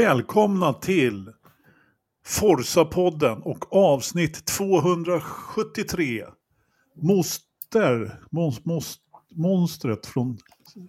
[0.00, 1.32] Välkomna till
[2.26, 6.24] Forsa-podden och avsnitt 273.
[7.02, 8.96] Moster, mons, mons,
[9.30, 10.38] monstret från,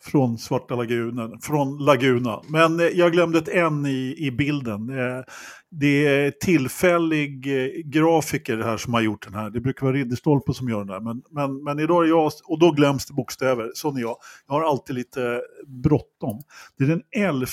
[0.01, 2.41] från Svarta lagunen, från Laguna.
[2.47, 4.89] Men eh, jag glömde ett N i, i bilden.
[4.89, 5.23] Eh,
[5.71, 9.49] det är tillfällig eh, grafiker här som har gjort den här.
[9.49, 10.99] Det brukar vara Ridderstolpe som gör den här.
[10.99, 13.71] Men, men, men idag är jag, och då glöms det bokstäver.
[13.73, 14.15] Sån är jag.
[14.47, 15.41] Jag har alltid lite
[15.83, 16.41] bråttom.
[16.77, 17.47] Det är den 11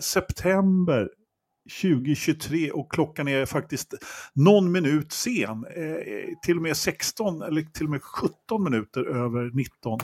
[0.00, 1.08] september
[1.82, 3.94] 2023 och klockan är faktiskt
[4.32, 5.64] någon minut sen.
[5.76, 10.00] Eh, till och med 16 eller till och med 17 minuter över 19.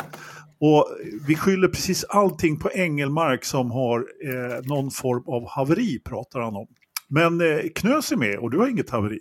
[0.61, 0.87] Och
[1.27, 6.57] vi skyller precis allting på Engelmark som har eh, någon form av haveri pratar han
[6.57, 6.67] om.
[7.09, 9.21] Men eh, Knös är med och du har inget haveri.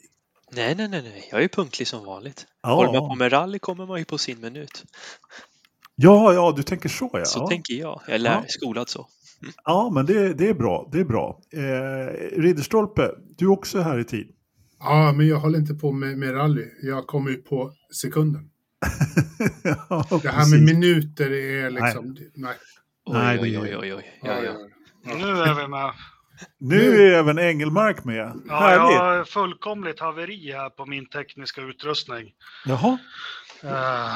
[0.52, 1.28] Nej, nej, nej, nej.
[1.32, 2.46] jag är punktlig som vanligt.
[2.64, 2.70] Ja.
[2.76, 4.84] Håller man på med rally kommer man ju på sin minut.
[5.96, 7.26] Ja, ja, du tänker så ja.
[7.26, 8.02] Så tänker jag.
[8.08, 8.44] Jag är lär, Ja.
[8.48, 9.08] skolad så.
[9.66, 10.90] Ja, men det, det är bra.
[10.92, 11.40] Det är bra.
[11.54, 14.32] Eh, Ridderstolpe, du är också här i tid.
[14.80, 16.66] Ja, men jag håller inte på med, med rally.
[16.82, 18.50] Jag kommer ju på sekunden.
[19.90, 22.16] ja, Det här med minuter är liksom...
[22.36, 22.56] Nej.
[23.06, 24.20] Oj, Nej, oj, är- oj, oj, oj.
[24.24, 24.54] Ja, ja.
[25.16, 25.92] Nu är vi med.
[26.60, 28.32] Nu är även Engelmark med.
[28.48, 28.96] Ja, Härligt.
[28.96, 32.26] jag har fullkomligt haveri här på min tekniska utrustning.
[32.66, 32.98] Jaha.
[33.64, 34.16] Eh,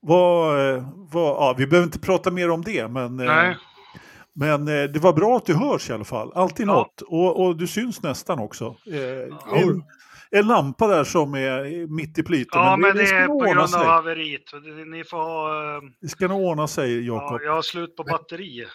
[0.00, 3.56] Vad, eh, vad, ja, vi behöver inte prata mer om det, men, eh, nej,
[4.38, 6.32] men eh, det var bra att du hörs i alla fall.
[6.34, 6.72] Alltid Ja.
[6.74, 7.00] något.
[7.02, 8.76] Och, och du syns nästan också.
[8.92, 9.56] Eh, Ja.
[9.56, 9.82] en,
[10.30, 12.48] en lampa där som är mitt i plyten.
[12.60, 13.84] ja, men det ska är på grund av sig.
[13.86, 14.42] haveriet.
[14.52, 15.76] Det- Ni får ha...
[15.76, 17.40] eh, Det ska nog ordna sig, Ja, Jakob.
[17.44, 18.66] jag har slut på batteri.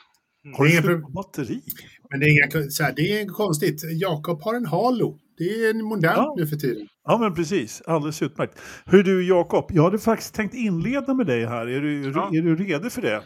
[0.57, 1.61] Har du slut på batteri?
[2.09, 3.81] Men det är, inga, så här, det är konstigt.
[4.01, 5.19] Jakob har en halo.
[5.37, 6.33] Det är modernt Ja.
[6.37, 6.87] nu för tiden.
[7.07, 7.81] Ja, men precis.
[7.87, 8.59] Alldeles utmärkt.
[8.85, 11.67] Hur du, Jakob, jag hade faktiskt tänkt inleda med dig här.
[11.67, 12.27] Är du, Ja.
[12.33, 13.21] är du redo för det?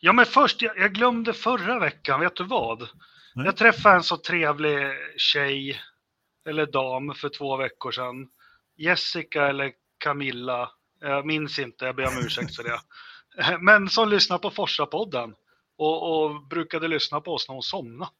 [0.00, 2.88] Ja, men först, jag, jag glömde förra veckan, vet du vad?
[3.34, 3.46] Nej.
[3.46, 4.78] Jag träffade en så trevlig
[5.16, 5.80] tjej,
[6.48, 8.28] eller dam, för två veckor sedan.
[8.76, 12.80] Jessica eller Camilla, jag minns inte, jag ber om ursäkt för det.
[13.60, 15.34] Men som lyssnar på Forsa-podden
[15.78, 18.10] och, och brukade lyssna på oss när hon somnade.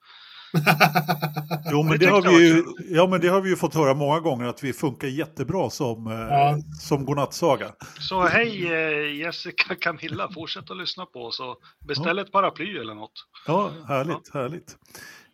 [1.70, 3.94] Jo, men Det det, har vi ju, ja, men det har vi ju fått höra
[3.94, 6.58] många gånger att vi funkar jättebra som, eh, Ja.
[6.80, 7.66] som godnattsaga.
[7.98, 11.56] Så hej eh, Jessica, Camilla, fortsätt att lyssna på oss och
[11.88, 13.12] beställ ett paraply eller något.
[13.46, 14.76] Ja, härligt, härligt.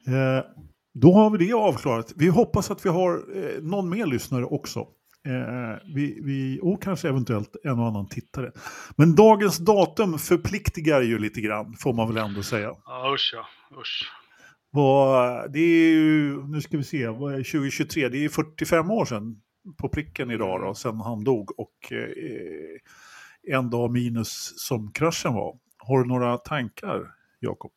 [0.06, 0.44] Eh,
[0.94, 2.12] då har vi det avklarat.
[2.16, 4.80] Vi hoppas att vi har eh, någon mer lyssnare också.
[5.26, 8.52] Eh, vi, vi, och kanske eventuellt en och annan tittare.
[8.96, 12.70] Men dagens datum förpliktigar ju lite grann, får man väl ändå säga.
[12.86, 13.46] Ja, usch ja,
[13.80, 14.10] usch.
[14.76, 19.04] Vad, det är ju, nu ska vi se, vad är 2023, det är 45 år
[19.04, 19.40] sedan
[19.78, 21.60] på pricken idag då, sedan han dog.
[21.60, 25.58] Och eh, en dag minus som kraschen var.
[25.78, 27.10] Har du några tankar,
[27.40, 27.72] Jakob?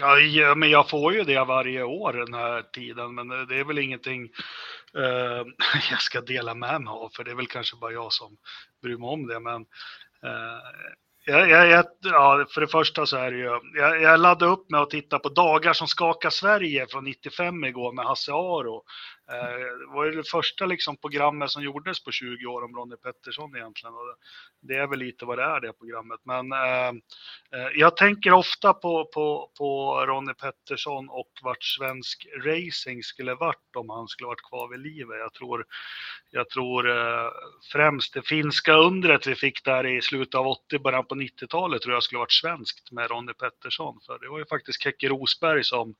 [0.00, 3.64] Ja, ja, men jag får ju det varje år den här tiden, men det är
[3.64, 4.22] väl ingenting
[4.94, 5.46] eh,
[5.90, 8.36] jag ska dela med mig av, för det är väl kanske bara jag som
[8.82, 9.40] bryr mig om det.
[9.40, 9.60] Men
[10.22, 10.58] eh,
[11.24, 14.70] jag, jag, jag, ja, för det första så är det ju, jag, jag laddade upp
[14.70, 18.82] med att titta på Dagar som skakar Sverige från 95 igår med Hasse Aro.
[19.30, 22.96] Eh, det var ju det första liksom programmet som gjordes på 20 år om Ronnie
[22.96, 23.94] Pettersson egentligen.
[23.94, 24.16] Och
[24.60, 26.20] det är väl lite vad det är det programmet.
[26.24, 33.02] Men Eh, eh Jag tänker ofta på, på, på Ronnie Pettersson och vart svensk racing
[33.02, 35.18] skulle varit om han skulle varit kvar vid livet.
[35.18, 35.64] Jag tror,
[36.30, 37.30] jag tror eh,
[37.72, 41.94] främst det finska undret vi fick där i slutet av 80, början på 90-talet tror
[41.94, 44.00] jag skulle varit svenskt med Ronnie Pettersson.
[44.06, 45.94] För det var ju faktiskt Keke Rosberg som,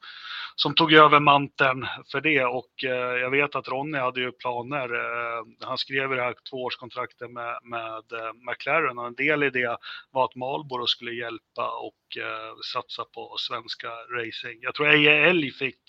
[0.56, 4.94] som tog över manteln för det och eh, jag vet att Ronny hade ju planer.
[4.94, 9.50] Eh, han skrev ju det här tvåårskontraktet med, med eh, McLaren och en del i
[9.50, 9.78] det
[10.10, 14.58] var att Marlboro skulle hjälpa och eh, satsa på svenska racing.
[14.60, 15.82] Jag tror Eje Elg fick,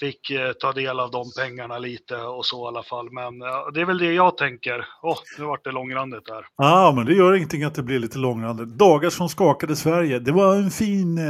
[0.00, 3.08] fick eh, ta del av de pengarna lite och så i alla fall.
[3.12, 3.38] Men
[3.74, 4.86] det är väl det jag tänker.
[5.02, 6.46] Åh, nu vart det långrandigt där.
[6.56, 8.68] Ja, men det gör ingenting att det blir lite långrandigt.
[8.68, 10.18] Dagar som skakade Sverige.
[10.18, 11.24] Det var en fin eh,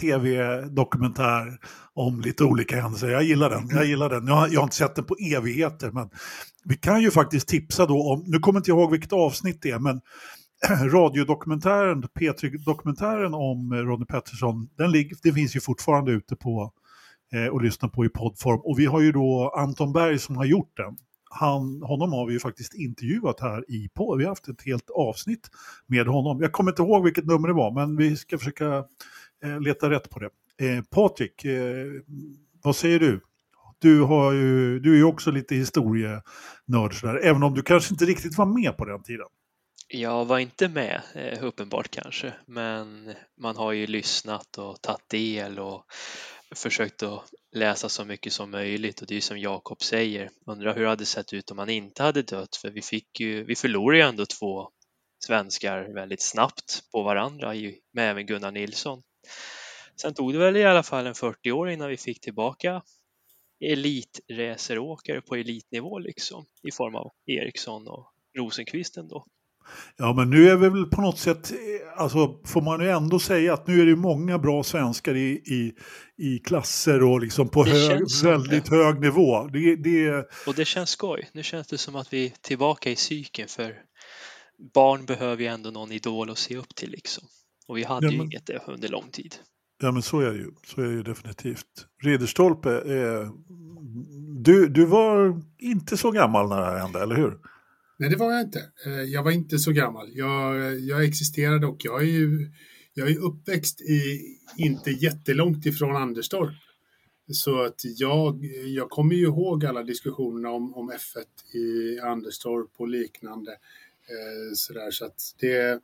[0.00, 1.58] tv-dokumentär
[1.94, 3.08] om lite olika händelser.
[3.08, 3.68] Jag gillar den.
[3.70, 4.26] Jag gillar den.
[4.26, 6.10] Jag, har- jag har inte sett den på evigheter, men
[6.64, 9.70] vi kan ju faktiskt tipsa då om, nu kommer inte jag ihåg vilket avsnitt det
[9.70, 10.00] är, men
[10.92, 16.72] radiodokumentären, P3-dokumentären om eh, Ronnie Pettersson, den, ligger, det finns ju fortfarande ute på
[17.32, 18.60] eh, och lyssna på i poddform.
[18.60, 20.96] Och vi har ju då Anton Berg som har gjort den.
[21.30, 24.18] Han, honom har vi ju faktiskt intervjuat här i podd.
[24.18, 25.50] Vi har haft ett helt avsnitt
[25.86, 26.40] med honom.
[26.40, 28.84] Jag kommer inte ihåg vilket nummer det var, men vi ska försöka
[29.44, 30.30] eh, leta rätt på det.
[30.66, 31.86] Eh, Patrik, eh,
[32.62, 33.20] vad säger du?
[33.78, 38.04] Du, har ju, du är ju också lite historienörd sådär, även om du kanske inte
[38.04, 39.26] riktigt var med på den tiden.
[39.88, 45.58] Jag var inte med, eh, uppenbart kanske, men man har ju lyssnat och tagit del
[45.58, 45.84] och
[46.54, 50.82] försökt att läsa så mycket som möjligt och det är som Jakob säger, undrar hur
[50.82, 53.98] det hade sett ut om han inte hade dött för vi fick ju, vi förlorade
[53.98, 54.70] ju ändå två
[55.26, 57.54] svenskar väldigt snabbt på varandra
[57.92, 59.02] med även Gunnar Nilsson.
[60.00, 62.82] Sen tog det väl i alla fall en 40 år innan vi fick tillbaka
[63.60, 69.24] elitraceråkare på elitnivå liksom i form av Eriksson och Rosenqvist ändå.
[69.96, 71.52] Ja, men nu är vi väl på något sätt,
[71.96, 75.72] alltså får man ju ändå säga att nu är det många bra svenskar i, i,
[76.16, 78.76] i klasser och liksom på hög, väldigt det.
[78.76, 79.46] hög nivå.
[79.46, 80.26] Det, det...
[80.46, 81.28] Och det känns skoj.
[81.32, 83.74] Nu känns det som att vi är tillbaka i cykeln för
[84.74, 87.24] barn behöver ju ändå någon idol att se upp till liksom.
[87.66, 88.20] Och vi hade ja, men...
[88.20, 89.34] ju inget det under lång tid.
[89.82, 91.86] Ja men så är det ju, så är det ju definitivt.
[92.04, 93.30] Ridderstolpe, eh,
[94.44, 97.38] du, du var inte så gammal när det här hände, eller hur?
[98.02, 98.70] Nej, det var jag inte.
[98.86, 100.10] Eh, jag var inte så gammal.
[100.12, 102.50] Jag, jag existerade och jag är ju
[102.94, 104.20] jag är uppväxt i,
[104.56, 106.54] inte jättelångt ifrån Anderstorp.
[107.32, 112.88] Så att jag, jag kommer ju ihåg alla diskussionerna om, om F1 i Anderstorp och
[112.88, 113.50] liknande.
[113.52, 115.80] Eh, sådär, så att det,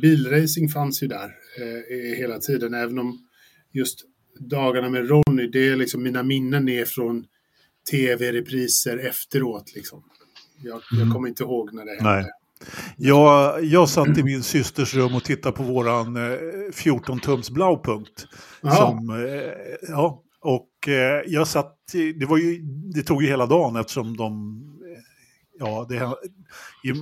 [0.00, 3.28] bilracing fanns ju där eh, hela tiden, även om
[3.72, 4.04] just
[4.38, 7.26] dagarna med Ronny, det är liksom mina minnen är från
[7.90, 9.74] tv-repriser efteråt.
[9.74, 10.04] Liksom.
[10.62, 11.14] Jag, jag mm.
[11.14, 12.10] kommer inte ihåg när det hände.
[12.10, 12.30] Nej.
[12.96, 16.38] Jag, jag satt i min systers rum och tittade på våran eh,
[16.72, 18.26] 14-tums Blaupunkt.
[18.60, 19.52] Som, eh,
[19.88, 22.58] ja, och eh, jag satt, det, var ju,
[22.94, 24.62] det tog ju hela dagen eftersom de
[25.58, 26.14] ja, det,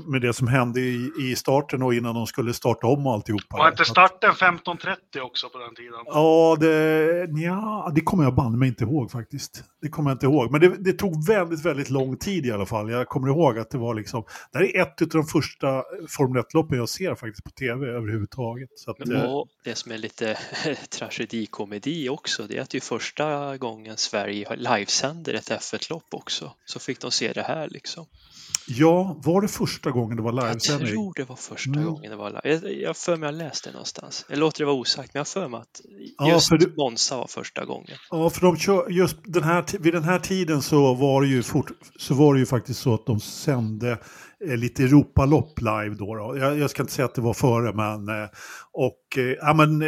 [0.07, 3.57] med det som hände i, i starten och innan de skulle starta om alltihopa.
[3.57, 5.93] Var inte starten 15.30 också på den tiden?
[6.07, 9.65] Ja, det, ja, det kommer jag banne mig inte ihåg faktiskt.
[9.83, 10.53] Det kommer jag inte ihåg.
[10.53, 12.91] Men det, det, tog väldigt, väldigt lång tid i alla fall.
[12.91, 16.43] Jag kommer ihåg att det var liksom, det här är ett av de första Formel
[16.43, 18.71] 1-loppen jag ser faktiskt på tv överhuvudtaget.
[18.77, 20.39] Så att, Men, och det som är lite
[20.91, 26.53] tragedikomedi också, det är att det är första gången Sverige livesänder ett F1-lopp också.
[26.65, 28.07] Så fick de se det här liksom.
[28.69, 30.89] Ja, var det första gången det var livesändning?
[30.89, 31.85] Jag tror det var första mm.
[31.85, 32.73] gången det var live.
[32.73, 34.27] Jag, har för mig att jag läste det någonstans.
[34.29, 35.81] Jag låter det vara osagt, men jag har för mig att
[36.29, 36.77] just ja, det...
[36.77, 37.97] Monza var första gången.
[38.11, 41.43] Ja, för de kör, just den här, vid den här tiden så var det ju,
[41.43, 43.99] fort, så var det ju faktiskt så att de sände
[44.49, 46.15] eh, lite Europalopp live då.
[46.15, 46.37] då.
[46.39, 48.29] Jag, jag, ska inte säga att det var före, men eh,
[48.73, 49.83] och eh, ja, men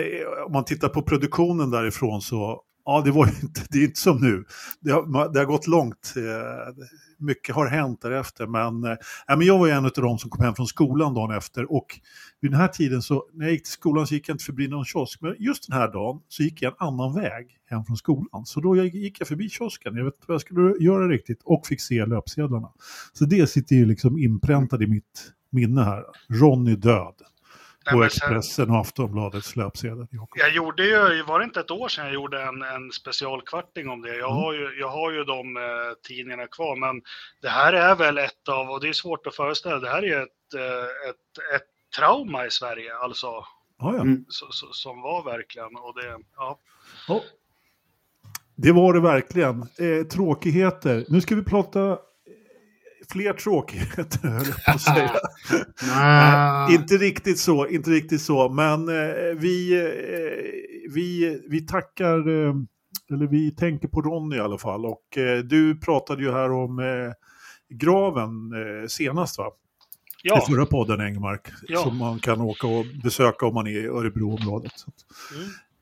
[0.46, 4.16] om man tittar på produktionen därifrån så Ja, det var inte, det är inte som
[4.16, 4.44] nu.
[4.80, 6.14] Det har, det har gått långt
[7.18, 8.46] mycket har hänt därefter.
[8.46, 8.96] Men, äh,
[9.28, 11.86] men jag var en av de som kom hem från skolan dagen efter och
[12.40, 14.68] vid den här tiden så när jag gick till skolan så gick jag inte förbi
[14.68, 15.20] någon kiosk.
[15.20, 18.46] Men just den här dagen så gick jag en annan väg hem från skolan.
[18.46, 21.66] Så då gick jag förbi kiosken, jag vet inte vad jag skulle göra riktigt och
[21.66, 22.68] fick se löpsedlarna.
[23.12, 26.04] Så det sitter ju liksom inpräntat i mitt minne här.
[26.28, 27.14] Ronny död
[27.92, 30.06] på Expressen och Aftonbladets löpsedel.
[30.34, 34.02] Jag gjorde ju, var det inte ett år sedan jag gjorde en, en specialkvarting om
[34.02, 34.16] det.
[34.16, 34.42] Jag, mm.
[34.42, 35.62] har ju, jag har ju de eh,
[36.08, 37.02] tidningarna kvar, men
[37.42, 40.22] det här är väl ett av, och det är svårt att föreställa, det här är
[40.22, 43.26] ett, eh, ett, ett trauma i Sverige, alltså.
[43.26, 44.00] Ah, ja.
[44.00, 44.24] mm.
[44.28, 46.58] så, så, som var verkligen, och det, ja.
[47.08, 47.22] Oh.
[48.60, 49.62] Det var det verkligen.
[49.62, 51.04] Eh, tråkigheter.
[51.08, 51.98] Nu ska vi prata
[53.12, 55.10] fler tråkigheter, höll jag på att säga.
[55.94, 62.54] Nej, inte riktigt så, inte riktigt så, men eh, vi, eh, vi, vi tackar, eh,
[63.10, 64.86] eller vi tänker på Ronny i alla fall.
[64.86, 67.12] Och eh, du pratade ju här om eh,
[67.78, 69.50] graven eh, senast va?
[70.22, 70.42] Ja.
[70.42, 71.82] I förra podden Engmark, ja.
[71.82, 74.72] som man kan åka och besöka om man är i Örebroområdet.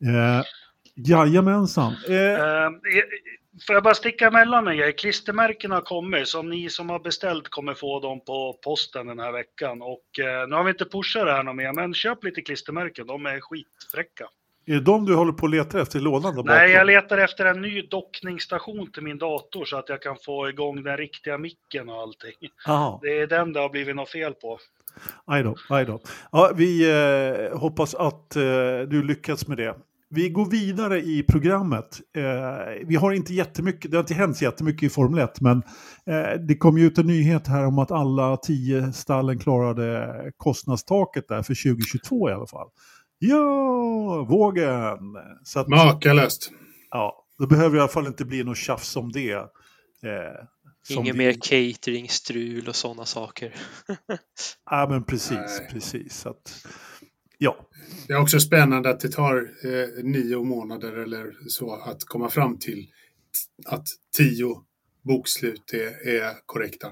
[0.00, 0.16] Mm.
[0.16, 0.42] Eh,
[0.94, 1.92] jajamensan.
[2.08, 2.70] Eh,
[3.66, 4.92] Får jag bara sticka emellan en grej?
[4.92, 9.32] Klistermärken har kommit, så ni som har beställt kommer få dem på posten den här
[9.32, 9.82] veckan.
[9.82, 13.06] Och eh, nu har vi inte pushat det här något mer, men köp lite klistermärken,
[13.06, 14.28] de är skitfräcka.
[14.68, 16.42] Är det de du håller på att leta efter i lådan?
[16.44, 20.48] Nej, jag letar efter en ny dockningsstation till min dator så att jag kan få
[20.48, 22.34] igång den riktiga micken och allting.
[22.68, 22.98] Aha.
[23.02, 24.58] Det är den det har blivit något fel på.
[25.24, 26.00] Aj då, aj då.
[26.32, 28.42] Ja, vi eh, hoppas att eh,
[28.88, 29.74] du lyckats med det.
[30.10, 32.00] Vi går vidare i programmet.
[32.16, 35.62] Eh, vi har inte jättemycket, det har inte hänt jättemycket i Formel 1, men
[36.06, 41.28] eh, det kom ju ut en nyhet här om att alla tio stallen klarade kostnadstaket
[41.28, 42.68] där för 2022 i alla fall.
[43.18, 44.98] Ja, vågen!
[45.44, 46.50] Så att, Makalöst!
[46.90, 49.32] Ja, då behöver i alla fall inte bli något tjafs om det.
[49.32, 49.38] Eh,
[50.88, 53.54] Inget mer catering, strul och sådana saker.
[54.70, 55.68] ja, men precis, Nej.
[55.70, 56.26] precis.
[56.26, 56.66] Att,
[57.38, 57.56] Ja.
[58.06, 62.58] Det är också spännande att det tar eh, nio månader eller så att komma fram
[62.58, 62.86] till
[63.66, 64.56] att tio
[65.02, 66.88] bokslut är, är korrekta.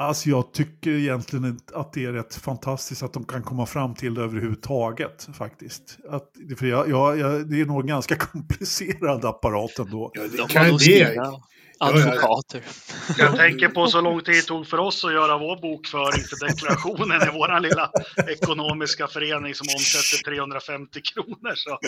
[0.00, 4.14] Alltså jag tycker egentligen att det är rätt fantastiskt att de kan komma fram till
[4.14, 5.98] det överhuvudtaget faktiskt.
[6.08, 10.10] Att, för jag, jag, jag, det är nog en ganska komplicerad apparat ändå.
[10.14, 11.20] Ja, det De kan det.
[11.80, 12.62] Advokater.
[13.18, 16.46] Jag tänker på så lång tid det tog för oss att göra vår bokföring för
[16.46, 17.90] deklarationen i vår lilla
[18.28, 21.52] ekonomiska förening som omsätter 350 kronor.
[21.54, 21.78] Så.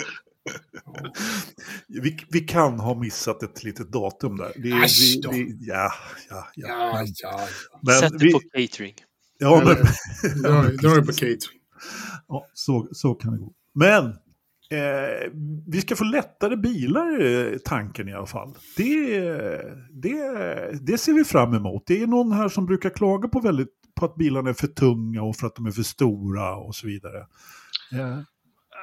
[1.87, 4.51] Vi, vi kan ha missat ett litet datum där.
[4.55, 5.93] Det, Äsch vi, vi, ja,
[6.29, 6.67] ja, ja.
[6.67, 7.47] Ja, Men, ja,
[7.81, 8.95] men Sätt det vi, på catering.
[9.37, 9.75] ja, men,
[10.77, 11.59] dra det på catering.
[12.27, 13.53] ja, så, så kan det gå.
[13.75, 14.15] Men
[14.71, 15.31] eh,
[15.67, 18.53] vi ska få lättare bilar, eh, tanken i alla fall.
[18.77, 19.21] Det,
[19.89, 21.83] det, det ser vi fram emot.
[21.87, 25.21] Det är någon här som brukar klaga på, väldigt, på att bilarna är för tunga
[25.21, 27.19] och för att de är för stora och så vidare.
[27.93, 28.21] Eh,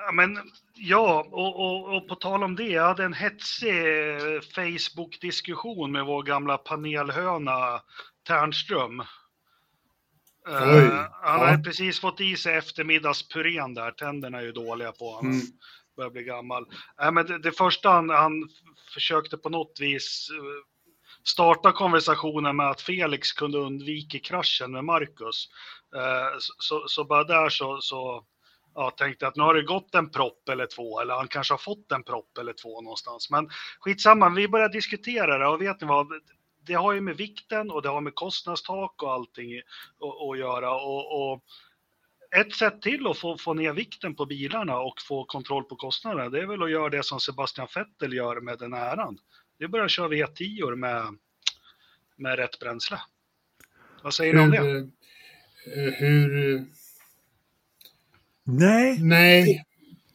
[0.09, 0.39] Ja, men,
[0.75, 6.07] ja, och, och, och på tal om det, jag hade en hetsig eh, Facebook-diskussion med
[6.07, 7.81] vår gamla panelhöna
[8.27, 9.03] Ternström.
[10.47, 10.91] Oj,
[11.23, 11.47] han ja.
[11.47, 15.33] har precis fått i sig eftermiddagspurén där, tänderna är ju dåliga på honom.
[15.33, 15.47] Mm
[15.99, 16.67] börjar bli gammal.
[17.03, 18.49] Äh, men det, det första han, han
[18.95, 20.65] försökte på något vis eh,
[21.25, 25.49] starta konversationen med att Felix kunde undvika kraschen med Marcus.
[25.97, 28.25] Eh, så, så, bara där så, så
[28.75, 31.55] ja, tänkte jag att nu har det gått en propp eller två, eller han kanske
[31.55, 33.31] har fått en propp eller två någonstans.
[33.31, 33.51] Men
[33.81, 36.07] skitsamma, vi börjar diskutera det och vet ni vad?
[36.67, 40.75] Det har ju med vikten och det har med kostnadstak och allting att- att göra.
[40.75, 41.45] Och, och
[42.37, 46.29] ett sätt till att få, få ner vikten på bilarna och få kontroll på kostnaderna,
[46.29, 49.19] det är väl att göra det som Sebastian Vettel gör med den äran.
[49.59, 51.19] Det är bara att köra V10 med,
[52.17, 53.01] med rätt bränsle.
[54.03, 54.59] Vad säger ni om det?
[54.59, 54.79] Hur,
[55.77, 56.65] eh, hur...
[58.45, 59.65] nej, Nej.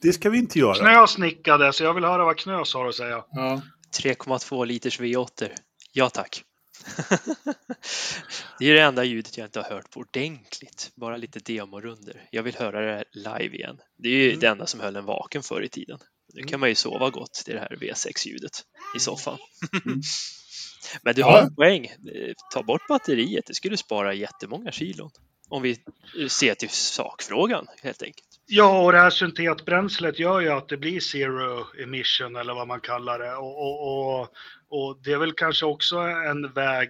[0.02, 0.76] det ska vi inte göra.
[0.76, 3.26] Knö snickade, så jag vill höra vad Knö har att säga.
[3.32, 3.62] Ja.
[4.04, 5.50] 3,2 liters V8.
[5.92, 6.44] Ja tack.
[8.60, 10.92] det är det enda ljudet jag inte har hört på ordentligt.
[10.96, 12.28] Bara lite demorunder.
[12.32, 13.80] Jag vill höra det live igen.
[13.98, 14.40] Det är ju Mm.
[14.40, 16.00] det enda som höll en vaken förr i tiden.
[16.34, 18.52] Nu kan man ju sova gott till det här V6-ljudet
[18.96, 19.38] i soffan.
[19.86, 20.02] Mm.
[21.02, 21.92] Men du har en poäng.
[22.54, 23.46] Ta bort batteriet.
[23.48, 25.12] Det skulle spara jättemånga kilon.
[25.50, 25.78] Om vi
[26.30, 28.33] ser till sakfrågan helt enkelt.
[28.46, 32.80] Ja, och det här syntetbränslet gör ju att det blir zero emission eller vad man
[32.80, 33.36] kallar det.
[33.36, 34.30] Och, och, och,
[34.70, 36.90] och det är väl kanske också en väg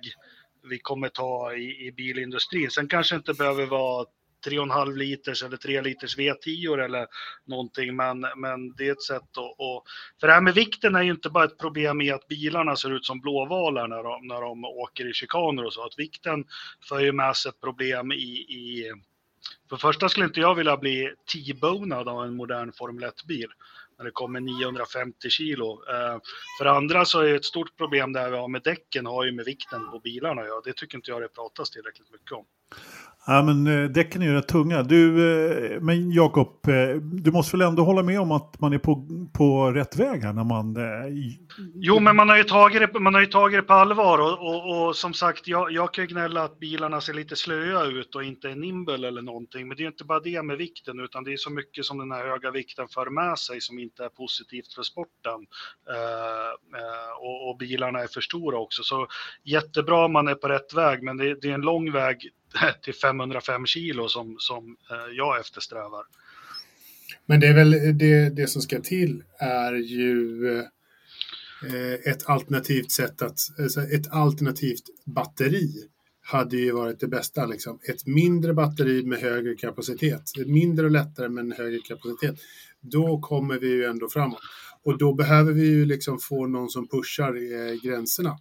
[0.69, 2.71] vi kommer ta i, i bilindustrin.
[2.71, 4.05] Sen kanske inte behöver vara
[4.47, 7.07] 3,5 liters eller 3 liters V10 eller
[7.45, 9.55] någonting, men, men det är ett sätt att...
[9.57, 9.83] Och,
[10.19, 12.95] för det här med vikten är ju inte bara ett problem i att bilarna ser
[12.95, 15.85] ut som blåvalar när de, när de åker i chikaner och så.
[15.85, 16.45] Att vikten
[16.89, 18.91] för ju med sig ett problem i, i
[19.69, 23.47] för det första skulle inte jag vilja bli T-bonad av en modern Formel 1-bil
[23.97, 25.71] när det kommer 950 kilo.
[25.89, 26.19] Eh,
[26.57, 29.23] för det andra så är det ett stort problem där vi har med däcken har
[29.23, 30.61] ju med vikten på bilarna att göra.
[30.61, 32.45] Det tycker inte jag det pratas tillräckligt mycket om.
[33.25, 34.83] Ja, men eh, däcken är ju rätt tunga.
[34.83, 35.07] Du,
[35.73, 39.07] eh, men Jakob, eh, du måste väl ändå hålla med om att man är på,
[39.33, 40.75] på rätt väg här när man...
[40.75, 41.33] Eh,
[41.75, 44.47] jo, men man har ju tagit det, man har ju tagit det på allvar och,
[44.49, 48.15] och, och som sagt, jag, jag kan ju gnälla att bilarna ser lite slöa ut
[48.15, 49.67] och inte är nimble eller någonting.
[49.67, 51.97] Men det är ju inte bara det med vikten, utan det är så mycket som
[51.97, 55.39] den här höga vikten för med sig som inte är positivt för sporten.
[55.89, 58.83] Eh, eh, och, och bilarna är för stora också.
[58.83, 59.07] Så
[59.43, 62.29] jättebra om man är på rätt väg, men det, det är en lång väg
[62.83, 66.03] till 505 kilo som, som eh, jag eftersträvar.
[67.25, 70.45] Men det är väl det, det som ska till är ju
[71.67, 75.69] eh, ett alternativt sätt att, alltså ett alternativt batteri
[76.25, 77.45] hade ju varit det bästa.
[77.45, 77.79] Liksom.
[77.89, 80.21] Ett mindre batteri med högre kapacitet.
[80.45, 82.35] Mindre och lättare men högre kapacitet.
[82.81, 84.39] Då kommer vi ju ändå framåt.
[84.83, 88.31] Och då behöver vi ju liksom få någon som pushar eh, gränserna.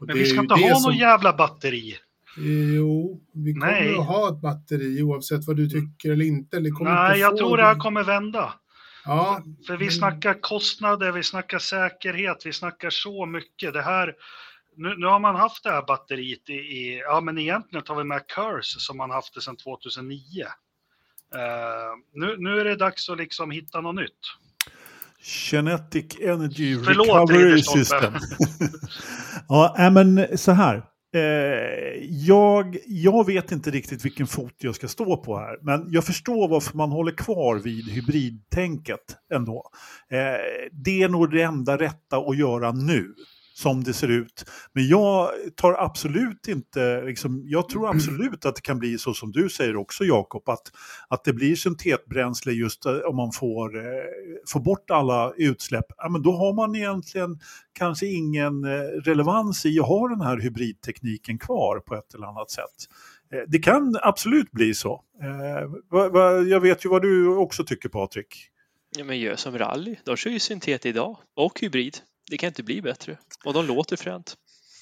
[0.00, 1.96] Och Men vi ska inte ha som- någon jävla batteri.
[2.36, 3.98] Jo, vi kommer Nej.
[3.98, 6.56] att ha ett batteri oavsett vad du tycker eller inte.
[6.56, 8.54] Eller kommer Nej, inte jag tror det här kommer vända.
[9.04, 13.72] Ja, För vi men- snackar kostnader, vi snackar säkerhet, vi snackar så mycket.
[13.72, 14.14] Det här,
[14.76, 18.04] nu, nu har man haft det här batteriet i, i, ja men egentligen tar vi
[18.04, 20.18] med Curse som man haft det sedan 2009.
[21.34, 21.38] Eh,
[22.14, 24.20] nu, nu är det dags att liksom hitta något nytt.
[25.22, 27.62] Kinetic Energy Förlåt, Recovery.
[27.62, 28.14] System.
[29.48, 30.82] ja, men så här.
[31.14, 36.04] Eh, jag, jag vet inte riktigt vilken fot jag ska stå på här, men jag
[36.04, 39.70] förstår varför man håller kvar vid hybridtänket ändå.
[40.10, 43.14] Eh, det är nog det enda rätta att göra nu,
[43.54, 44.44] som det ser ut.
[44.72, 49.32] Men jag tar absolut inte, liksom, jag tror absolut att det kan bli så som
[49.32, 50.72] du säger också Jakob, att,
[51.08, 53.82] att det blir syntetbränsle just eh, om man får, eh,
[54.48, 55.86] får bort alla utsläpp.
[55.96, 57.38] Ja, men då har man egentligen
[57.72, 58.70] kanske ingen eh,
[59.04, 62.88] relevans i att ha den här hybridtekniken kvar på ett eller annat sätt.
[63.32, 65.02] Eh, det kan absolut bli så.
[65.22, 68.48] Eh, va, va, jag vet ju vad du också tycker Patrik.
[68.96, 69.96] Ja, men gör som rally.
[70.04, 71.98] De kör ju syntet idag och hybrid.
[72.30, 73.18] Det kan inte bli bättre.
[73.44, 74.36] Och de låter fränt.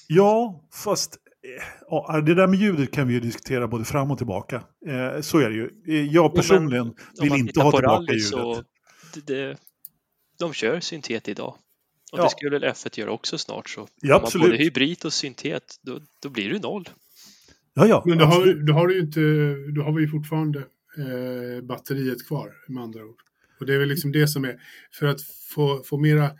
[0.07, 1.15] Ja, fast
[1.57, 4.63] eh, ja, det där med ljudet kan vi ju diskutera både fram och tillbaka.
[4.87, 5.69] Eh, så är det ju.
[5.87, 8.27] Eh, jag personligen Jo, vill inte ha tillbaka ljudet.
[8.27, 8.63] Så
[9.13, 9.57] det, det,
[10.39, 11.55] de kör syntet idag.
[12.11, 12.23] Och Ja.
[12.23, 13.69] det skulle väl F1 göra också snart.
[13.69, 14.59] Så Ja, har man både absolut.
[14.59, 16.89] hybrid och syntet, då, då blir det noll.
[17.73, 18.03] Ja, ja.
[18.05, 18.65] Men då har, absolut.
[18.67, 19.19] då har du ju inte,
[19.75, 20.59] då har vi ju fortfarande
[20.97, 23.21] eh, batteriet kvar med andra ord.
[23.59, 24.59] Och det är väl liksom det som är,
[24.99, 25.21] för att
[25.55, 26.31] få, få mera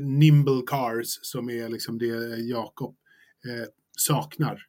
[0.00, 2.96] nimble cars som är liksom det Jakob
[3.44, 4.66] eh, saknar.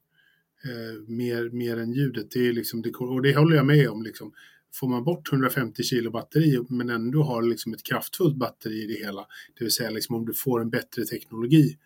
[0.64, 2.32] Eh, mer, mer än ljudet.
[2.32, 4.04] Det är liksom det, och det håller jag med om.
[4.04, 4.34] Liksom.
[4.74, 9.06] Får man bort 150 kilo batteri men ändå har liksom ett kraftfullt batteri i det
[9.06, 9.26] hela,
[9.58, 11.78] det vill säga liksom om du får en bättre teknologi,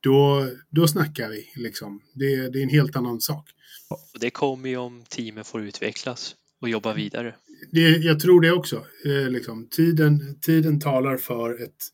[0.00, 1.48] då, då snackar vi.
[1.56, 2.00] Liksom.
[2.14, 3.50] Det, det är en helt annan sak.
[3.88, 7.34] Och det kommer ju om teamen får utvecklas och jobba vidare.
[7.70, 8.86] Det, jag tror det också.
[9.04, 11.84] Eh, liksom, tiden, tiden talar för ett,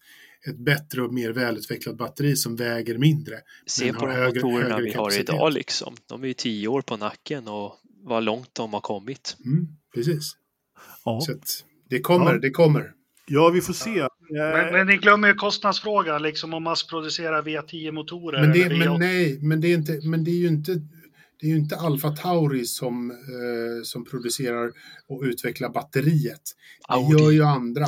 [0.49, 3.35] ett bättre och mer välutvecklat batteri som väger mindre.
[3.67, 5.35] Se Men på har de högre- motorerna högre vi har kapacitet.
[5.35, 5.95] idag liksom.
[6.07, 9.37] De är ju tio år på nacken och vad långt de har kommit.
[9.45, 10.33] Mm, precis.
[11.05, 11.21] Ja.
[11.21, 12.39] Så att det kommer, Ja.
[12.39, 12.93] det kommer.
[13.27, 13.99] ja, vi får se.
[14.01, 18.41] Eh, Men, men ni glömmer ju kostnadsfrågan, liksom om massproducera V10-motorer.
[18.41, 18.99] Men, det, men V8.
[18.99, 20.73] nej, men det är, inte, men det är ju inte
[21.41, 23.17] det är ju inte Alfa Tauri som, eh,
[23.85, 24.73] som producerar
[25.09, 26.41] och utvecklar batteriet.
[26.89, 27.13] Det Audi.
[27.23, 27.87] gör ju andra.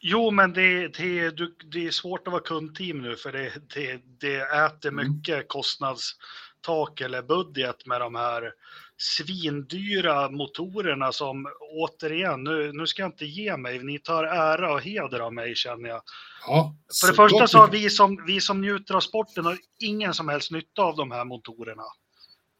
[0.00, 4.00] Jo, men det, det, du, det är svårt att vara kundteam nu för det, det,
[4.20, 5.12] det äter Mm.
[5.12, 8.52] mycket kostnadstak eller budget med de här
[8.96, 14.82] svindyra motorerna som återigen, nu, nu ska jag inte ge mig, ni tar ära och
[14.82, 16.02] heder av mig känner jag.
[16.46, 20.14] Ja, För det första så har vi som, vi som njuter av sporten har ingen
[20.14, 21.82] som helst nytta av de här motorerna.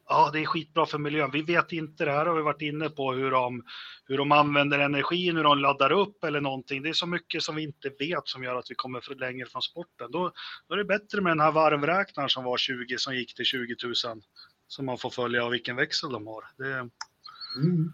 [0.09, 1.31] Ja, det är skitbra för miljön.
[1.31, 3.65] Vi vet inte, det här har vi varit inne på, hur de,
[4.05, 6.83] hur de använder energin, hur de laddar upp eller någonting.
[6.83, 9.47] Det är så mycket som vi inte vet som gör att vi kommer för längre
[9.47, 10.11] från sporten.
[10.11, 10.33] Då,
[10.69, 13.77] då är det bättre med den här varvräknaren som var 20, som gick till 20
[13.85, 13.95] 000.
[14.69, 16.45] Som man får följa av vilken växel de har.
[16.57, 16.91] Det
[17.57, 17.93] Mm.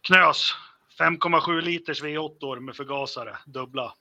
[0.00, 0.52] knös.
[0.98, 3.94] 5,7 liters V8 med förgasare, dubbla.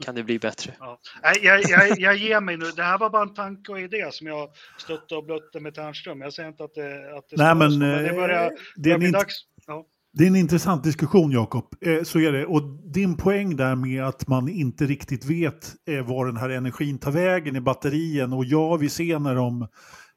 [0.00, 0.74] Kan det bli bättre?
[0.78, 1.00] Ja.
[1.22, 2.64] Nej, jag, jag, jag ger mig nu.
[2.76, 6.20] Det här var bara en tanke och idé som jag stötte och blötte med Ternström.
[6.20, 8.98] Jag säger inte att det, att det Nej, men så, det eh, börjar, det, är
[8.98, 9.34] börjar dags.
[9.66, 9.84] Ja.
[10.12, 11.64] det är en intressant diskussion, Jakob.
[11.80, 12.46] Eh, så är det.
[12.46, 16.98] Och din poäng där med att man inte riktigt vet eh, var den här energin
[16.98, 18.32] tar vägen i batterien.
[18.32, 19.68] Och ja, vi ser när de,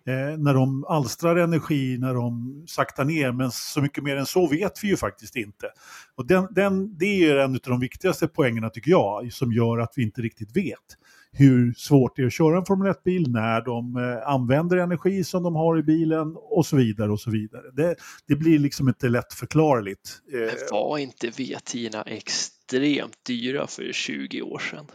[0.08, 3.32] eh, när de alstrar energi, när de saktar ner.
[3.32, 5.72] Men så mycket mer än så vet vi ju faktiskt inte.
[6.15, 9.93] Och den, den, det är en av de viktigaste poängerna tycker jag, som gör att
[9.96, 10.98] vi inte riktigt vet
[11.32, 15.43] hur svårt det är att köra en Formel 1-bil när de eh, använder energi som
[15.43, 17.12] de har i bilen och så vidare.
[17.12, 17.72] och så vidare.
[17.74, 17.96] Det,
[18.28, 20.22] det blir liksom inte lätt förklarligt.
[20.34, 24.86] Eh, var inte V10 extremt dyra för 20 år sedan?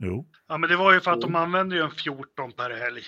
[0.00, 0.26] jo.
[0.48, 3.02] ja, men det var ju för att de använde ju en 14 per helg.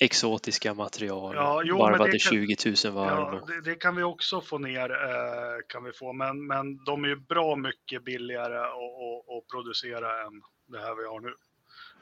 [0.00, 3.34] Exotiska material, Ja, jo, varvade kan- 20 000 varv.
[3.34, 6.12] Ja, det, det kan vi också få ner, eh, kan vi få.
[6.12, 11.20] Men, men de är ju bra mycket billigare att producera än det här vi har
[11.20, 11.34] nu.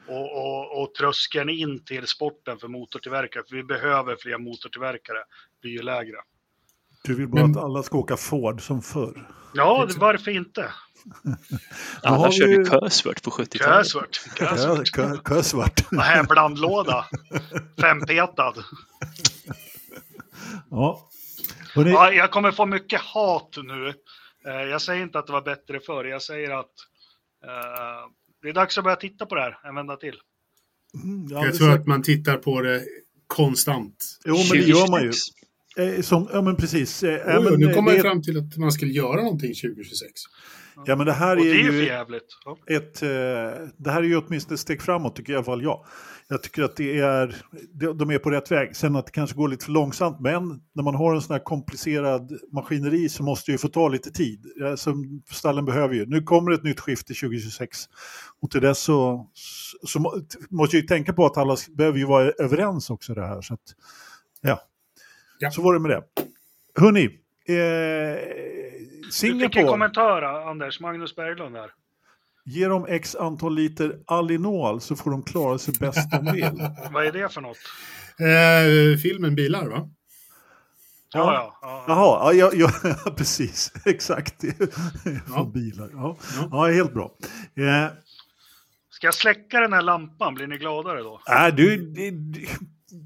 [0.07, 5.23] Och, och, och tröskeln in till sporten för motortillverkare, för vi behöver fler motortillverkare,
[5.61, 6.17] blir ju lägre.
[7.03, 9.27] Du vill bara Men- att alla ska åka Ford som förr.
[9.53, 10.71] Ja, det- varför inte?
[12.03, 13.85] Alla körde ju- Cosworth på 70-talet.
[13.85, 14.21] Kösvart.
[14.35, 14.91] Kö- Kösvart.
[14.91, 15.91] kö- Kösvart.
[15.99, 17.05] Här blandlåda.
[17.81, 18.53] Fempetad.
[20.69, 21.09] Ja.
[21.75, 23.87] Hörrni, Ja, jag kommer få mycket hat nu.
[24.47, 26.05] Eh, Jag säger inte att det var bättre förr.
[26.05, 26.71] Jag säger att
[27.43, 28.09] eh,
[28.41, 30.15] det är dags att börja titta på det här en vända till.
[31.03, 32.83] mm, ja, Jag det tror är att man tittar på det
[33.27, 34.05] konstant.
[34.25, 35.11] Jo, men det gör man ju.
[35.77, 35.97] 2026.
[35.97, 37.03] Eh, som, ja, men precis.
[37.03, 40.11] Eh, Oj, men, nu kommer det, jag fram till att man skulle göra någonting 2026.
[40.85, 41.85] ja, men det här Och är det är ju.
[42.45, 42.57] Ja.
[42.75, 43.01] ett...
[43.03, 45.85] Eh, det här är ju åtminstone ett steg framåt, tycker i alla fall jag.
[46.29, 47.35] Jag tycker att det är,
[47.93, 48.75] de- är på rätt väg.
[48.75, 51.43] Sen att det kanske går lite för långsamt, men när man har en sån här
[51.43, 54.45] komplicerad maskineri så måste det ju få ta lite tid.
[54.75, 56.05] Som stallen behöver ju.
[56.05, 57.77] Nu kommer ett nytt skifte 2026.
[58.41, 59.27] Och till dess så,
[59.87, 63.25] så må- måste jag ju tänka på att alla behöver ju vara överens också det
[63.27, 63.41] här.
[63.41, 63.61] Så att,
[64.41, 64.61] ja.
[65.39, 65.51] Ja.
[65.51, 66.03] så var det med det.
[66.81, 67.09] Hörni, eh,
[67.47, 69.63] Du fick en Singapore.
[69.67, 70.79] kommentar, Anders.
[70.79, 71.71] Magnus Berglund här.
[72.45, 76.69] Ge dem x antal liter Alinol så får de klara sig bäst de vill.
[76.91, 77.57] Vad är det för något?
[78.19, 79.89] Eh, filmen Bilar, va?
[81.13, 81.57] Ja, ja.
[81.61, 81.85] ja.
[81.87, 83.71] Jaha, ja, ja, ja precis.
[83.85, 84.41] Exakt.
[84.41, 84.69] Från
[85.35, 85.51] Ja.
[85.53, 85.89] bilar.
[85.93, 86.17] Ja.
[86.39, 86.47] Ja.
[86.51, 87.11] ja, helt bra.
[87.55, 87.91] Eh,
[88.89, 90.33] Ska jag släcka den här lampan?
[90.35, 91.21] Blir ni gladare då?
[91.29, 92.47] äh, du, det, det-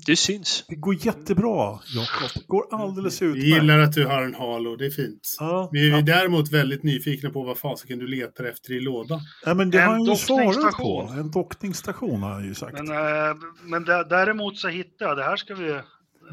[0.05, 0.65] Du syns.
[0.67, 2.29] Det går jättebra, Jakob.
[2.35, 3.43] Det går alldeles utmärkt.
[3.43, 5.35] Vi gillar att du har en halo, det är fint.
[5.39, 6.01] Ja, Vi är ja.
[6.01, 9.19] däremot väldigt nyfikna på vad fasiken du letar efter i lådan.
[9.45, 11.09] ja, men det En har han ju svarat på.
[11.17, 12.73] En dockningsstation har han ju sagt.
[12.73, 15.79] Men, eh, men dä- däremot så hittade jag, det här ska vi,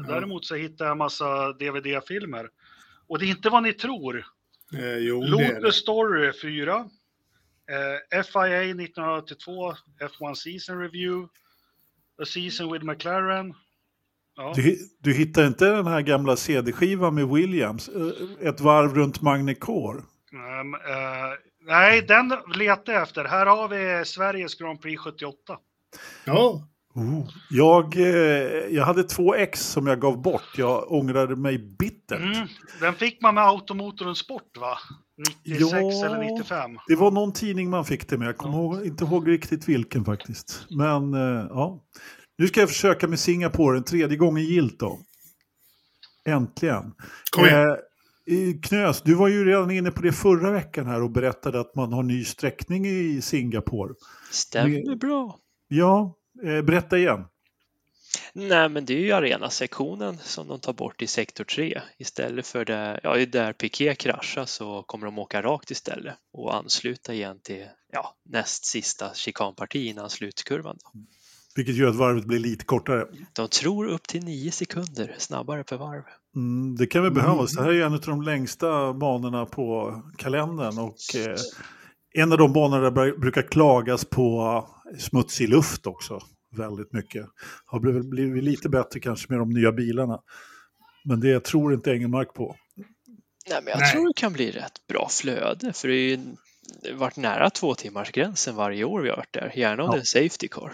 [0.07, 2.45] däremot så hittade jag en massa DVD-filmer.
[3.07, 4.17] Och det är inte vad ni tror.
[4.73, 5.59] Eh, jo, det är det.
[5.59, 6.75] Lotus Story 4.
[6.75, 11.27] Eh, FIA 1982, F1 Season Review.
[12.21, 13.53] A Season with McLaren.
[14.35, 14.53] Ja.
[14.55, 17.89] Du, du hittar inte den här gamla CD-skivan med Williams?
[17.89, 19.97] eh, Ett varv runt Magnecore?
[20.33, 20.79] Ehm, eh,
[21.67, 23.25] nej, den letar jag efter.
[23.25, 25.57] Här har vi Sveriges Grand Prix 78.
[26.25, 27.29] Ja, Oh.
[27.49, 28.05] Jag, eh,
[28.69, 30.57] jag hade två ex som jag gav bort.
[30.57, 32.19] Jag ångrade mig bittert.
[32.19, 32.47] Mm.
[32.81, 34.77] Den fick man med Automotorn Sport va?
[35.43, 36.05] 96 Ja.
[36.05, 36.77] eller 95.
[36.87, 38.27] Det var någon tidning man fick det med.
[38.27, 40.65] Jag kommer ihåg, inte ihåg riktigt vilken faktiskt.
[40.69, 41.79] Men eh, ja.
[42.37, 44.99] Nu ska jag försöka med Singapore en tredje gången gilt då.
[46.25, 46.93] Äntligen.
[47.31, 47.69] Kom igen.
[47.69, 51.75] Eh, Knös, du var ju redan inne på det förra veckan här och berättade att
[51.75, 53.93] man har ny sträckning i Singapore.
[54.31, 55.37] Stämmer bra.
[55.67, 57.25] Ja, eh, berätta igen.
[58.33, 61.81] Nej, men det är ju arenasektionen som de tar bort i sektor 3.
[61.97, 67.13] Istället för där, ja, där Piqué kraschar så kommer de åka rakt istället och ansluta
[67.13, 70.77] igen till ja, näst sista chikanparti innan slutkurvan.
[70.83, 70.99] Då.
[71.55, 73.07] Vilket gör att varvet blir lite kortare.
[73.33, 76.03] De tror upp till nio sekunder snabbare per varv.
[76.35, 77.51] Mm, det kan väl behövas.
[77.51, 80.79] Det här är ju en av de längsta banorna på kalendern.
[80.79, 81.35] Och eh,
[82.13, 84.67] en av de banorna där det brukar klagas på
[84.99, 86.19] smutsig luft också.
[86.57, 87.25] Väldigt mycket.
[87.65, 90.19] Har blivit, blivit lite bättre kanske med de nya bilarna.
[91.05, 92.55] Men det tror inte Engelmark på.
[93.49, 93.91] Nej, men jag Nej.
[93.93, 96.19] tror det kan bli rätt bra flöde för det är ju
[96.93, 99.53] varit nära två timmars gränsen varje år vi har varit där.
[99.55, 99.91] Gärna om Ja.
[99.91, 100.73] det är en safety car.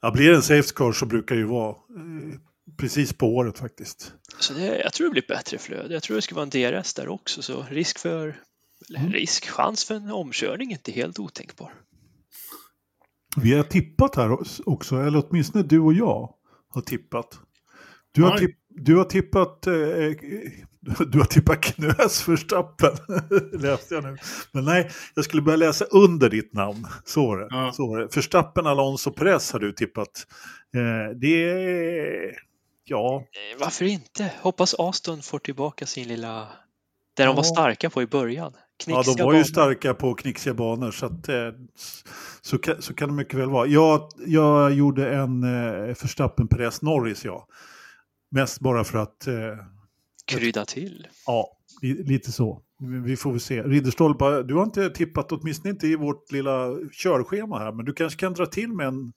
[0.00, 2.38] Ja, blir det en safe car så brukar det ju vara eh,
[2.78, 4.12] precis på året faktiskt.
[4.38, 5.94] Så det, jag tror det blir bättre flöde.
[5.94, 8.40] Jag tror det ska vara en DRS där också, så risk för
[8.96, 9.12] Mm.
[9.12, 11.72] risk, chans för en omkörning är inte helt otänkbar.
[13.36, 16.34] Vi har tippat här också, eller åtminstone du och jag
[16.68, 17.38] har tippat.
[18.12, 19.66] Du har, tipp, du har tippat...
[19.66, 20.16] Eh, eh,
[21.08, 22.90] du har tippat Knös Verstappen,
[23.60, 24.16] läste jag nu.
[24.52, 26.86] Men nej, jag skulle börja läsa under ditt namn.
[27.04, 27.46] Så var det.
[27.50, 27.72] Ja.
[27.72, 28.16] Så var det.
[28.16, 30.26] Verstappen, Alonso, Perez har du tippat.
[30.74, 32.34] Eh, det är...
[32.84, 33.16] Ja,
[33.52, 34.32] Eh, Varför inte?
[34.40, 36.48] Hoppas Aston får tillbaka sin lilla...
[37.16, 37.52] Där de var Ja.
[37.52, 38.52] starka på i början.
[38.86, 39.44] Ja, Knixiga de var ju banor.
[39.44, 40.90] starka på knixiga banor.
[40.90, 41.48] Så, att, eh,
[42.40, 43.66] så, kan, så kan det mycket väl vara.
[43.66, 47.46] Jag, jag gjorde en eh, Verstappen, Perez, Norris, ja.
[48.30, 49.26] Mest bara för att...
[49.26, 49.34] Eh,
[50.26, 51.06] Krydda till.
[51.26, 52.62] Ja, li- lite så.
[53.04, 53.62] Vi får väl se.
[53.62, 58.18] Ridderstolpe, du har inte tippat, åtminstone inte i vårt lilla körschema här, men du kanske
[58.20, 59.12] kan dra till med en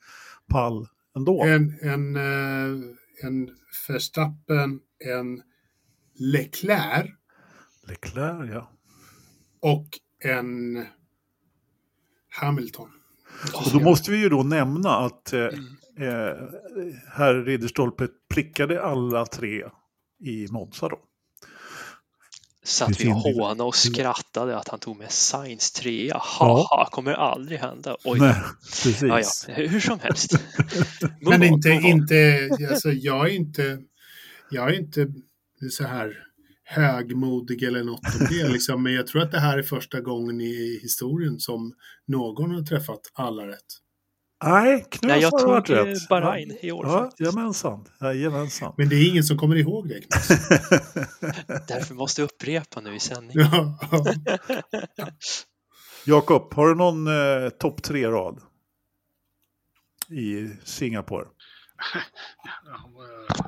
[0.50, 1.44] pall ändå.
[1.44, 2.80] en, en, eh,
[3.24, 3.50] en
[3.88, 5.42] Verstappen, en
[6.20, 7.10] Leclerc
[7.88, 8.72] Leclerc, ja.
[9.60, 9.86] Och
[10.24, 10.86] en
[12.30, 12.90] Hamilton.
[13.54, 16.38] Och då måste vi ju då nämna att eh, eh,
[17.08, 19.64] herr Ridderstolpe prickade alla tre
[20.20, 21.00] i Monza då.
[22.64, 26.12] Satt vi och hånade och skrattade att han tog med Science 3.
[26.14, 27.98] Haha, kommer aldrig hända.
[28.04, 28.36] Oj, Nej,
[28.84, 29.02] precis.
[29.04, 29.68] ja, ja.
[29.68, 30.32] hur som helst.
[31.22, 33.82] Men inte, inte, alltså jag är inte,
[34.50, 35.08] jag är inte
[35.72, 36.29] så här
[36.70, 38.84] högmodig eller något om det liksom.
[38.84, 41.74] Men jag tror att det här är första gången i historien som
[42.08, 43.66] någon har träffat alla rätt.
[44.44, 46.10] Nej, Knös Nej, jag har varit rätt.
[46.10, 47.86] Bahrain i år Ja, jajamensan.
[48.02, 48.74] Jajamensan.
[48.78, 50.00] Men det är ingen som kommer ihåg det.
[51.68, 53.38] Därför måste jag upprepa nu i sändning.
[53.40, 54.14] Ja, ja.
[56.06, 58.42] Jakob, har du någon eh, topp tre-rad?
[60.10, 61.26] I Singapore?
[62.66, 62.76] Ja,
[63.36, 63.46] eh.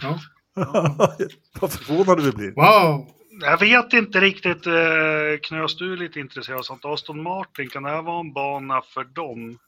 [0.00, 0.18] Ja.
[0.54, 1.16] ja.
[1.60, 2.52] Vad förvånade vi blir.
[2.52, 3.06] Wow!
[3.40, 6.84] Jag vet inte riktigt, eh, Knös, du är lite intresserad av sånt.
[6.84, 9.58] Aston Martin, kan det här vara en bana för dem?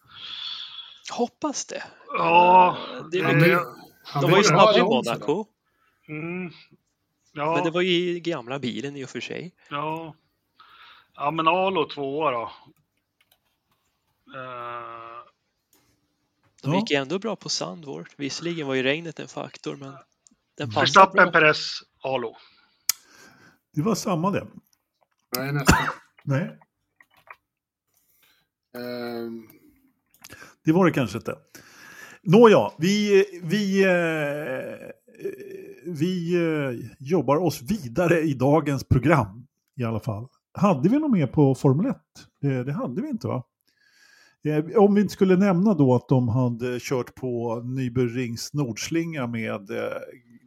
[1.13, 1.83] Hoppas det.
[2.19, 2.77] Ja,
[3.13, 3.61] det det,
[4.05, 4.83] han De var ju snabba i.
[4.83, 5.47] Monaco,
[6.09, 6.51] mm,
[7.33, 9.55] ja, men det var ju gamla bilen i och för sig.
[9.71, 10.15] ja.
[11.15, 12.53] ja, men Alo tvåa då.
[14.35, 15.04] Eh,
[16.65, 16.79] De Ja.
[16.79, 18.09] gick ändå bra på Sandvort.
[18.17, 19.93] Visserligen var ju regnet en faktor, men
[20.59, 21.33] den passade Verstappen.
[21.33, 22.37] Perez, Alo.
[23.75, 24.47] Det var samma det.
[25.37, 25.77] Nej, nästan.
[26.25, 26.59] Nej.
[28.77, 29.49] Ehm,
[30.65, 31.39] Det var det kanske inte.
[32.23, 34.89] Nåja, vi, vi, eh,
[35.87, 39.47] vi eh, jobbar oss vidare i dagens program
[39.77, 40.29] i alla fall.
[40.53, 41.97] Hade vi något mer på Formel 1?
[42.41, 43.43] Det, det hade vi inte va?
[44.45, 49.71] Eh, Om vi inte skulle nämna då att de hade kört på Nyberings Nordslinga med
[49.71, 49.99] eh,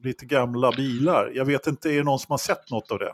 [0.04, 1.32] lite gamla bilar.
[1.36, 3.14] Jag vet inte, är det någon som har sett något av det?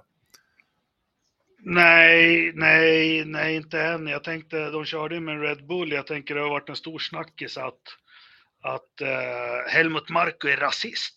[1.65, 4.07] Nej, nej, nej, inte än.
[4.07, 5.91] Jag tänkte, de körde ju med en Red Bull.
[5.91, 7.81] Jag tänker det har varit en stor snackis att,
[8.61, 11.13] att eh, Helmut Marko är rasist.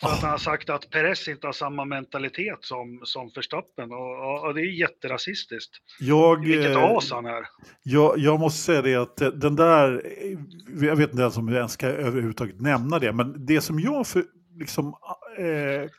[0.00, 4.46] För att han har sagt att Perez inte har samma mentalitet som, som Verstappen och,
[4.46, 5.70] och, det är jätterasistiskt.
[6.00, 7.48] Jag, Vilket eh, as han är.
[7.82, 10.02] jag, jag måste säga det att eh, den där,
[10.80, 14.06] jag vet inte ens om jag ens ska överhuvudtaget nämna det, men det som jag
[14.06, 14.24] för,
[14.58, 14.86] liksom,
[15.38, 15.90] eh,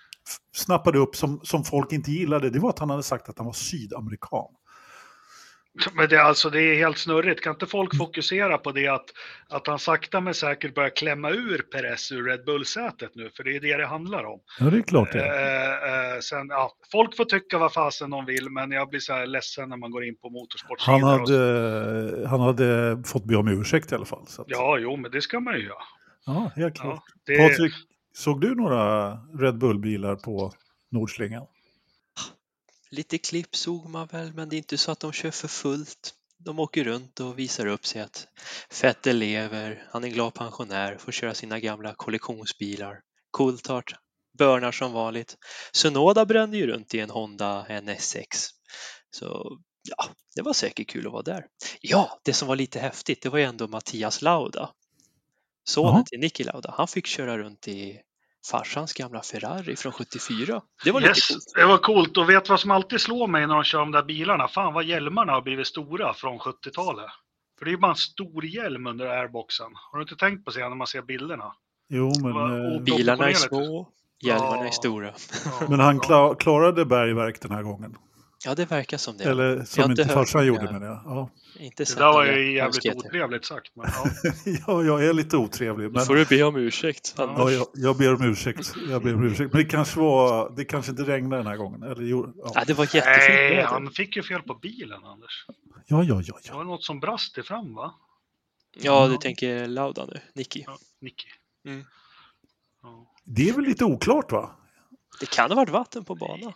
[0.56, 3.46] snappade upp som, som folk inte gillade, det var att han hade sagt att han
[3.46, 4.56] var sydamerikan.
[5.94, 7.42] Men det, är alltså, det är helt snurrigt.
[7.42, 9.06] Kan inte folk fokusera på det att,
[9.50, 13.30] att han sakta men säkert börjar klämma ur Perez ur Red Bull-sätet nu?
[13.36, 14.40] För det är det det handlar om.
[14.60, 15.26] Ja, det är klart det.
[15.26, 19.14] Eh, eh, sen, ja, folk får tycka vad fasen de vill, men jag blir så
[19.14, 21.00] här ledsen när man går in på motorsportsidor.
[21.00, 24.24] Han hade, han hade fått be om ursäkt i alla fall.
[24.38, 25.84] Att, Ja, jo, men det ska man ju göra.
[26.26, 27.04] ja, helt klart.
[27.26, 27.74] Ja, det, Patrik,
[28.14, 30.54] såg du några Red Bull-bilar på
[30.92, 31.46] Nordslingan?
[32.92, 36.14] Lite klipp såg man väl, men det är inte så att de kör för fullt.
[36.38, 38.28] De åker runt och visar upp sig att
[38.70, 43.00] Fettel lever, han är en glad pensionär, får köra sina gamla kollektionsbilar.
[43.38, 43.94] Coulthard
[44.38, 45.38] börnar som vanligt.
[45.72, 48.48] Sunoda brände ju runt i en Honda NSX.
[49.12, 49.58] Så
[49.90, 51.46] ja, det var säkert kul att vara där.
[51.82, 54.74] Ja, det som var lite häftigt, det var ju ändå Mattias Lauda.
[55.64, 58.02] Sonen till Niki Lauda, han fick köra runt i
[58.52, 60.62] farsans gamla Ferrari från 74.
[60.84, 61.44] Det var lite yes, coolt.
[61.56, 62.18] det var coolt.
[62.18, 64.48] Och vet vad som alltid slår mig när de kör de där bilarna?
[64.48, 67.06] Fan vad hjälmarna har blivit stora från 70-talet.
[67.60, 69.72] För det är ju bara en stor hjälm under airboxen.
[69.92, 71.54] Har du inte tänkt på det när man ser bilderna?
[71.90, 73.90] Jo, men, eh, Bilarna är små,
[74.24, 74.72] hjälmarna är Ja.
[74.72, 75.14] stora.
[75.60, 76.00] Ja, men han
[76.36, 77.96] klarade bergverk den här gången.
[78.46, 79.24] Ja, det verkar som det.
[79.24, 81.02] Eller Jag som har inte farsan gjorde menar jag.
[81.06, 81.30] Ja.
[81.60, 83.08] Inte Det där var ju jävligt konstigheter.
[83.08, 83.76] otrevligt sagt.
[83.76, 84.32] Men, ja.
[84.68, 85.88] ja, jag är lite otrevlig.
[85.88, 87.14] Då Men, får du be om ursäkt.
[87.18, 87.36] Ja.
[87.38, 88.74] ja, jag, jag ber om ursäkt.
[88.90, 89.54] Jag ber om ursäkt.
[89.54, 91.84] Men det kanske, var, det kanske inte regnade den här gången.
[91.84, 92.26] Eller, Ja,
[92.56, 92.64] ja.
[92.68, 95.46] det var jättefint Nej, han fick ju fel på bilen, Anders.
[95.88, 96.56] ja, ja, ja, Det ja.
[96.58, 97.94] var något som brast i fram, va?
[98.82, 100.64] Ja, du tänker Lauda nu, Nicky.
[100.68, 101.28] Ja, Nicky.
[101.68, 101.86] Mm.
[102.84, 103.06] Ja.
[103.26, 104.52] Det är väl lite oklart va?
[105.20, 106.54] Det kan ha varit vatten på banan.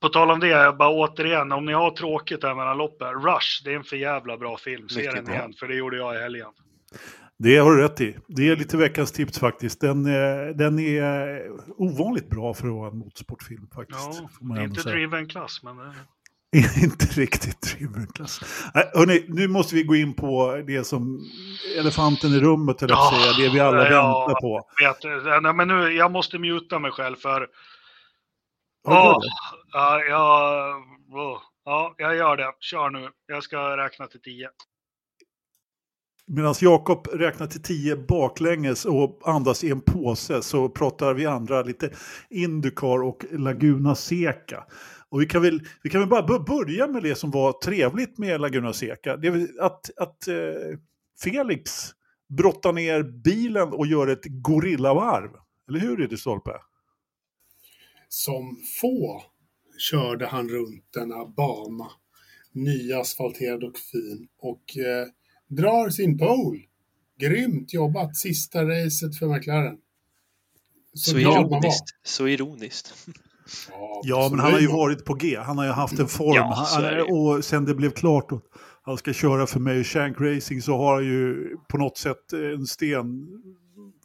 [0.00, 3.64] På tal om det, jag bara återigen, om ni har tråkigt där mellan loppen, Rush,
[3.64, 4.88] det är en för jävla bra film.
[4.88, 6.48] Se den igen, för det gjorde jag i helgen.
[7.38, 8.16] Det har du rätt i.
[8.28, 9.80] Det är lite veckans tips faktiskt.
[9.80, 11.42] Den, eh, den är
[11.76, 14.22] ovanligt bra för att vara en motorsportfilm faktiskt.
[14.40, 14.94] Ja, inte säga.
[14.94, 15.78] driven klass, men...
[15.78, 18.40] eh, inte riktigt driven klass.
[18.74, 21.20] Nej, hörni, nu måste vi gå in på det som
[21.78, 24.26] elefanten i rummet, eller Ja, säga, det vi alla ja.
[24.26, 24.68] väntar på.
[24.80, 27.46] Vet, nej, men nu, jag måste muta mig själv för...
[28.88, 29.28] Det?
[30.08, 32.52] ja, åh, ja, jag gör det.
[32.60, 33.08] Kör nu.
[33.26, 34.48] Jag ska räkna till tio.
[36.30, 41.62] Medan Jakob räknar till tio baklänges och andas i en påse så pratar vi andra
[41.62, 41.90] lite
[42.30, 44.64] Indycar och Laguna Seca.
[45.08, 48.40] Och vi kan väl, vi kan väl bara börja med det som var trevligt med
[48.40, 49.16] Laguna Seca.
[49.16, 50.34] Det är att, att eh,
[51.22, 51.70] Felix
[52.28, 55.30] brottar ner bilen och gör ett gorillavarv.
[55.68, 56.52] Eller hur Ridderstolpe?
[58.08, 59.22] Som få
[59.90, 61.90] körde han runt denna bana,
[62.52, 65.06] nyasfalterad och fin, och eh,
[65.48, 66.60] drar sin pole.
[67.20, 69.76] Grymt jobbat, sista racet för McLaren.
[70.94, 71.84] Så, Så ironiskt.
[72.02, 72.94] Så ironiskt.
[73.70, 75.36] Ja, Ja, men han har ju varit på G.
[75.36, 76.34] Han har ju haft en form.
[76.34, 78.42] Ja, han, och sen det blev klart att
[78.82, 82.66] han ska köra för mig Shank Racing så har han ju på något sätt en
[82.66, 83.28] sten,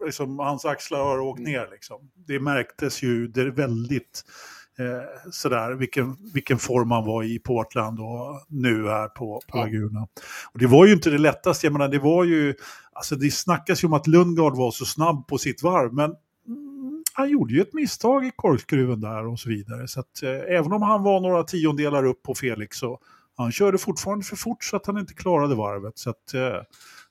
[0.06, 1.52] liksom, hans axlar har åkt Mm.
[1.52, 2.12] ner liksom.
[2.28, 4.24] Det märktes ju, det är väldigt
[4.80, 9.64] eh, sådär, vilken, vilken form han var i Portland och nu här på, på Ja.
[9.64, 10.08] Laguna.
[10.54, 12.56] Och det var ju inte det lättaste, jag menar det var ju,
[12.94, 16.16] alltså det snackas ju om att Lundgard var så snabb på sitt varv, men
[16.48, 19.88] mm, han gjorde ju ett misstag i korkskruven där och så vidare.
[19.88, 23.00] Så att, eh, även om han var några tiondelar upp på Felix så
[23.36, 25.98] han körde fortfarande för fort så att han inte klarade varvet.
[25.98, 26.62] Så att, eh,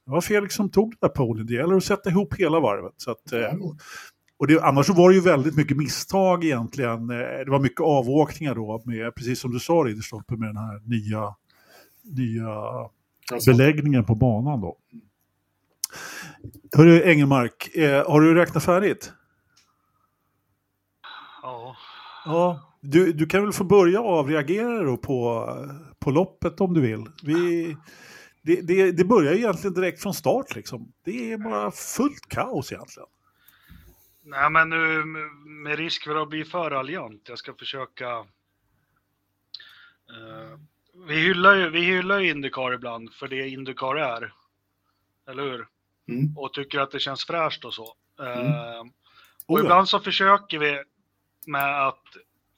[0.04, 1.46] det var Felix som tog den där polen.
[1.46, 2.92] Det gäller att sätta ihop hela varvet.
[2.96, 3.76] Så att, eh, Ja,
[4.36, 7.10] och det, annars så var det ju väldigt mycket misstag egentligen.
[7.10, 10.80] Eh, Det var mycket avåkningar då, med, precis som du sa Ridderstolpe, med den här
[10.84, 11.34] nya,
[12.02, 12.48] nya
[13.32, 14.76] alltså, beläggningen på banan då.
[16.76, 19.12] Hörru Engelmark, eh, har du räknat färdigt?
[21.42, 21.76] Ja.
[22.24, 25.48] Ja, du, du kan väl få börja avreagera då på,
[25.98, 27.04] på loppet om du vill.
[27.24, 27.76] Vi,
[28.42, 30.92] det, det, det börjar egentligen direkt från start liksom.
[31.04, 33.08] Det är bara fullt kaos egentligen.
[34.24, 35.04] Nej, men nu
[35.64, 38.10] med risk för att bli för raljant, jag ska försöka
[40.08, 40.58] eh,
[41.06, 44.34] vi hyllar ju, vi hyllar ju Indycar ibland för det Indycar är.
[45.28, 45.66] Eller hur?
[46.08, 46.36] Mm.
[46.38, 47.94] Och tycker att det känns fräscht och så.
[48.18, 48.46] Mm.
[48.46, 48.80] Eh,
[49.46, 49.64] och Oh ja.
[49.64, 50.82] ibland så försöker vi
[51.46, 52.02] med att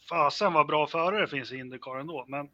[0.08, 2.24] fasen vad bra förare finns i Indycar ändå.
[2.28, 2.48] Men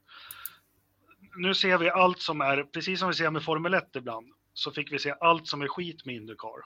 [1.36, 4.70] nu ser vi allt som är, precis som vi ser med Formel 1 ibland, så
[4.70, 6.64] fick vi se allt som är skit med Indycar.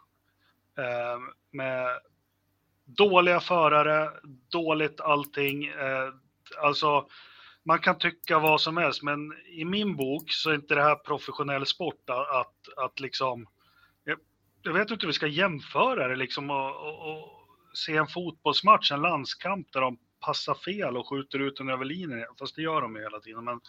[0.78, 1.18] Eh,
[1.50, 1.88] med
[2.84, 4.10] dåliga förare,
[4.50, 5.66] dåligt allting.
[5.66, 6.08] Eh,
[6.62, 7.08] alltså,
[7.62, 10.94] man kan tycka vad som helst, men i min bok så är inte det här
[10.94, 13.46] professionell sport att, att, liksom...
[14.04, 14.18] Jag,
[14.62, 17.28] jag vet inte hur vi ska jämföra det liksom och, och, och
[17.74, 22.26] se en fotbollsmatch, en landskamp där de passar fel och skjuter ut den över linjen,
[22.38, 23.44] fast det gör de ju hela tiden.
[23.44, 23.60] Men,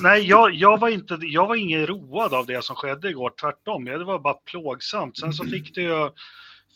[0.00, 3.84] nej, jag, jag, var inte, jag var ingen road av det som skedde igår, tvärtom.
[3.84, 5.18] Det var bara plågsamt.
[5.18, 6.10] Sen så fick det ju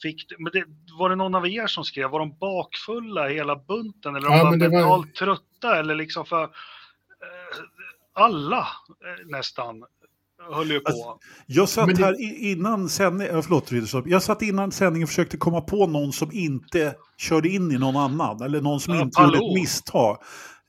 [0.03, 0.65] Fick, men det,
[0.99, 4.45] var det någon av er som skrev, var de bakfulla hela bunten eller Ja, de
[4.45, 6.49] var det var- trötta eller liksom för eh,
[8.13, 9.85] alla eh, nästan
[10.53, 10.89] höll ju på.
[10.89, 15.37] Alltså, Jag satt det- här innan sändningen, förlåt Ridderstolpe, jag satt innan sändningen och försökte
[15.37, 19.23] komma på någon som inte körde in i någon annan, eller någon som Ja, inte
[19.23, 19.49] gjorde Palou.
[19.51, 20.19] ett misstag.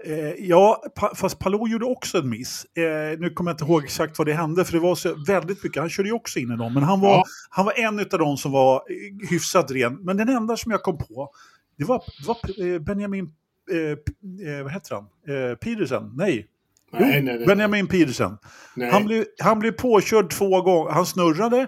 [0.04, 2.66] Eh, ja, pa, fast Palou gjorde också en miss.
[2.78, 5.64] Eh, nu kommer jag inte ihåg exakt vad det hände, för det var så väldigt
[5.64, 5.80] mycket.
[5.82, 7.24] Han körde ju också in i någon, men han var, Ja.
[7.50, 9.96] han var en av de som var eh, hyfsat ren.
[10.02, 11.30] Men den enda som jag kom på,
[11.78, 13.34] det var, det var eh, Benjamin,
[13.72, 15.06] eh, eh, vad heter han?
[15.58, 16.12] Petersen?
[16.16, 16.48] Nej.
[16.94, 17.48] Jo, Nej, nej, nej.
[17.48, 18.38] Benjamin Petersen.
[18.76, 18.92] Nej.
[18.92, 20.92] Han blev, han blev påkörd två gånger.
[20.92, 21.68] Han snurrade, han,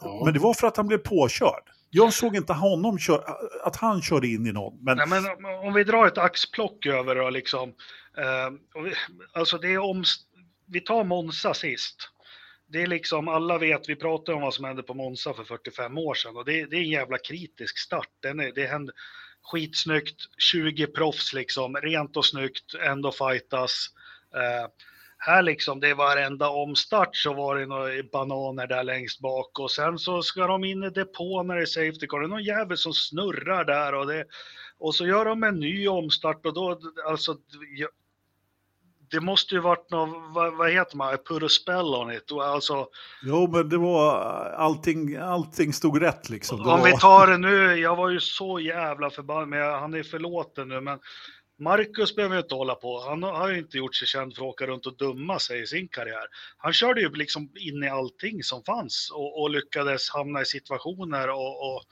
[0.00, 0.22] Ja.
[0.24, 1.62] men det var för att han blev påkörd.
[1.90, 3.24] Jag såg inte honom kör,
[3.64, 4.84] att han körde in i någon.
[4.84, 7.68] Men Nej, men om- vi drar ett axplock över då liksom.
[8.18, 8.94] Eh, vi,
[9.32, 10.04] alltså det är om,
[10.66, 11.96] vi tar Monza sist.
[12.70, 15.98] Det är liksom, alla vet, vi pratade om vad som hände på Monza för 45
[15.98, 18.08] år sedan och det, det är en jävla kritisk start.
[18.22, 18.92] Den är, det hände
[19.42, 23.86] skitsnyggt, 20 proffs liksom, rent och snyggt, ändå fightas.
[24.34, 24.68] Eh,
[25.18, 29.70] här liksom, det är varenda omstart så var det några bananer där längst bak och
[29.70, 32.20] sen så ska de in i depå när det är safety car.
[32.20, 34.24] Det är någon jävel som snurrar där och det
[34.78, 37.36] och så gör de en ny omstart och då, alltså,
[39.10, 42.32] det måste ju varit något, vad, vad heter man, put a spell on it.
[42.32, 42.86] Alltså,
[43.22, 44.20] jo, men det var
[44.56, 46.60] allting, allting stod rätt liksom.
[46.60, 49.94] Om vi var, tar det nu, jag var ju så jävla förbannad, men jag- han
[49.94, 50.98] är förlåten nu, men
[51.60, 53.00] Marcus behöver ju inte hålla på.
[53.00, 55.66] Han har ju inte gjort sig känd för att åka runt och dumma sig i
[55.66, 56.26] sin karriär.
[56.56, 61.30] Han körde ju liksom in i allting som fanns och, och lyckades hamna i situationer
[61.30, 61.82] och, och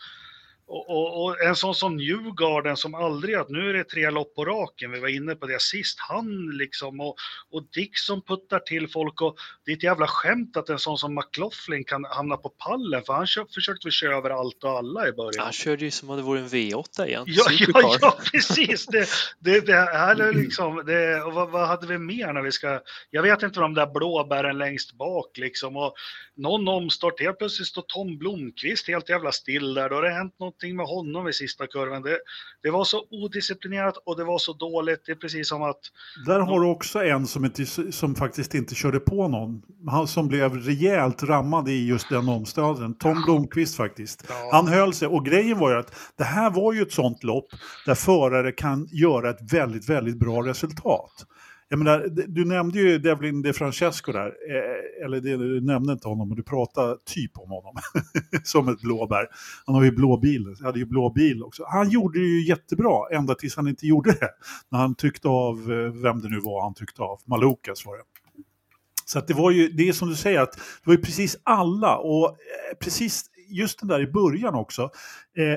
[0.68, 4.34] och, och, och en sån som Newgarden som aldrig, att nu är det tre lopp
[4.34, 7.16] på raken, vi var inne på det sist, han liksom och,
[7.50, 11.14] och Dixon puttar till folk och det är ett jävla skämt att en sån som
[11.14, 15.08] McLaughlin kan hamna på pallen för han kör, försökte väl köra över allt och alla
[15.08, 15.44] i början.
[15.44, 17.24] Han körde ju som om det vore en V8 igen.
[17.26, 18.86] Ja, ja, ja, precis.
[18.86, 22.52] Det, det, det här är liksom, det, och vad, vad hade vi mer när vi
[22.52, 25.94] ska, jag vet inte de där blåbären längst bak liksom och
[26.36, 30.34] någon omstart, helt plötsligt står Tom Blomqvist helt jävla still där, då har det hänt
[30.56, 32.02] någonting med honom i sista kurvan.
[32.02, 32.18] Det,
[32.62, 35.80] det var så odisciplinerat och det var så dåligt, det är precis som att,
[36.26, 39.62] där har du också en som, inte, som faktiskt inte körde på någon.
[39.88, 42.94] Han som blev rejält rammad i just den omstaden.
[42.94, 44.24] Tom Blomqvist faktiskt.
[44.28, 44.50] Ja.
[44.52, 47.48] Han höll sig och grejen var ju att det här var ju ett sånt lopp
[47.86, 51.26] där förare kan göra ett väldigt, väldigt bra resultat.
[51.68, 56.28] Jag menar, du nämnde ju Devlin De Francesco där, eh, eller du nämnde inte honom,
[56.28, 57.74] men du pratade typ om honom
[58.44, 59.28] som ett blåbär.
[59.66, 61.64] Han har ju blå bil, hade ju blå bil också.
[61.68, 64.30] Han gjorde det ju jättebra ända tills han inte gjorde det.
[64.70, 68.02] När han tyckte av, eh, vem det nu var han tyckte av, Malukas var det.
[69.04, 71.36] Så att det var ju, det är som du säger, att det var ju precis
[71.42, 74.90] alla och eh, precis just den där i början också.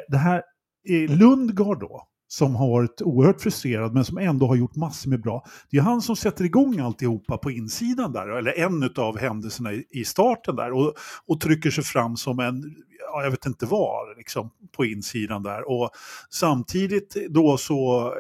[0.08, 0.44] Det här
[0.90, 5.22] eh, Lundgard då, som har varit oerhört frustrerad men som ändå har gjort massor med
[5.22, 5.46] bra.
[5.72, 10.06] Det är han som sätter igång alltihopa på insidan där, eller en av händelserna i,
[10.06, 10.94] starten där och,
[11.28, 12.76] och trycker sig fram som en,
[13.12, 15.70] ja, jag vet inte vad, liksom på insidan där.
[15.70, 15.90] Och
[16.30, 18.14] samtidigt då så,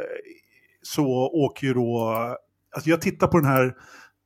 [0.81, 2.09] så åker ju då,
[2.75, 3.75] alltså jag tittar på den här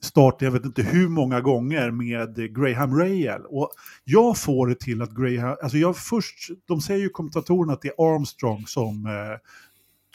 [0.01, 3.45] starten, jag vet inte hur många gånger med Graham Rahal.
[3.45, 3.71] Och
[4.03, 7.87] jag får det till att Graham, alltså jag först, de säger ju kommentatorerna att det
[7.87, 9.39] är Armstrong som eh,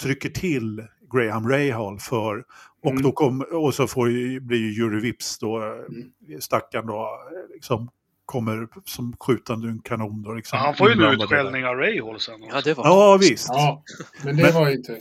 [0.03, 2.45] trycker till Graham Rahal för,
[2.83, 3.03] och, Mm.
[3.03, 6.41] då kom, och så får blir ju Jury Vips då, mm.
[6.41, 7.09] stackaren då,
[7.55, 7.89] liksom
[8.27, 10.23] kommer som skjutande en kanon.
[10.23, 12.35] Då, liksom, han får ju en utskällning av Rahal sen.
[12.53, 13.49] Ja, det var Ja, visst.
[13.49, 13.83] Ja,
[14.25, 14.99] men det Men- var ju inte...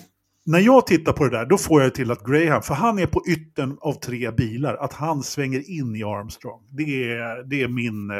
[0.49, 3.05] När jag tittar på det där, då får jag till att Graham, för han är
[3.07, 6.61] på yttern av tre bilar, att han svänger in i Armstrong.
[6.71, 8.17] Det är, det är min eh,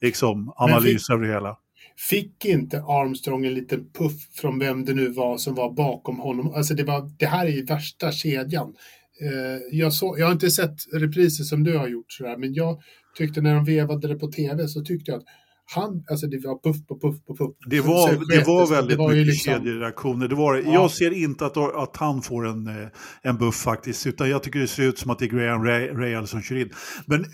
[0.00, 1.56] liksom, analys av det hela.
[1.96, 6.54] Fick inte Armstrong en liten puff från vem det nu var som var bakom honom?
[6.54, 8.74] Alltså det, var, det här är ju värsta kedjan.
[9.22, 12.80] Eh, jag, så, jag har inte sett repriser som du har gjort sådär, men jag
[13.18, 15.26] tyckte när de vevade det på tv så tyckte jag att
[15.74, 17.56] han, alltså det var puff på puff på puff.
[17.66, 20.28] Det var, det var väldigt det var mycket liksom- kedjereaktioner.
[20.28, 20.56] Det var.
[20.56, 20.72] Ja.
[20.72, 22.88] Jag ser inte att, att han får en, eh,
[23.22, 25.88] en buff faktiskt, utan jag tycker det ser ut som att det är Graham Ray,
[25.88, 26.70] Real som kör in.
[27.06, 27.26] Men eh,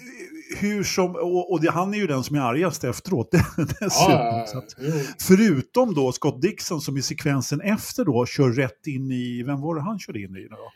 [0.58, 3.90] hur som, och, och det, han är ju den som är argast efteråt dessutom.
[4.08, 4.74] Ja, så att,
[5.26, 9.74] förutom då Scott Dixon som i sekvensen efter då kör rätt in i, vem var
[9.74, 10.72] det han körde in i nu då?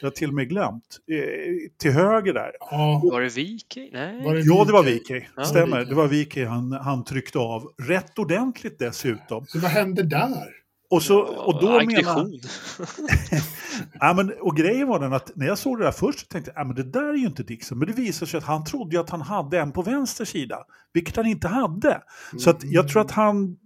[0.00, 0.98] Jag har till och med glömt.
[1.10, 2.50] Eh, till höger där.
[2.60, 3.90] ja, Var det Viking?
[3.92, 4.24] Nej.
[4.24, 5.14] var det Ja, det var Viking?
[5.14, 5.26] Vicky.
[5.36, 7.62] Ja, Stämmer, det var Vicky han, han tryckte av.
[7.88, 9.46] Rätt ordentligt dessutom.
[9.46, 10.48] Så vad hände där?
[10.90, 12.30] Och, så, och då menar...
[14.00, 16.52] Ja, men, och grejen var den att när jag såg det där först så tänkte
[16.54, 17.78] jag, ja, men det där är ju inte Dixon.
[17.78, 20.58] Men det visade sig att han trodde att han hade en på vänster sida,
[20.92, 22.02] vilket han inte hade.
[22.38, 23.56] Så att jag tror att han,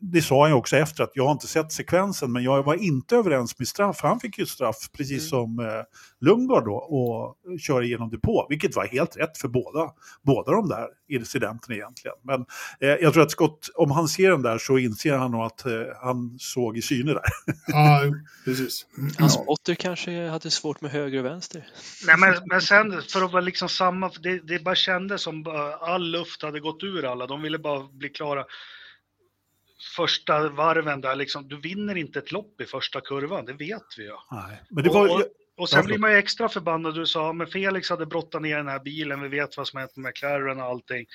[0.00, 2.74] det sa han ju också efter, att jag har inte sett sekvensen, men jag var
[2.74, 4.00] inte överens med straff.
[4.02, 5.28] Han fick ju straff, precis Mm.
[5.28, 5.82] som eh,
[6.20, 9.90] Lundgard då, och köra igenom depå, vilket var helt rätt för båda,
[10.22, 12.16] båda de där incidenterna egentligen.
[12.24, 12.40] Men
[12.80, 15.66] eh, jag tror att Scott, om han ser den där så inser han nog att
[15.66, 15.72] eh,
[16.02, 17.24] han såg i syne där.
[17.66, 18.00] Ja,
[18.44, 18.86] precis.
[19.18, 21.66] Hans Potter kanske hade svårt med höger och vänster.
[22.06, 25.74] Nej, men, men sen för att vara liksom samma, det, det bara kändes som bara
[25.74, 27.26] all luft hade gått ur alla.
[27.26, 28.44] De ville bara bli klara.
[29.96, 34.02] Första varven där liksom, du vinner inte ett lopp i första kurvan, det vet vi
[34.04, 34.12] ju.
[34.30, 34.62] Nej.
[34.70, 35.24] Men det var, Och-
[35.56, 36.94] Och sen blir man ju extra förbannad.
[36.94, 39.96] Du sa, men Felix hade brottat ner den här bilen, vi vet vad som hänt
[39.96, 41.06] med McLaren och allting.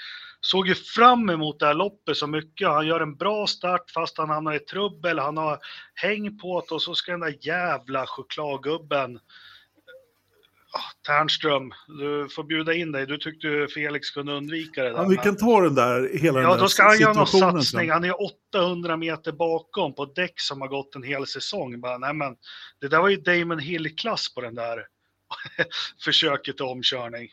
[0.41, 2.67] Såg ju fram emot det här loppet så mycket.
[2.67, 5.19] Han gör en bra start fast han hamnar i trubbel.
[5.19, 5.59] Han har
[5.95, 9.19] häng på det och så ska den där jävla chokladgubben
[11.07, 13.05] Ternström, du får bjuda in dig.
[13.05, 14.97] Du tyckte Felix kunde undvika det där.
[14.97, 17.27] Ja, vi kan ta den där, hela den Ja, där då ska han göra någon
[17.27, 17.91] satsning.
[17.91, 18.15] Han är
[18.53, 21.81] 800 meter bakom på däck som har gått en hel säsong.
[21.81, 22.35] Bara, nej, men,
[22.81, 24.85] det där var ju Damon Hill-klass på den där
[26.03, 27.29] försöket till omkörning.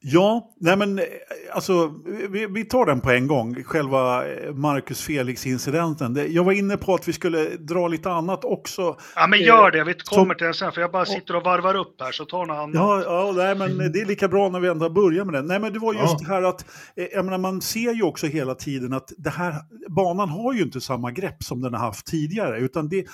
[0.00, 1.04] Ja, nej men eh,
[1.52, 1.94] alltså
[2.28, 6.26] vi, vi tar den på en gång, själva eh, Marcus Felix-incidenten.
[6.30, 8.96] Jag var inne på att vi skulle dra lite annat också.
[9.14, 9.84] Ja, men Eh, gör det.
[9.84, 12.44] Vi kommer till det sen, för jag bara sitter och varvar upp här, så ta
[12.44, 12.74] något annat.
[12.74, 15.46] Ja, ja nej, men det är lika bra när vi ändå börjar med den.
[15.46, 16.18] Nej, men det var just Ja.
[16.20, 16.64] det här att,
[17.12, 19.54] jag menar, man ser ju också hela tiden att det här,
[19.88, 23.04] banan har ju inte samma grepp som den har haft tidigare, utan det,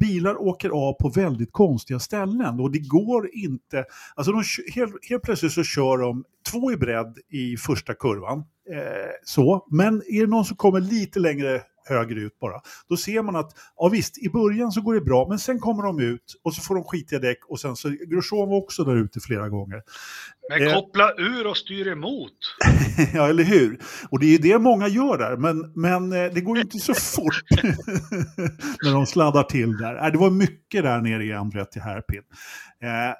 [0.00, 3.84] bilar åker av på väldigt konstiga ställen och det går inte,
[4.14, 4.42] alltså de,
[4.74, 8.38] helt, helt plötsligt så kör de två i bredd i första kurvan,
[8.70, 13.22] eh, så, men är det någon som kommer lite längre höger ut bara, då ser
[13.22, 16.40] man att, ja visst, i början så går det bra, men sen kommer de ut
[16.44, 19.48] och så får de skitiga däck och sen så, Grosjean var också där ute flera
[19.48, 19.82] gånger.
[20.50, 20.74] Men Eh.
[20.74, 22.32] koppla ur och styr emot.
[23.14, 23.78] ja, eller hur?
[24.10, 26.78] Och det är ju det många gör där, men, men eh, det går ju inte
[26.78, 27.44] så fort
[28.82, 30.04] när de sladdar till där.
[30.06, 32.22] Äh, Det var mycket där nere i Andretti Hairpin.
[32.82, 33.14] Eh,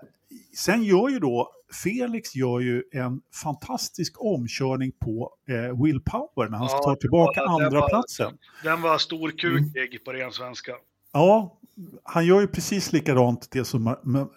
[0.57, 6.59] sen gör ju då Felix gör ju en fantastisk omkörning på eh, Will Power när
[6.59, 8.33] han Ja, tar tillbaka det andra var- platsen.
[8.65, 10.73] Den var storkukig på ren svenska.
[11.13, 11.59] Ja,
[12.05, 13.87] han gör ju precis likadant det som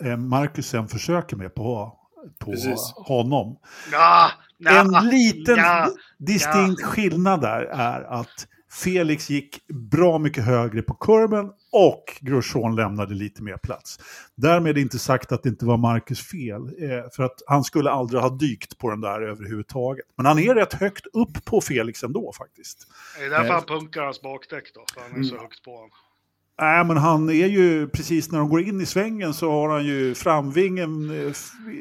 [0.04, 1.98] eh, Marcus sen försöker med på,
[2.40, 2.94] på Precis.
[2.96, 3.58] honom.
[3.92, 8.48] Ja, ja, en liten ja, distinkt skillnad där är att
[8.84, 14.00] Felix gick bra mycket högre på kurven och Grosjean lämnade lite mer plats.
[14.36, 18.22] Därmed inte sagt att det inte var Marcus fel, eh, för att han skulle aldrig
[18.22, 20.06] ha dykt på den där överhuvudtaget.
[20.18, 22.88] Men han är rätt högt upp på Felix ändå faktiskt.
[23.20, 23.52] Det är därför Eh.
[23.54, 25.42] han punkar hans bakdäck då, för han är så Mm.
[25.44, 25.90] högt på honom.
[26.62, 29.86] Nej, men han är ju precis när de går in i svängen så har han
[29.86, 31.34] ju framvingen eh,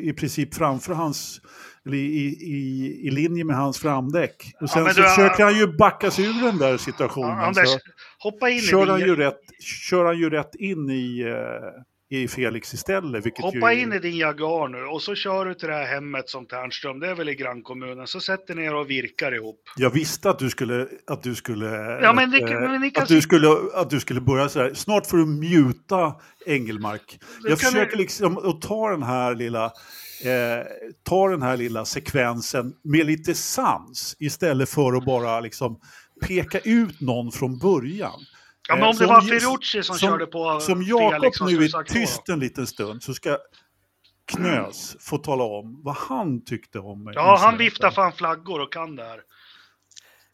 [0.03, 1.41] i princip framför hans,
[1.87, 4.53] eller i, i, i linje med hans framdäck.
[4.61, 7.29] Och sen men så du- försöker han ju backa sig ur den där situationen.
[7.39, 7.79] Ja, Anders, så
[8.19, 12.19] hoppa in, kör, han i ju din, rätt, kör han ju rätt in i, eh,
[12.19, 13.27] i Felix istället.
[13.27, 15.87] Vilket hoppa ju, in i din Jaguar nu och så kör du till det här
[15.87, 19.61] hemmet som Ternström, det är väl i grannkommunen, så sätter ner och virkar ihop.
[19.77, 21.67] Jag visste att du skulle, att du skulle,
[22.03, 24.61] Ja, men det- eh, men ni kan att, du skulle att du skulle börja så
[24.61, 24.75] här.
[24.75, 26.15] Snart får du mjuta
[26.47, 27.19] Engelmark.
[27.43, 29.65] Det Jag försöker du- liksom att ta den här lilla
[30.25, 30.67] eh,
[31.03, 35.81] ta den här lilla sekvensen med lite sans istället för att bara liksom
[36.21, 38.21] peka ut någon från början.
[38.69, 41.65] Ja, men Eh, om det som var Ferrucci som, som- körde på Som Jakob nu
[41.65, 41.83] är då?
[41.83, 43.39] tyst en liten stund så ska
[44.27, 48.97] Knös få tala om vad han tyckte om Ja, han viftar fan flaggor och kan
[48.97, 49.21] det här.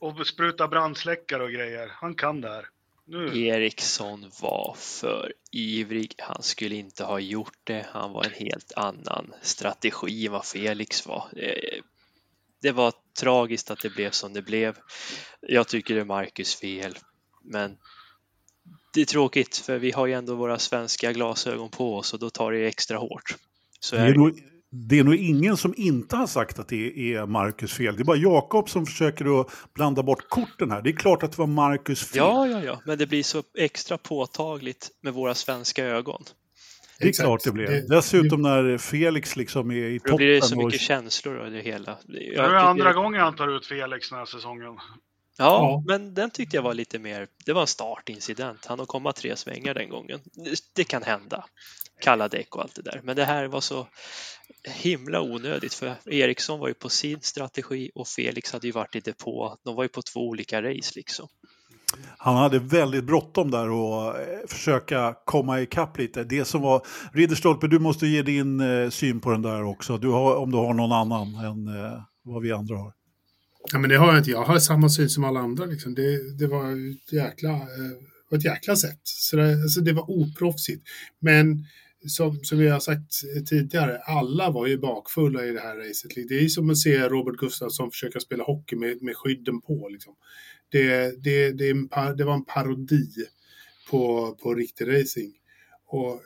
[0.01, 1.91] Och sprutar brandsläckare och grejer.
[1.95, 2.64] Han kan det här.
[3.07, 3.39] Nu.
[3.47, 6.14] Eriksson var för ivrig.
[6.18, 7.87] Han skulle inte ha gjort det.
[7.93, 11.24] Han var en helt annan strategi än vad Felix var.
[11.37, 11.80] Eh,
[12.62, 14.77] Det var tragiskt att det blev som det blev.
[15.41, 16.99] Jag tycker det är Marcus fel,
[17.45, 17.77] men
[18.95, 22.31] det är tråkigt för vi har ju ändå våra svenska glasögon på oss och då
[22.31, 23.37] tar det extra hårt.
[23.81, 24.39] Så det, är nog,
[24.71, 27.97] det är nog ingen som inte har sagt att det är Marcus fel.
[27.97, 30.83] Det är bara Jakob som försöker att blanda bort korten här.
[30.83, 32.19] Det är klart att det var Marcus fel.
[32.19, 36.25] Ja, ja, ja, men det blir så extra påtagligt med våra svenska ögon.
[36.99, 37.26] Det är Exakt.
[37.26, 37.66] klart det blir.
[37.66, 40.12] Det, Dessutom det, när Felix liksom är i toppen.
[40.12, 40.80] Då blir det så mycket och...
[40.80, 41.99] känslor och det hela.
[42.05, 44.78] Det är andra gången han tar ut Felix den här säsongen.
[45.36, 48.66] Ja, ja, men den tyckte jag var lite mer, det var en startincident.
[48.66, 50.20] Han har komma tre svängar den gången.
[50.74, 51.45] Det kan hända.
[52.01, 53.01] Kalla däck och allt det där.
[53.05, 53.86] Men det här var så
[54.64, 59.01] himla onödigt för Eriksson var ju på sin strategi och Felix hade ju varit i
[59.01, 59.59] depå.
[59.64, 61.28] De var ju på två olika race liksom.
[62.18, 66.24] Han hade väldigt bråttom där och eh, försöka komma ikapp lite.
[66.24, 70.09] Det som var, Ridderstolpe, du måste ge din eh, syn på den där också, du
[70.09, 72.92] har, om du har någon annan än eh, vad vi andra har.
[73.72, 74.30] Ja, men det har jag inte.
[74.30, 75.64] Jag har samma syn som alla andra.
[75.64, 75.95] Liksom.
[75.95, 79.01] Det, det var ett jäkla, eh, ett jäkla sätt.
[79.03, 80.82] Så det, alltså, det var oproffsigt.
[81.20, 81.64] Men
[82.07, 83.12] som, som vi har sagt
[83.49, 86.28] tidigare, alla var ju bakfulla i det här racet.
[86.28, 89.88] Det är som att se Robert Gustafsson försöka spela hockey med, med skydden på.
[89.88, 90.14] Liksom.
[90.69, 91.73] Det, det, det,
[92.17, 93.09] det var en parodi
[93.91, 95.33] på, på riktig racing.
[95.87, 96.23] Och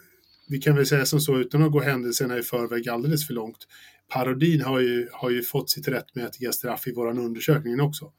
[0.48, 3.66] vi kan väl säga som så, utan att gå händelserna i förväg alldeles för långt,
[4.12, 8.12] parodin har ju, har ju fått sitt rättmätiga straff i vår undersökning också.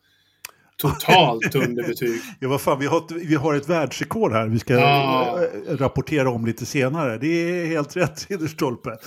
[0.77, 2.21] Totalt underbetyg.
[2.39, 5.39] ja, vad fan, vi har, vi har ett världsrekord här vi ska ja.
[5.67, 7.17] Eh, rapportera om lite senare.
[7.17, 8.89] Det är helt rätt, Ridderstolpe.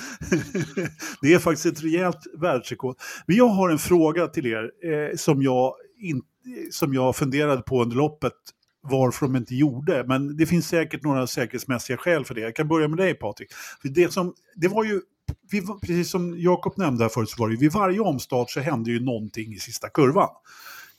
[1.23, 2.97] det är faktiskt ett rejält världsrekord.
[3.27, 6.23] Men jag har en fråga till er eh, som, jag in,
[6.71, 8.33] som jag funderade på under loppet
[8.83, 10.05] varför de inte gjorde.
[10.09, 12.41] Men det finns säkert några säkerhetsmässiga skäl för det.
[12.41, 13.53] Jag kan börja med dig Patrik.
[13.83, 15.01] För det, som, det var ju
[15.51, 18.91] vi, precis som Jakob nämnde här förut, så var det vid varje omstart så hände
[18.91, 20.29] ju någonting i sista kurvan.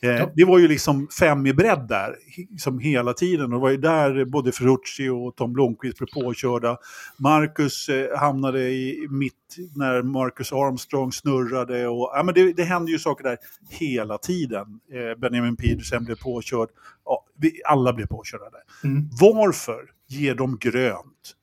[0.03, 0.31] Eh, ja.
[0.35, 2.15] Det var ju liksom fem i bredd där,
[2.57, 3.45] som hela tiden.
[3.45, 6.77] Och det var ju där både Ferrucci och Tom Blomqvist blev påkörda.
[7.17, 9.33] Marcus eh, hamnade i mitt
[9.75, 11.87] när Marcus Armstrong snurrade.
[11.87, 13.37] Och, ja, men det, det hände ju saker där
[13.69, 14.79] hela tiden.
[14.93, 16.69] Eh, Benjamin Petersen blev påkörd.
[17.05, 18.89] Ja, vi, alla blev påkörda där.
[18.89, 19.09] Mm.
[19.21, 21.35] Varför ger de grönt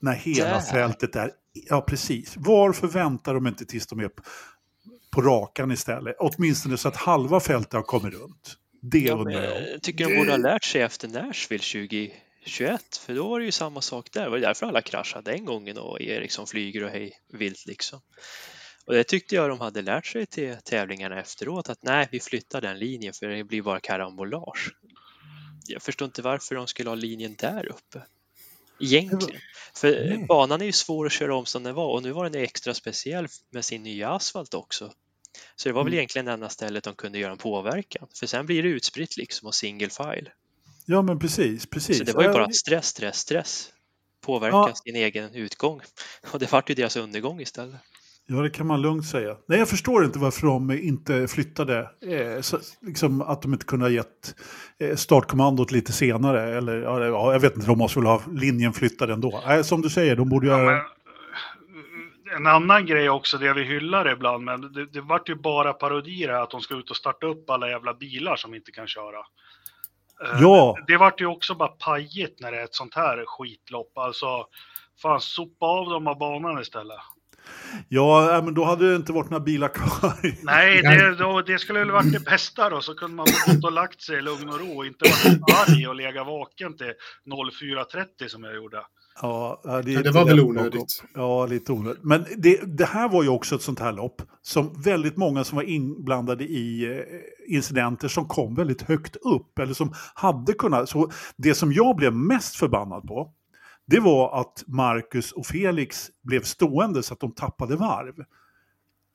[0.00, 0.62] när hela yeah.
[0.62, 1.30] fältet är
[1.68, 2.34] Ja, precis.
[2.36, 4.10] Varför väntar de inte tills de är
[5.16, 6.16] på rakan istället?
[6.18, 8.56] Åtminstone så att halva fältet har kommit runt.
[8.82, 9.72] Det ja, undrar jag.
[9.72, 13.52] Jag tycker de borde ha lärt sig efter Nashville 2021, för då var det ju
[13.52, 14.24] samma sak där.
[14.24, 18.00] Det var därför alla kraschade den gången och Eriksson flyger och hej vilt liksom.
[18.86, 22.60] Och det tyckte jag de hade lärt sig till tävlingarna efteråt att nej, vi flyttar
[22.60, 24.70] den linjen för det blir bara karambolage.
[25.68, 28.02] Jag förstår inte varför de skulle ha linjen där uppe.
[28.80, 29.40] Egentligen.
[29.74, 30.24] För Nej.
[30.28, 32.74] banan är ju svår att köra om som den var och nu var den extra
[32.74, 34.92] speciell med sin nya asfalt också.
[35.56, 35.98] Så det var väl mm.
[35.98, 38.08] egentligen det enda stället de kunde göra en påverkan.
[38.18, 40.30] För sen blir det utspritt liksom och single file.
[40.86, 41.98] Ja men precis, precis.
[41.98, 43.72] Så det var ju bara stress, stress, stress.
[44.24, 44.74] Påverka ja.
[44.74, 45.80] sin egen utgång.
[46.32, 47.80] Och det vart ju deras undergång istället.
[48.28, 49.36] Ja, det kan man lugnt säga.
[49.48, 51.90] Nej, jag förstår inte varför de inte flyttade.
[52.02, 54.34] Eh, så, liksom att de inte kunde ha gett
[54.78, 56.58] eh, startkommandot lite senare.
[56.58, 59.42] Eller, ja, jag vet inte, de måste väl ha linjen flyttad ändå.
[59.46, 60.72] Nej, som du säger, de borde göra...
[60.72, 60.86] Ja,
[62.36, 66.28] en annan grej också, det vi hyllar ibland, men det, det vart ju bara parodier
[66.28, 69.18] här att de ska ut och starta upp alla jävla bilar som inte kan köra.
[70.24, 70.76] Eh, ja.
[70.76, 73.98] Det, det vart ju också bara pajigt när det är ett sånt här skitlopp.
[73.98, 74.46] Alltså,
[75.02, 76.98] fan, sopa av dem av banan istället.
[77.88, 80.12] Ja, men då hade det inte varit några bilar kvar.
[80.42, 82.80] Nej, det, då, det skulle väl varit det bästa då.
[82.80, 85.88] Så kunde man gått och lagt sig i lugn och ro och inte varit arg
[85.88, 86.92] och lägga vaken till
[87.26, 88.82] 04.30 som jag gjorde.
[89.22, 91.04] Ja, det, det var väl onödigt.
[91.14, 92.04] Ja, lite onödigt.
[92.04, 95.56] Men det, det, här var ju också ett sånt här lopp som väldigt många som
[95.56, 99.58] var inblandade i eh, incidenter som kom väldigt högt upp.
[99.58, 100.88] Eller som hade kunnat...
[100.88, 103.32] Så det som jag blev mest förbannad på,
[103.86, 108.14] det var att Marcus och Felix blev stående så att de tappade varv.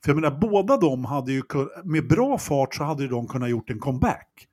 [0.04, 1.42] För jag menar, båda de hade ju,
[1.84, 4.48] med bra fart så hade de kunnat gjort en comeback.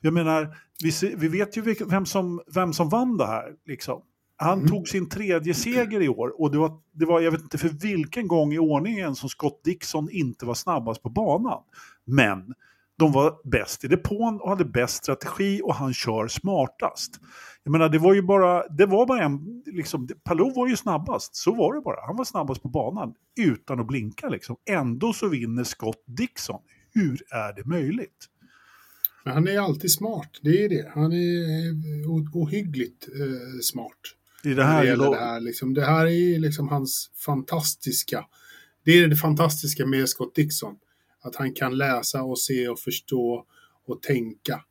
[0.00, 3.52] Jag menar, vi, vi vet ju vem som, vem som vann det här.
[3.66, 4.02] Liksom.
[4.36, 4.68] Han mm.
[4.68, 7.68] tog sin tredje seger i år och det var, det var, jag vet inte för
[7.68, 11.62] vilken gång i ordningen som Scott Dixon inte var snabbast på banan.
[12.04, 12.54] Men
[12.98, 17.20] de var bäst i depån och hade bäst strategi och han kör smartast.
[17.62, 21.36] Jag menar, det var ju bara, det var bara en, liksom, Palou var ju snabbast,
[21.36, 22.06] så var det bara.
[22.06, 24.56] Han var snabbast på banan utan att blinka liksom.
[24.70, 26.60] Ändå så vinner Scott Dixon.
[26.92, 28.28] Hur är det möjligt?
[29.24, 30.90] Men han är alltid smart, det är det.
[30.94, 34.00] Han är eh, ohyggligt eh, smart.
[34.44, 38.26] I det här, det, här, liksom, det här är liksom hans fantastiska,
[38.84, 40.76] det är det fantastiska med Scott Dixon.
[41.20, 43.44] Att han kan läsa och se och förstå
[43.86, 44.64] och tänka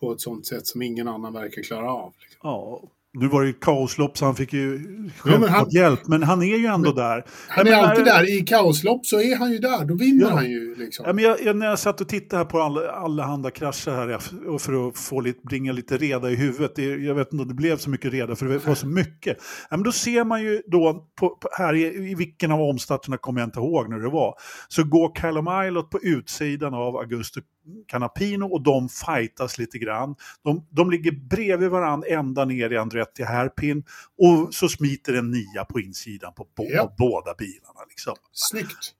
[0.00, 2.14] på ett sånt sätt som ingen annan verkar klara av.
[2.20, 2.40] Liksom.
[2.42, 2.82] Ja,
[3.14, 4.78] nu var det ju kaoslopp så han fick ju
[5.24, 7.24] men han- hjälp, men han är ju ändå där.
[7.48, 8.38] Han är men alltid när- där.
[8.38, 9.84] I kaoslopp så är han ju där.
[9.84, 10.30] Då vinner Ja.
[10.34, 10.74] han ju.
[10.74, 11.04] Liksom.
[11.06, 13.90] Ja, men jag, jag, när jag satt och tittade här på alla, alla handa krascher
[13.90, 17.42] här och för att få lite, bringa lite reda i huvudet, det, jag vet inte
[17.42, 19.36] om det blev så mycket reda för det var så mycket.
[19.70, 23.16] Ja, men då ser man ju då, på, på, här i, i vilken av omstarterna
[23.16, 24.34] kommer jag inte ihåg när det var,
[24.68, 27.40] så går Callum Ilott på utsidan av Augusto
[27.86, 30.14] Canapino och de fightas lite grann.
[30.44, 33.84] De, de ligger bredvid varandra ända ner i Andretti Hairpin
[34.18, 36.94] och så smiter en nia på insidan på bo, Ja.
[36.98, 37.80] båda bilarna.
[37.88, 38.94] Liksom Snyggt.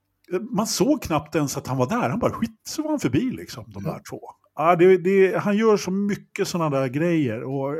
[0.51, 2.09] man såg knappt ens att han var där.
[2.09, 3.91] Han bara skit så var han förbi liksom, de Ja.
[3.91, 4.21] där två.
[4.55, 7.43] Ja, det, det, han gör så mycket sådana där grejer.
[7.43, 7.75] Och,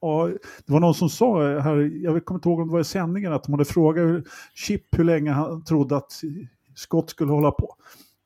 [0.00, 0.26] ja,
[0.66, 3.32] det var någon som sa här, jag kommer inte ihåg om det var i sändningen,
[3.32, 4.24] att de hade frågat
[4.54, 6.12] Chip hur länge han trodde att
[6.74, 7.74] Scott skulle hålla på.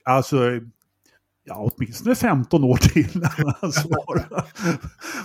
[0.05, 0.37] Alltså,
[1.45, 4.45] ja, åtminstone 15 år till när han svarade.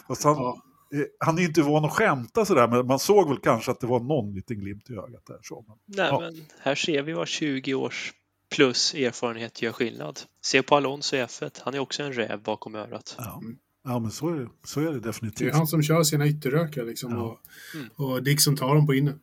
[0.08, 0.62] Fast han, Ja.
[0.94, 3.88] eh, han är inte van att skämta sådär, men man såg väl kanske att det
[3.88, 5.40] var någon liten glimt i ögat där.
[5.42, 5.66] Så.
[5.68, 6.20] Men, Nej, Ja.
[6.20, 8.14] men här ser vi vad 20 års
[8.56, 10.20] plus erfarenhet gör skillnad.
[10.42, 11.60] Se på Alonso i F1.
[11.64, 13.16] Han är också en räv bakom örat.
[13.18, 13.42] Ja,
[13.84, 15.54] ja men så är det, så är det Det är definitivt.
[15.56, 17.12] han som kör sina ytterrökar liksom.
[17.12, 17.22] Ja.
[17.24, 17.40] Och,
[17.76, 18.34] Mm.
[18.34, 19.14] och som tar dem på inne.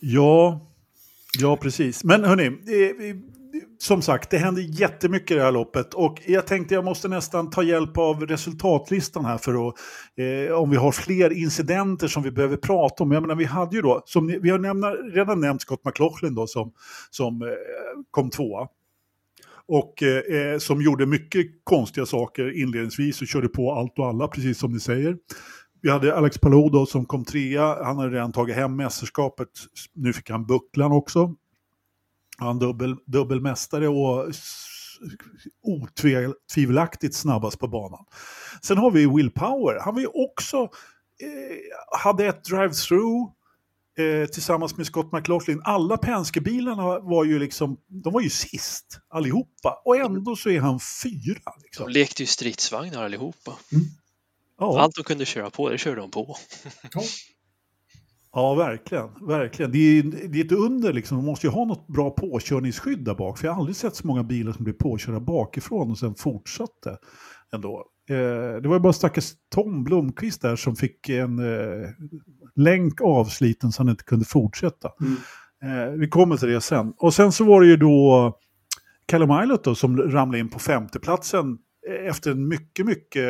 [0.00, 0.66] Ja,
[1.38, 2.04] ja precis.
[2.04, 3.16] Men hörni, eh,
[3.78, 7.50] som sagt, det händer jättemycket i det här loppet och jag tänkte jag måste nästan
[7.50, 9.74] ta hjälp av resultatlistan här för att,
[10.16, 13.12] eh, om vi har fler incidenter som vi behöver prata om.
[13.12, 16.34] Jag menar, vi hade ju då, som ni, vi har nämna, redan nämnt Scott McLaughlin
[16.34, 16.72] då som,
[17.10, 17.48] som eh,
[18.10, 18.68] kom tvåa.
[19.68, 24.28] Och eh, eh som gjorde mycket konstiga saker inledningsvis och körde på allt och alla,
[24.28, 25.16] precis som ni säger.
[25.82, 27.84] Vi hade Alex Palou då som kom trea.
[27.84, 29.48] Han hade redan tagit hem mästerskapet.
[29.94, 31.34] Nu fick han bucklan också.
[32.38, 34.32] Han dubbel, dubbelmästare och
[35.62, 38.04] otvivelaktigt snabbast på banan.
[38.62, 39.80] Sen har vi Will Power.
[39.84, 43.32] Han var ju också, eh, hade ett drive-through
[43.98, 45.60] eh, tillsammans med Scott McLaughlin.
[45.64, 49.82] Alla Penske-bilarna var ju liksom, de var ju sist allihopa.
[49.84, 51.40] Och ändå så är han fyra.
[51.44, 51.88] De Liksom.
[51.88, 53.52] lekte ju stridsvagnar allihopa.
[54.58, 54.80] Ja.
[54.80, 56.36] Allt de kunde köra på, det körde de på.
[58.36, 58.54] Ja.
[58.54, 59.08] Verkligen.
[59.20, 59.72] verkligen.
[59.72, 61.16] Det, är, det är ett under, liksom.
[61.16, 63.38] man måste ju ha något bra påkörningsskydd där bak.
[63.38, 66.98] För jag har aldrig sett så många bilar som blev påkörda bakifrån och sen fortsatte
[67.54, 67.84] ändå.
[68.10, 71.88] Eh, det var ju bara stackars Tom Blomqvist där som fick en eh,
[72.56, 74.92] länk avsliten så han inte kunde fortsätta.
[75.00, 75.16] Mm.
[75.62, 76.92] Eh, vi kommer till det sen.
[76.96, 78.32] Och sen så var det ju då
[79.06, 81.58] Callum Ilott då som ramlade in på femteplatsen
[82.08, 83.24] efter en mycket, mycket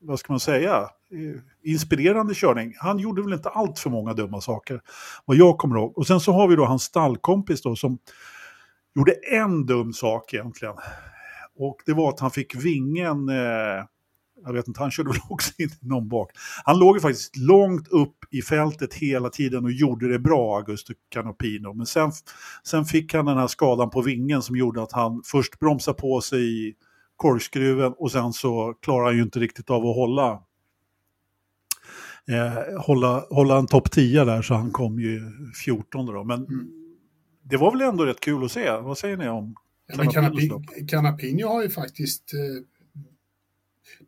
[0.00, 2.74] vad ska man säga, Eh, inspirerande körning.
[2.78, 4.80] Han gjorde väl inte allt för många dumma saker,
[5.24, 5.98] vad jag kommer ihåg.
[5.98, 7.98] Och sen så har vi då hans stallkompis då som
[8.94, 10.74] gjorde en dum sak egentligen.
[11.58, 13.84] Och det var att han fick vingen, eh,
[14.44, 16.30] jag vet inte, han körde väl också in i någon bak.
[16.64, 20.94] Han låg ju faktiskt långt upp i fältet hela tiden och gjorde det bra, Augusto
[21.08, 21.72] Canopino.
[21.74, 22.12] Men sen,
[22.64, 26.20] sen fick han den här skadan på vingen som gjorde att han först bromsade på
[26.20, 26.74] sig i
[27.16, 30.42] korkskruven och sen så klarade han ju inte riktigt av att hålla
[32.28, 35.20] eh, hålla, hålla en topp 10 där så han kom ju
[35.64, 36.24] 14 då.
[36.24, 36.66] Men Mm.
[37.42, 38.70] det var väl ändå rätt kul att se.
[38.70, 39.54] Vad säger ni om
[39.86, 42.34] Ja, men Canapinos Canapi- Canapino har ju faktiskt...
[42.34, 42.64] Eh,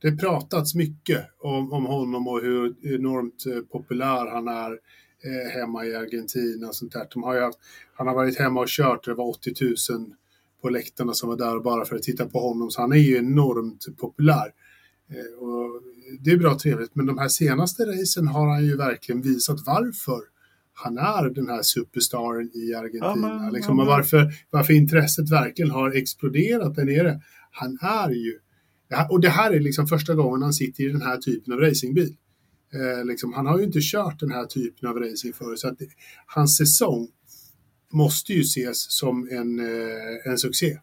[0.03, 5.85] det pratats mycket om, om honom och hur enormt eh, populär han är eh, hemma
[5.87, 6.69] i Argentina.
[6.69, 7.07] Och sånt där.
[7.15, 7.59] De har haft,
[7.95, 9.53] han har varit hemma och kört, det var 80
[9.91, 10.13] 000
[10.63, 12.71] på läktarna som var där bara för att titta på honom.
[12.71, 14.53] Så han är ju enormt populär.
[15.11, 15.83] Eh, och
[16.21, 20.21] det är bra trevligt, men de här senaste racen har han ju verkligen visat varför
[20.73, 23.07] han är den här superstaren i Argentina.
[23.07, 27.21] Ja, men- liksom, ja, varför, varför intresset verkligen har exploderat där nere.
[27.51, 28.39] Han är ju...
[29.11, 32.17] Och det här är liksom första gången han sitter i den här typen av racingbil.
[32.75, 35.79] Eh, liksom, han har ju inte kört den här typen av racing förut, så att
[35.79, 35.87] det,
[36.27, 37.09] hans säsong
[37.93, 40.79] måste ju ses som en, eh, en succé.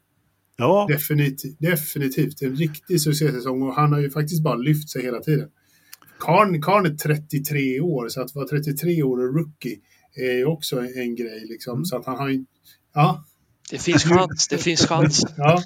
[0.58, 5.20] Ja, Definitivt, definitivt en riktig succésäsong och han har ju faktiskt bara lyft sig hela
[5.20, 5.49] tiden.
[6.20, 9.78] Karn, Karn är 33 år, så att vara 33 år och rookie
[10.16, 11.45] är ju också en, en grej.
[11.49, 11.74] Liksom.
[11.74, 11.86] Mm.
[11.86, 12.45] Så att han har ju...
[12.93, 13.26] Ja,
[13.72, 15.24] Det finns chans, det finns chans.
[15.38, 15.64] ja.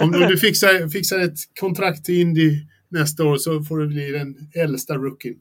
[0.00, 4.10] Om, om du fixar, fixar ett kontrakt till Indy nästa år så får du bli
[4.10, 5.36] den äldsta rookien.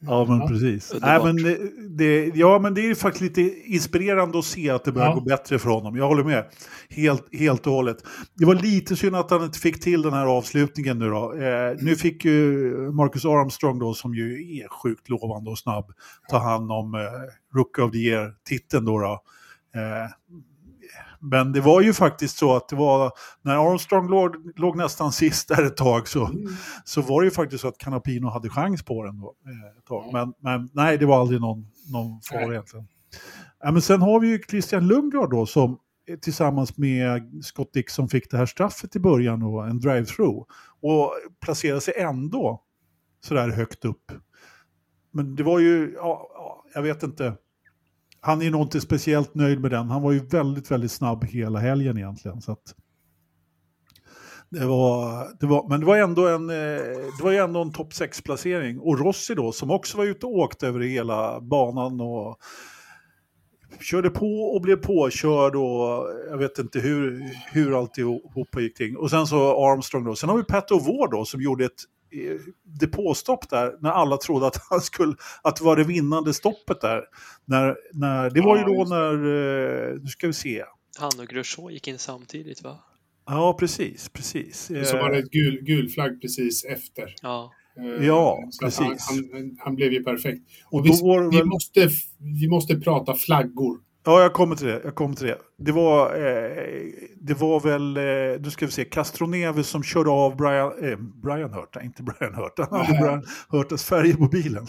[0.00, 0.48] ja men Ja.
[0.48, 0.94] precis.
[1.00, 4.92] Nej, men det, det, ja, men det är faktiskt lite inspirerande att se att det
[4.92, 5.14] börjar Ja.
[5.14, 5.96] gå bättre för honom.
[5.96, 6.44] Jag håller med.
[6.90, 7.96] Helt, helt och hållet.
[8.34, 11.34] Det var lite synd att han inte fick till den här avslutningen nu då.
[11.34, 15.92] Eh, nu fick ju Marcus Armstrong då, som ju är sjukt lovande och snabb,
[16.30, 17.00] ta hand om eh,
[17.54, 18.98] Rookie of the Year-titeln då.
[18.98, 19.22] då.
[19.74, 20.10] Eh,
[21.20, 23.12] Men det var ju faktiskt så att det var,
[23.42, 26.46] när Armstrong låg, låg nästan sist där ett tag så, Mm.
[26.84, 29.84] så var det ju faktiskt så att Canapino hade chans på den då, eh, ett
[29.86, 30.12] tag.
[30.12, 32.88] Men, men nej, det var aldrig någon, någon fara egentligen.
[33.60, 38.08] Ja, men sen har vi ju Christian Lundgaard då som eh, tillsammans med Scott Dixon
[38.08, 40.44] fick det här straffet i början och en drive-through.
[40.82, 42.62] Och placerade sig ändå
[43.24, 44.12] sådär högt upp.
[45.12, 47.34] Men det var ju, ja, ja, jag vet inte.
[48.20, 49.90] Han är nog inte speciellt nöjd med den.
[49.90, 52.40] Han var ju väldigt, väldigt snabb hela helgen egentligen.
[52.40, 52.74] Så att
[54.50, 56.56] det var, det var, men det var ändå en, eh,
[57.18, 58.78] det var ju ändå en topp 6-placering.
[58.78, 62.38] Och Rossi då, som också var ute och åkte över hela banan och
[63.80, 68.96] körde på och blev påkörd och jag vet inte hur, hur alltihopa gick till.
[68.96, 70.16] Och sen så Armstrong då.
[70.16, 71.84] Sen har vi Pat O'Ward då som gjorde ett
[72.80, 77.02] depåstopp där när alla trodde att han skulle, att det var det vinnande stoppet där.
[77.44, 79.12] När, när, det var ju då just när,
[79.92, 80.64] eh, nu ska vi se.
[80.98, 82.78] Han och Grosjean gick in samtidigt va?
[83.26, 84.66] Ja, precis, precis.
[84.66, 87.14] Så var det Eh, ett gul, gul flagg precis efter.
[87.22, 87.52] Ja.
[87.78, 89.08] Eh, Ja, så att han, precis.
[89.32, 90.42] han, han blev ju perfekt.
[90.64, 91.88] Och Och vi, det vi, väl- måste,
[92.40, 93.78] vi måste prata flaggor.
[94.08, 94.80] Ja, jag kommer till det.
[94.84, 95.38] Jag kommer till det.
[95.58, 100.36] Det var, eh, det var väl, eh, nu ska vi se, Castroneves som körde av
[100.36, 102.68] Brian, eh, Brian Hurta, inte Brian Hurta.
[102.70, 102.98] Han hade.
[102.98, 104.66] Brian Hurtas färg på bilen.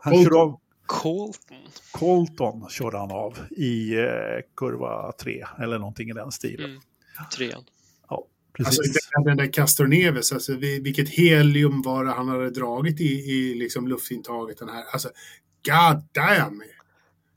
[0.00, 0.24] Han Colton.
[0.24, 1.56] körde av, Colton.
[1.92, 4.04] Colton körde han av i eh,
[4.56, 6.70] kurva 3 eller någonting i den stilen.
[6.70, 6.80] Mm.
[7.36, 7.62] Trean.
[8.08, 8.26] Ja,
[8.56, 8.78] precis.
[8.78, 13.04] Alltså, den- där Castor Neves, alltså, vi- vilket helium var det han hade dragit i,
[13.04, 14.58] i liksom luftintaget.
[14.58, 14.84] Den här.
[14.92, 15.08] Alltså,
[15.68, 16.62] God damn!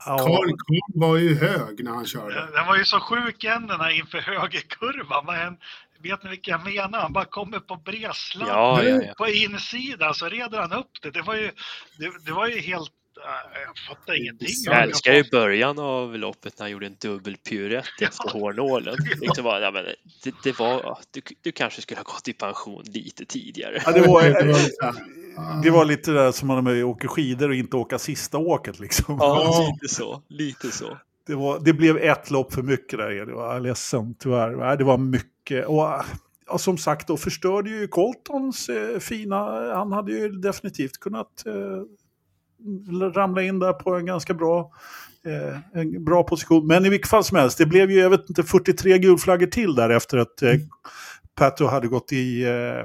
[0.06, 2.48] Ja, Karl Karl var ju hög när han körde.
[2.52, 5.26] Den var ju så sjuk ändarna inför högerkurvan.
[5.26, 5.56] Men
[6.02, 7.00] vet ni vilka jag menar?
[7.00, 8.50] Han bara kommer på bredsland.
[8.50, 9.14] Ja, ja, ja.
[9.18, 11.10] På insidan så reder han upp det.
[11.10, 11.50] Det var ju,
[11.98, 12.90] det, det var ju helt...
[13.66, 14.48] jag fattar ingenting.
[14.64, 18.96] Jag älskar ju början av loppet när han gjorde en dubbelpiruett efter hårnålen.
[19.20, 19.84] Liksom bara, ja, men
[20.24, 23.82] det, det var, du, du kanske skulle ha gått i pension lite tidigare.
[23.86, 24.22] ja, det, var,
[25.62, 29.16] Det var lite där som man med åker skidor och inte åka sista åket liksom.
[29.20, 30.22] Ja, lite så.
[30.28, 30.98] Lite så.
[31.26, 34.76] Det, var, det blev ett lopp för mycket där, det var jag är ledsen tyvärr.
[34.76, 35.66] Det var mycket.
[35.66, 36.02] Och,
[36.46, 39.36] ja, som sagt, då förstörde ju Coltons eh, fina...
[39.74, 41.52] Han hade ju definitivt kunnat eh,
[43.14, 44.72] Ramlade in där på en ganska bra,
[45.26, 46.66] eh, en bra position.
[46.66, 49.74] Men i vilket fall som helst, det blev ju, jag vet inte, 43 gulflaggor till
[49.74, 50.54] där efter att eh,
[51.34, 52.44] Pato hade gått i...
[52.44, 52.80] Eh,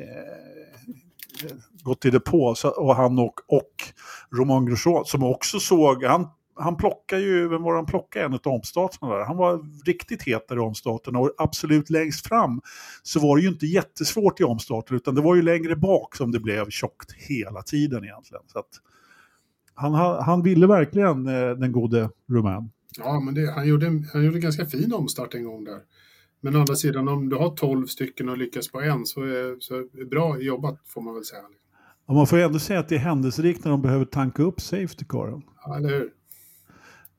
[0.00, 0.46] eh,
[1.82, 3.72] gått i depå så, och han och, och
[4.36, 8.34] Romain Grosjean som också såg, han, han plockade ju, vem var det han plockade en
[8.34, 9.24] av omstaterna där?
[9.24, 11.18] Han var riktigt het där i omstaterna.
[11.18, 12.60] och absolut längst fram
[13.02, 16.32] så var det ju inte jättesvårt i omstarten utan det var ju längre bak som
[16.32, 18.42] det blev tjockt hela tiden egentligen.
[18.46, 18.70] Så att,
[19.76, 22.70] han, ha- han ville verkligen eh, den gode Romain.
[22.98, 25.80] Ja, men det, han, gjorde, han gjorde ganska fin omstart en gång där.
[26.40, 29.60] Men å andra sidan, om du har 12 stycken och lyckas på en så är,
[29.60, 31.42] så är det bra jobbat får man väl säga.
[32.06, 34.60] Och man får ju ändå säga att det är händelserikt när de behöver tanka upp
[34.60, 35.42] safety caren.
[35.64, 36.10] Ja, eller hur?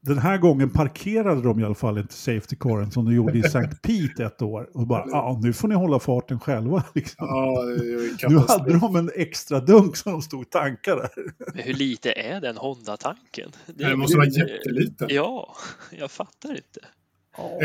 [0.07, 3.41] Den här gången parkerade de i alla fall inte safety caren som de gjorde i
[3.45, 3.67] St.
[3.81, 4.69] Pete ett år.
[4.73, 6.83] Och bara, ja nu får ni hålla farten själva.
[6.95, 7.27] Liksom.
[7.27, 11.09] Ja, det Nu hade de en extra dunk som de stod och tankade.
[11.53, 13.51] Men hur lite är den Honda-tanken?
[13.65, 15.07] Det måste vara jätteliten.
[15.11, 15.55] Ja,
[15.91, 16.79] jag fattar inte.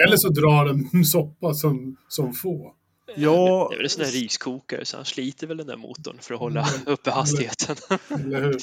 [0.05, 2.74] Eller så drar den soppa som, som få.
[3.16, 6.16] Ja, Det är väl en sån där riskokare så han sliter väl den där motorn
[6.20, 7.76] för att hålla uppe hastigheten.
[8.09, 8.57] Eller hur?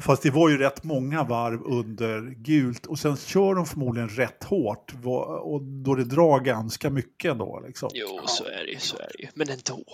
[0.00, 4.44] Fast det var ju rätt många varv under gult och sen kör de förmodligen rätt
[4.44, 4.94] hårt
[5.42, 7.62] och då det drar ganska mycket då.
[7.66, 7.88] Liksom.
[7.94, 9.28] Jo, så är det ju, så är det ju.
[9.34, 9.84] Men ändå.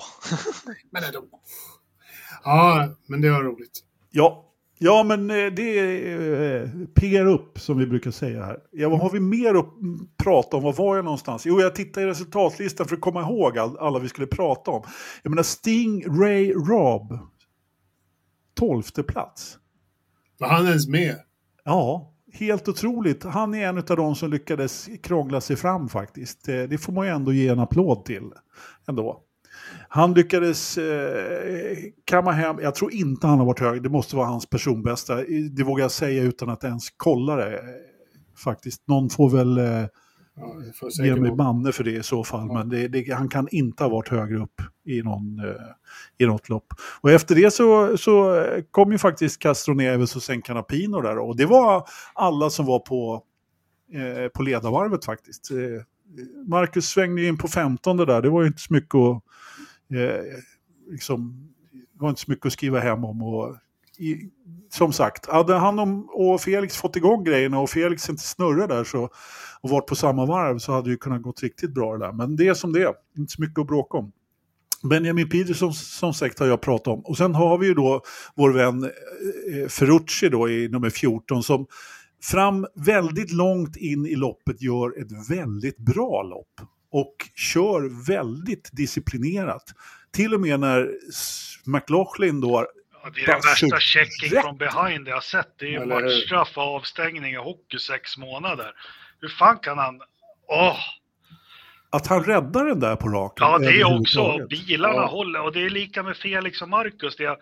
[0.91, 1.25] Men ändå.
[2.45, 3.81] Ja, men det var roligt.
[4.11, 4.55] Ja.
[4.79, 8.59] ja, men eh, det är eh, piggar upp som vi brukar säga här.
[8.73, 9.67] Ja, vad har vi mer att
[10.25, 10.63] prata om?
[10.63, 11.47] Var var jag någonstans?
[11.47, 14.83] Jo, jag tittade i resultatlistan för att komma ihåg all, alla vi skulle prata om.
[15.23, 17.19] Jag menar Sting Ray Robb.
[18.55, 19.59] Tolfte plats.
[20.39, 21.17] Var han ens med?
[21.65, 23.25] Ja, helt otroligt.
[23.25, 26.49] Han är en av de som lyckades krångla sig fram faktiskt.
[26.49, 28.31] Eh, det får man ju ändå ge en applåd till.
[28.89, 29.25] Ändå.
[29.89, 34.27] Han lyckades eh, kamma hem, jag tror inte han har varit hög, det måste vara
[34.27, 35.17] hans personbästa.
[35.57, 37.55] Det vågar jag säga utan att ens kolla det.
[37.57, 37.65] Eh,
[38.45, 39.85] faktiskt, någon får väl eh,
[40.41, 42.53] Ja, ge mig banne för det i så fall.
[42.53, 45.55] Men det, det, han kan inte ha varit högre upp i, någon, eh,
[46.19, 46.67] i något lopp.
[47.01, 51.19] Och efter det så, så eh, kom ju faktiskt Castro Neves och sen Canapino där.
[51.19, 53.23] Och det var alla som var på,
[53.93, 55.51] eh, på ledarvarvet faktiskt.
[55.51, 55.83] Eh,
[56.47, 58.23] Marcus svängde in på 15 där.
[58.23, 59.23] Det var ju inte så mycket att,
[59.95, 60.25] eh,
[60.91, 63.23] liksom, det var inte så mycket att skriva hem om.
[63.23, 63.57] Och
[63.99, 64.31] i,
[64.71, 69.11] som sagt, hade han och Felix fått igång grejerna och Felix inte snurrar där så,
[69.61, 72.13] och varit på samma varv så hade det kunnat gått riktigt bra det där.
[72.13, 74.13] Men det är som det är, inte så mycket att bråka om.
[74.83, 77.01] Benjamin Peterson som sagt har jag pratat om.
[77.01, 78.03] Och sen har vi ju då
[78.35, 81.67] vår vän eh, Ferrucci då i nummer 14 som
[82.23, 86.69] fram väldigt långt in i loppet gör ett väldigt bra lopp.
[86.93, 89.65] Och kör väldigt disciplinerat.
[90.13, 90.91] Till och med när
[91.67, 92.67] McLaughlin då
[93.03, 95.59] Ja, det är den värsta checking from behind jag har sett.
[95.59, 98.73] Det är ju matchstraff och avstängning i hockey sex månader.
[99.21, 100.01] Hur fan kan han...
[100.49, 100.77] Åh!
[101.91, 103.47] Att han räddar den där på raken.
[103.47, 104.47] Ja, det är också.
[104.51, 105.07] Bilarna ja.
[105.07, 105.41] håller.
[105.41, 107.17] Och det är lika med Felix och Marcus.
[107.17, 107.37] Det är,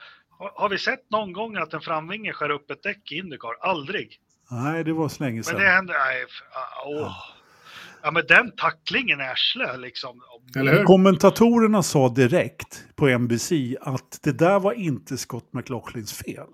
[0.55, 3.57] har vi sett någon gång att en framvinge skär upp ett däck i Indycar?
[3.61, 4.21] Aldrig.
[4.51, 5.55] Nej, det var så länge sedan.
[5.55, 5.93] Men det hände...
[5.93, 6.25] Nej,
[6.87, 7.01] åh.
[7.01, 7.36] Ja.
[8.07, 10.21] Ja, men den tacklingen i arslet liksom.
[10.85, 16.47] Kommentatorerna sa direkt på NBC att det där var inte Scott McLaughlins fel.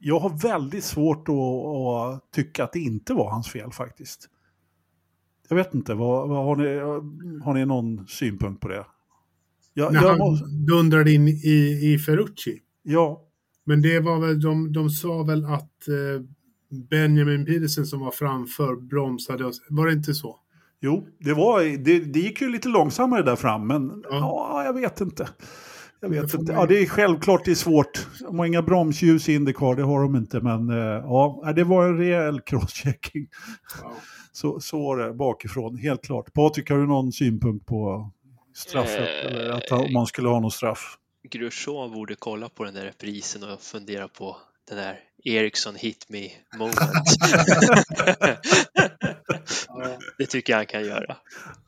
[0.00, 4.28] Jag har väldigt svårt att, att tycka att det inte var hans fel faktiskt.
[5.48, 6.78] Jag vet inte, vad, vad har, ni,
[7.44, 8.86] har ni någon synpunkt på det?
[9.74, 12.60] Jag, När jag han dundrade in i, i Ferrucci?
[12.82, 13.24] Ja.
[13.64, 16.24] Men det var väl, de, de sa väl att eh,
[16.90, 19.52] Benjamin Pedersen som var framför bromsade.
[19.68, 20.40] Var det inte så?
[20.84, 24.18] Jo, det, var, det, det gick ju lite långsammare där fram, men ja,
[24.50, 25.28] ja jag vet inte.
[26.00, 26.52] Jag vet inte.
[26.52, 28.06] Ja, det är självklart det är svårt.
[28.20, 30.40] De har inga bromsljus i Indycar, det har de inte.
[30.40, 33.26] Men eh, ja, det var en rejäl crosschecking.
[33.82, 33.92] Ja.
[34.32, 36.32] Så, så var det bakifrån, helt klart.
[36.32, 38.10] Patrik, har du någon synpunkt på
[38.54, 39.24] straffet?
[39.24, 40.98] Eh, eller att om man skulle ha någon straff?
[41.30, 44.36] Grosjean borde kolla på den där reprisen och fundera på
[44.68, 46.78] den där Ericsson hit me moment.
[50.18, 51.16] det tycker jag han kan göra.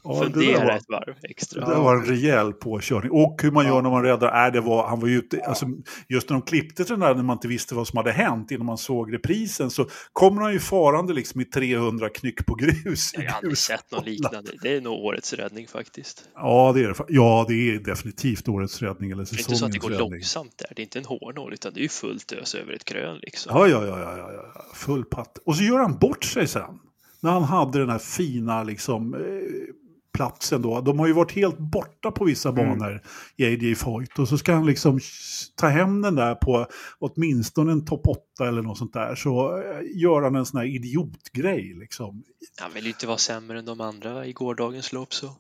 [0.05, 1.69] Ja, Fundera var, ett varv extra.
[1.69, 3.11] Det var en rejäl påkörning.
[3.11, 4.47] Och hur man gör när man räddar.
[4.47, 5.67] Äh, det var, han var ju alltså,
[6.09, 8.67] just när de klippte den där när man inte visste vad som hade hänt innan
[8.67, 13.11] man såg reprisen så kommer han ju farande liksom i 300 knyck på grus.
[13.15, 14.53] Jag har aldrig sett något liknande.
[14.63, 16.29] Det är nog årets räddning faktiskt.
[16.35, 16.95] Ja, det är det.
[17.09, 19.41] Ja, det är definitivt årets räddning eller säsongens räddning.
[19.41, 20.11] Det är inte så att det går räddning.
[20.11, 20.73] långsamt där.
[20.77, 23.46] Det är inte en hårnål utan det är ju fullt ös över ett krön liksom.
[23.49, 24.63] Ja, ja, ja, ja, ja.
[24.75, 25.39] full patt.
[25.47, 26.79] Och så gör han bort sig sen
[27.21, 29.21] när han hade den här fina liksom, eh,
[30.13, 30.81] platsen då.
[30.81, 32.79] De har ju varit helt borta på vissa mm.
[32.79, 33.03] banor
[33.37, 34.19] i AJ Foyt.
[34.19, 35.01] Och så ska han liksom
[35.55, 36.67] ta hem den där på
[36.99, 39.15] åtminstone en topp 8 eller något sånt där.
[39.15, 42.25] Så eh, gör han en sån här idiotgrej liksom.
[42.61, 45.37] Han vill ju inte vara sämre än de andra i gårdagens lopp så.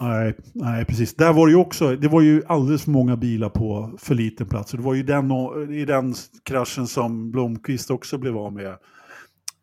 [0.00, 1.14] Nej, nej, precis.
[1.14, 4.48] Där var det ju också, det var ju alldeles för många bilar på för liten
[4.48, 4.72] plats.
[4.72, 5.30] Det var ju den,
[5.70, 8.76] i den kraschen som Blomqvist också blev av med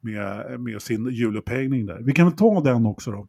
[0.02, 2.00] med, med sin julupphängning där.
[2.02, 3.28] Vi kan väl ta den också då.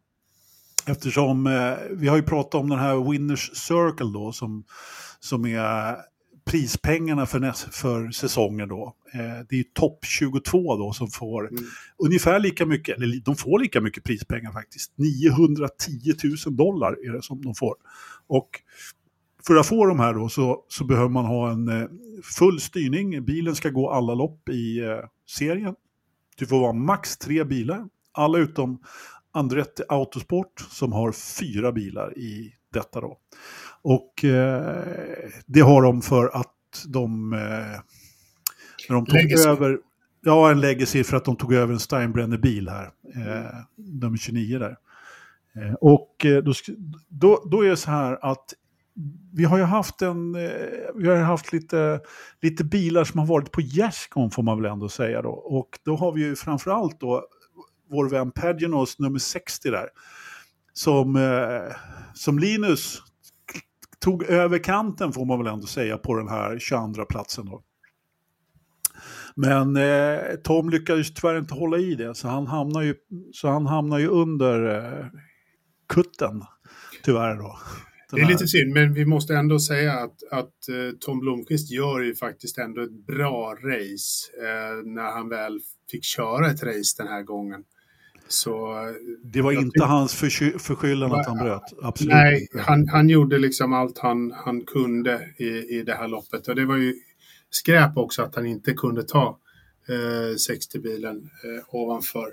[0.86, 4.64] Eftersom eh, vi har ju pratat om den här Winners Circle då som,
[5.20, 5.96] som är
[6.44, 8.94] prispengarna för, näst, för säsongen då.
[9.14, 11.64] Eh, det är topp 22 då som får mm.
[11.98, 14.92] ungefär lika mycket, eller de får lika mycket prispengar faktiskt.
[14.96, 16.12] 910
[16.46, 17.74] 000 dollar är det som de får.
[18.26, 18.50] Och
[19.46, 21.88] för att få de här då så, så behöver man ha en eh,
[22.38, 23.24] full styrning.
[23.24, 25.74] Bilen ska gå alla lopp i eh, serien.
[26.36, 28.78] Du får vara max tre bilar, alla utom
[29.32, 33.18] Andretti Autosport som har fyra bilar i detta då.
[33.82, 34.84] Och eh,
[35.46, 37.38] det har de för att de, eh,
[38.88, 39.48] när de tog legacy.
[39.48, 39.78] över,
[40.20, 44.76] ja en legacy för att de tog över en Steinbrenner-bil här, eh, nummer 29 där.
[45.56, 46.52] Eh, och eh, då,
[47.08, 48.54] då, då är det så här att
[49.32, 50.50] vi har ju haft, en, eh,
[50.94, 52.00] vi har haft lite,
[52.42, 55.30] lite bilar som har varit på gärdsgården får man väl ändå säga då.
[55.30, 57.24] Och då har vi ju framförallt då
[57.90, 59.88] vår vän Paginos nummer 60 där.
[60.74, 61.18] Som,
[62.14, 63.02] som Linus
[64.02, 67.62] tog över kanten får man väl ändå säga på den här 22 platsen då.
[69.34, 72.94] Men eh, Tom lyckades tyvärr inte hålla i det så han hamnar ju,
[73.32, 75.06] så han hamnar ju under eh,
[75.88, 76.42] kutten
[77.02, 77.58] tyvärr då.
[78.12, 82.00] Det är lite synd, men vi måste ändå säga att, att uh, Tom Blomqvist gör
[82.00, 87.08] ju faktiskt ändå ett bra race uh, när han väl fick köra ett race den
[87.08, 87.64] här gången.
[88.28, 88.76] Så,
[89.22, 90.14] det var inte hans
[90.58, 91.62] förskyllan att han bröt?
[91.82, 96.48] Absolut Nej, han, han gjorde liksom allt han, han kunde i, i det här loppet.
[96.48, 96.94] Och det var ju
[97.50, 99.38] skräp också att han inte kunde ta
[99.88, 102.28] eh, 60-bilen eh, ovanför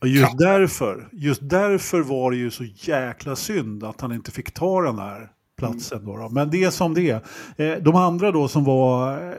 [0.00, 4.50] och just därför, just därför var det ju så jäkla synd att han inte fick
[4.54, 6.04] ta den här platsen.
[6.04, 6.28] Då, då.
[6.28, 7.20] Men det är som det är.
[7.56, 9.34] Eh, de andra då som var eh,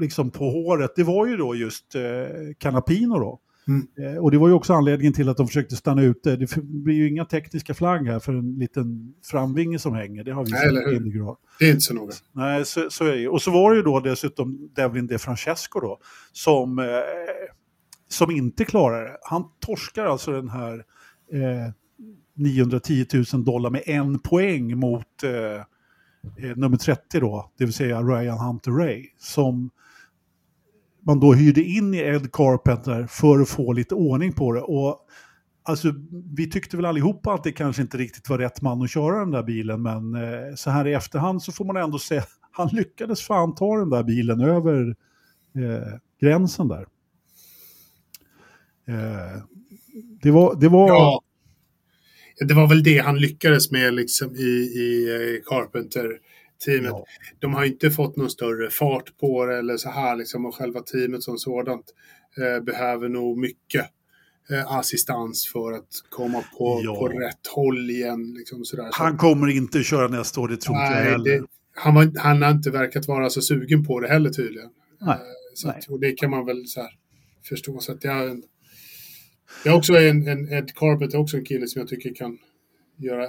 [0.00, 2.02] liksom på håret, det var ju då just eh,
[2.58, 3.40] Canapino då.
[3.68, 4.18] Mm.
[4.22, 6.36] Och det var ju också anledningen till att de försökte stanna ute.
[6.36, 10.24] Det blir ju inga tekniska flagg här för en liten framvinge som hänger.
[10.24, 11.36] Det har vi Nej, eller hur?
[11.58, 12.12] Det är inte så noga.
[12.32, 15.80] Nej, så, så är det Och så var det ju då dessutom Devlin De Francesco
[15.80, 15.98] då,
[16.32, 16.84] som, eh,
[18.08, 19.16] som inte klarar det.
[19.22, 20.74] Han torskar alltså den här
[21.32, 21.72] eh,
[22.34, 25.30] 910 000 dollar med en poäng mot eh,
[26.44, 29.70] eh, nummer 30 då, det vill säga Ryan Hunter Ray, som
[31.06, 34.60] man då hyrde in i Ed Carpenter för att få lite ordning på det.
[34.60, 34.98] Och
[35.64, 35.94] Alltså,
[36.36, 39.30] vi tyckte väl allihopa att det kanske inte riktigt var rätt man att köra den
[39.30, 43.22] där bilen, men eh, så här i efterhand så får man ändå säga han lyckades
[43.22, 44.96] fan ta den där bilen över
[45.56, 46.86] eh, gränsen där.
[48.88, 49.42] Eh,
[50.22, 50.60] det var...
[50.60, 50.88] Det var...
[50.88, 51.22] Ja.
[52.48, 56.18] Det var väl det han lyckades med liksom i, i eh, Carpenter
[56.64, 56.90] teamet.
[56.90, 57.04] Ja.
[57.38, 60.80] De har inte fått någon större fart på det eller så här liksom och själva
[60.80, 61.84] teamet som sådant
[62.38, 63.86] eh, behöver nog mycket
[64.50, 66.94] eh, assistans för att komma på, ja.
[66.94, 68.34] på rätt håll igen.
[68.38, 68.88] Liksom sådär.
[68.92, 71.40] Han kommer inte köra nästa år, det tror inte jag heller.
[71.40, 74.70] Det, han, var, han har inte verkat vara så sugen på det heller tydligen.
[75.00, 75.14] Nej.
[75.14, 75.20] Eh,
[75.54, 76.90] så att, och det kan man väl så här,
[77.48, 77.78] förstå.
[77.80, 78.42] Så att jag,
[79.64, 82.38] jag också är en, en Ed Carpet är också en kille som jag tycker kan
[82.96, 83.26] göra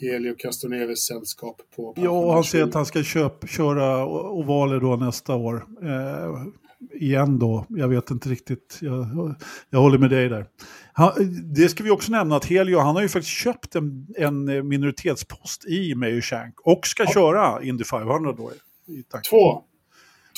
[0.00, 1.94] Helio Castroneves sällskap på.
[1.96, 5.66] Ja, han säger att han ska köp, köra ovaler då nästa år.
[5.82, 6.44] Eh,
[6.92, 8.78] igen då, jag vet inte riktigt.
[8.80, 9.34] Jag,
[9.70, 10.46] jag håller med dig där.
[10.92, 11.12] Han,
[11.54, 15.64] det ska vi också nämna att Helio, han har ju faktiskt köpt en, en minoritetspost
[15.64, 17.10] i Mayo Shank och ska ja.
[17.10, 18.52] köra Indy 500 då.
[18.86, 19.64] I, Två.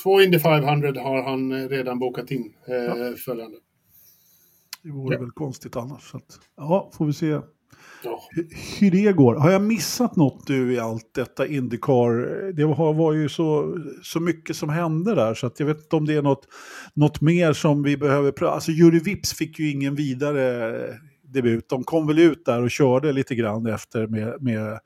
[0.02, 3.14] Två Indy 500 har han redan bokat in eh, ja.
[3.26, 3.56] följande.
[4.82, 5.20] Det vore ja.
[5.20, 6.10] väl konstigt annars.
[6.10, 7.40] Så att, ja, får vi se
[8.04, 8.20] Ja.
[8.80, 9.34] Hur det går.
[9.34, 12.52] Har jag missat något du i allt detta Indycar?
[12.52, 16.14] Det var ju så, så mycket som hände där så jag vet inte om det
[16.14, 16.46] är något,
[16.94, 18.52] något mer som vi behöver pröva.
[18.52, 20.74] Alltså Jury Vips fick ju ingen vidare
[21.32, 21.68] debut.
[21.68, 24.78] De kom väl ut där och körde lite grann efter med, med eh,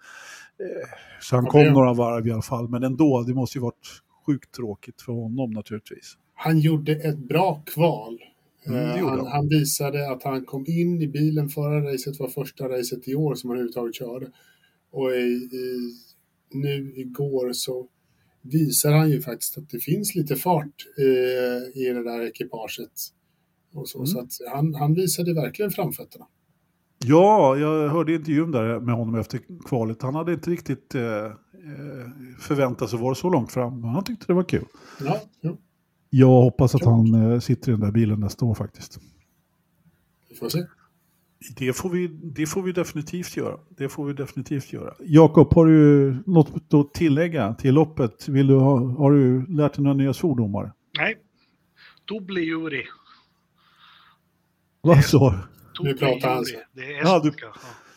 [1.20, 2.68] så han kom några varv i alla fall.
[2.68, 6.14] Men ändå, det måste ju varit sjukt tråkigt för honom naturligtvis.
[6.34, 8.18] Han gjorde ett bra kval.
[8.66, 13.08] Mm, han, han, visade att han kom in i bilen förra racet, var första racet
[13.08, 14.30] i år som han överhuvudtaget körde.
[14.90, 15.92] Och i, i,
[16.50, 17.88] nu igår så
[18.42, 22.92] visar han ju faktiskt att det finns lite fart eh, i det där ekipaget.
[23.74, 24.06] Och så mm.
[24.06, 26.26] så att han, han visade verkligen framfötterna.
[27.06, 30.02] Ja, jag hörde intervjun där med honom efter kvalet.
[30.02, 31.32] Han hade inte riktigt eh, eh
[32.40, 34.64] förväntat sig vara så långt fram, men han tyckte det var kul.
[35.04, 35.56] Ja, ja.
[36.16, 38.98] Jag hoppas att han eh, sitter i den där bilen nästa år faktiskt.
[40.28, 40.58] Vi får se.
[41.56, 43.58] Det får, vi, det får vi definitivt göra.
[43.68, 44.94] Det får vi definitivt göra.
[45.00, 48.28] Jakob, har du något att tillägga till loppet?
[48.28, 50.72] Vill du ha, har du lärt dig några nya svordomar?
[50.98, 51.16] Nej.
[52.08, 52.50] Dubbli
[54.80, 55.84] Vad sa du?
[55.84, 56.44] Nu pratar han.
[56.72, 57.08] Det är estniska.
[57.08, 57.32] Ja, du,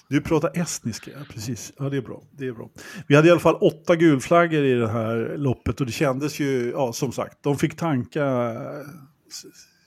[0.10, 1.74] du pratar estniska, ja, precis.
[1.78, 2.24] Ja, det är bra.
[2.32, 2.70] Det är bra.
[3.08, 6.72] Vi hade i alla fall åtta gulflaggor i det här loppet och det kändes ju,
[6.72, 8.86] ja som sagt, de fick tanka eh,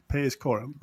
[0.08, 0.74] Pace-karen.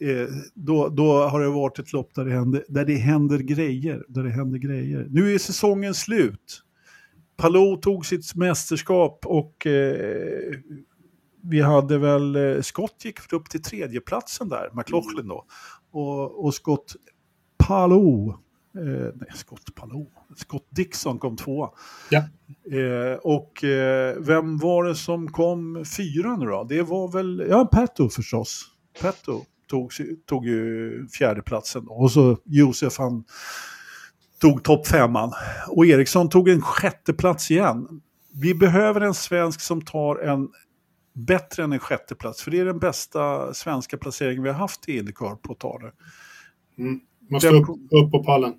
[0.00, 4.04] Eh, då, då har det varit ett lopp där det, händer, där det händer grejer.
[4.08, 5.06] Där det händer grejer.
[5.10, 6.62] Nu är säsongen slut.
[7.36, 10.52] Palou tog sitt mästerskap och eh,
[11.42, 15.44] vi hade väl, eh, Scott gick upp till tredjeplatsen där, McLaughlin då.
[15.92, 16.96] Och, och Scott
[17.66, 18.30] Palou.
[18.76, 20.10] Eh, nej, Scott Palou.
[20.36, 21.70] Scott Dixon kom tvåa.
[22.10, 22.18] Ja.
[22.78, 26.64] Eh, och eh, vem var det som kom fyra nu då?
[26.64, 28.64] Det var väl, ja, Petto förstås.
[29.00, 29.92] Petto tog,
[30.26, 31.84] tog ju fjärdeplatsen.
[31.88, 33.24] Och så Josef han
[34.40, 35.32] tog topp femman.
[35.68, 38.02] Och Eriksson tog en sjätteplats igen.
[38.42, 40.48] Vi behöver en svensk som tar en
[41.14, 42.42] bättre än en sjätteplats.
[42.42, 45.82] För det är den bästa svenska placeringen vi har haft i Indycar på ett tag
[45.82, 45.92] nu.
[46.84, 47.00] Mm.
[47.30, 48.54] Måste upp, upp på pallen.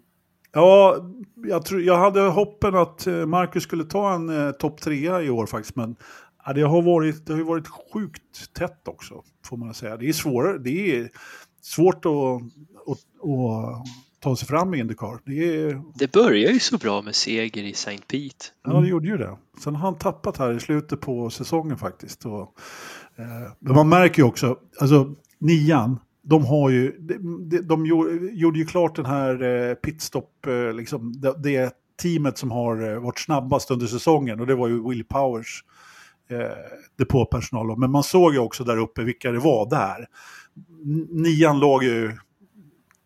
[0.53, 0.97] Ja,
[1.36, 5.30] jag, tror, jag hade hoppen att eh, Marcus skulle ta en eh, topp trea i
[5.30, 5.76] år faktiskt.
[5.76, 5.95] Men
[6.45, 9.97] ja, det, har varit, det har varit sjukt tätt också, får man säga.
[9.97, 11.09] Det är, svårare, det är
[11.61, 12.99] svårt att, att,
[13.30, 13.86] att
[14.20, 15.20] ta sig fram i Indycar.
[15.26, 15.82] Det, är...
[15.95, 17.97] det börjar ju så bra med seger i St.
[17.97, 18.45] Pete.
[18.66, 18.76] Mm.
[18.76, 19.38] Ja, det gjorde ju det.
[19.64, 22.26] Sen har han tappat här i slutet på säsongen faktiskt.
[22.26, 22.55] Och,
[23.16, 27.86] eh, men man märker ju också, alltså nian, de har ju, de, de
[28.34, 32.99] gjorde ju klart den här eh, pitstop, eh, liksom, det, det teamet som har eh,
[32.99, 35.63] varit snabbast under säsongen och det var ju Will Powers
[36.30, 36.57] eh,
[36.97, 37.80] depåpersonal.
[37.80, 40.07] Men man såg ju också där uppe vilka det var där.
[41.09, 42.17] Nian låg ju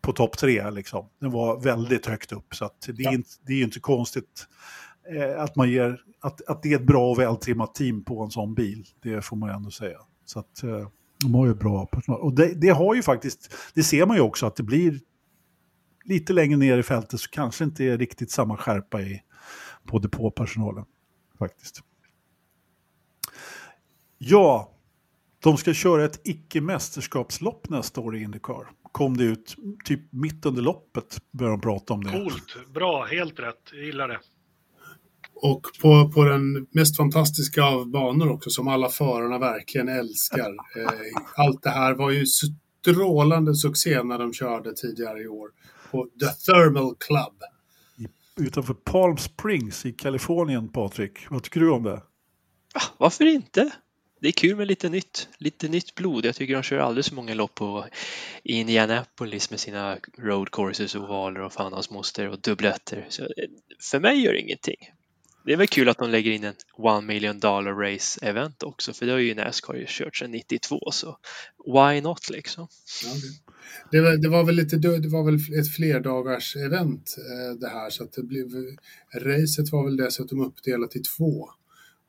[0.00, 1.08] på topp tre liksom.
[1.20, 4.46] Den var väldigt högt upp så att det, är, inte, det är inte konstigt
[5.16, 8.30] eh, att man ger, att, att det är ett bra och vältrimmat team på en
[8.30, 8.84] sån bil.
[9.02, 9.98] Det får man ju ändå säga.
[10.24, 10.88] Så att, eh,
[11.22, 12.20] de har ju bra personal.
[12.20, 15.00] Och det, det, har ju faktiskt, det ser man ju också att det blir
[16.04, 19.22] lite längre ner i fältet så kanske inte är riktigt samma skärpa i,
[19.84, 20.84] på depåpersonalen.
[21.38, 21.82] Faktiskt.
[24.18, 24.74] Ja,
[25.42, 28.70] de ska köra ett icke-mästerskapslopp nästa år i Indycar.
[28.92, 32.10] Kom det ut typ mitt under loppet började de prata om det.
[32.10, 34.20] Coolt, bra, helt rätt, jag gillar det.
[35.42, 40.48] Och på, på den mest fantastiska av banor också, som alla förarna verkligen älskar.
[40.78, 45.50] Eh, allt det här var ju strålande succé när de körde tidigare i år.
[45.90, 47.42] På The Thermal Club.
[48.40, 51.30] Utanför Palm Springs i Kalifornien, Patrik.
[51.30, 52.02] Vad tycker du om det?
[52.74, 53.72] Ah, varför inte?
[54.20, 56.24] Det är kul med lite nytt, lite nytt blod.
[56.24, 57.86] Jag tycker de kör alldeles för många lopp på
[58.42, 63.06] Indianapolis med sina road courses, ovaler och fan hans moster och dubbletter.
[63.08, 63.28] Så eh,
[63.90, 64.76] för mig gör det ingenting.
[65.48, 68.92] Det är väl kul att de lägger in en one million dollar race event också,
[68.92, 71.18] för det har ju Nascar kört sedan 92, så
[71.66, 72.68] why not liksom?
[73.04, 73.10] Ja,
[73.90, 77.90] det, var, det, var, väl lite, det var väl ett flerdagars event eh, det här,
[77.90, 78.46] så att det blev,
[79.14, 81.48] racet var väl dessutom uppdelat i två.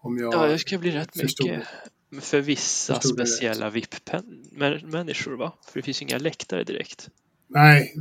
[0.01, 1.63] Om jag ja, det ska bli rätt mycket.
[2.21, 5.53] För vissa speciella VIP-människor va?
[5.71, 7.09] För det finns ju inga läktare direkt.
[7.47, 7.93] Nej,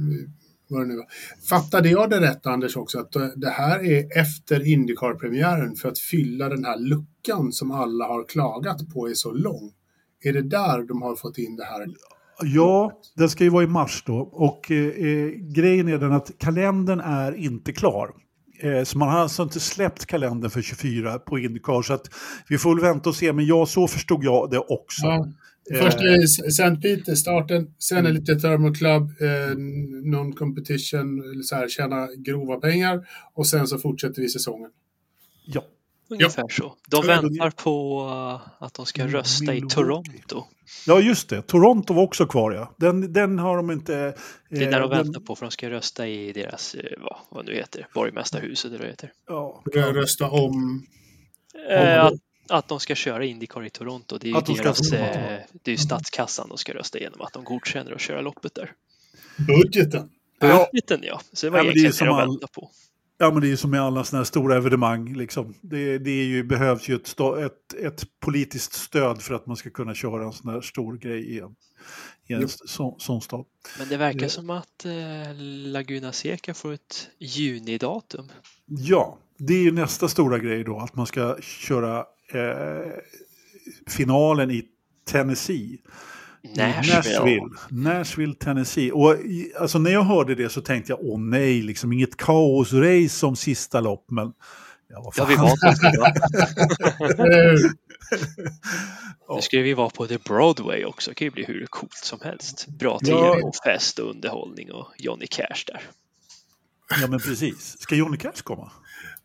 [0.68, 1.06] vad det nu var.
[1.48, 6.48] Fattade jag det rätt Anders också, att det här är efter Indycar-premiären för att fylla
[6.48, 9.72] den här luckan som alla har klagat på är så lång?
[10.22, 11.86] Är det där de har fått in det här?
[12.42, 14.16] Ja, den ska ju vara i mars då.
[14.18, 18.10] Och eh, eh grejen är den att kalendern är inte klar.
[18.60, 21.82] Eh, så man har alltså inte släppt kalendern för 24 på Indycar.
[21.82, 22.10] Så att
[22.48, 25.06] vi får väl vänta och se, men ja, så förstod jag det också.
[25.06, 25.26] Ja.
[25.74, 26.76] Först är St.
[26.82, 29.56] Peter starten, sen är lite Thermal Club, eh,
[30.04, 34.70] non-competition, så här, tjäna grova pengar och sen så fortsätter vi säsongen.
[35.46, 35.64] Ja.
[36.10, 36.48] Ungefär ja.
[36.50, 36.74] så.
[36.88, 40.44] De väntar på uh, att de ska rösta i Toronto.
[40.86, 41.42] Ja, just det.
[41.42, 42.74] Toronto var också kvar, ja.
[42.76, 43.98] Den, den har de inte...
[43.98, 44.12] Eh,
[44.50, 47.46] det är där de väntar på, för de ska rösta i deras, eh, vad, vad
[47.46, 49.12] nu heter, borgmästarhuset eller vad det heter.
[49.26, 49.62] Ja.
[49.74, 50.86] Rösta om...
[51.70, 52.12] Eh, att,
[52.48, 54.18] att de ska köra Indycar i Toronto.
[54.18, 57.44] Det är ju de deras, eh, det är statskassan de ska rösta igenom, att de
[57.44, 58.72] godkänner att köra loppet där.
[59.46, 60.10] Budgeten.
[60.40, 61.20] Budgeten, ja.
[61.32, 62.28] Så det var ja, egentligen det, det de all...
[62.28, 62.70] väntade på.
[63.20, 65.14] Ja, men det är ju som med alla sådana här stora evenemang.
[65.14, 65.54] Liksom.
[65.60, 69.70] Det, det är ju, behövs ju ett, ett, ett, politiskt stöd för att man ska
[69.70, 71.54] kunna köra en sån här stor grej i en,
[72.26, 73.44] i en sån, sån stad.
[73.78, 74.28] Men det verkar ja.
[74.28, 75.34] som att eh,
[75.66, 78.28] Laguna Seca får ett junidatum.
[78.66, 82.92] Ja, det är ju nästa stora grej då, att man ska köra eh,
[83.86, 84.64] finalen i
[85.06, 85.78] Tennessee.
[86.56, 86.94] Nashville.
[86.94, 87.48] Nashville.
[87.68, 88.92] Nashville, Tennessee.
[88.92, 89.16] Och
[89.60, 93.80] alltså, när jag hörde det så tänkte jag, åh nej, liksom inget kaosrace som sista
[93.80, 94.10] lopp.
[94.10, 94.32] Men
[94.88, 95.26] ja, vad fan.
[95.30, 95.56] ja vi var
[96.98, 97.08] på
[99.34, 102.18] Nu ska vi vara på The Broadway också, det kan ju bli hur coolt som
[102.22, 102.66] helst.
[102.68, 105.82] Bra tv och fest och underhållning och Johnny Cash där.
[107.00, 107.78] Ja men precis.
[107.78, 108.72] Ska Johnny Cash komma?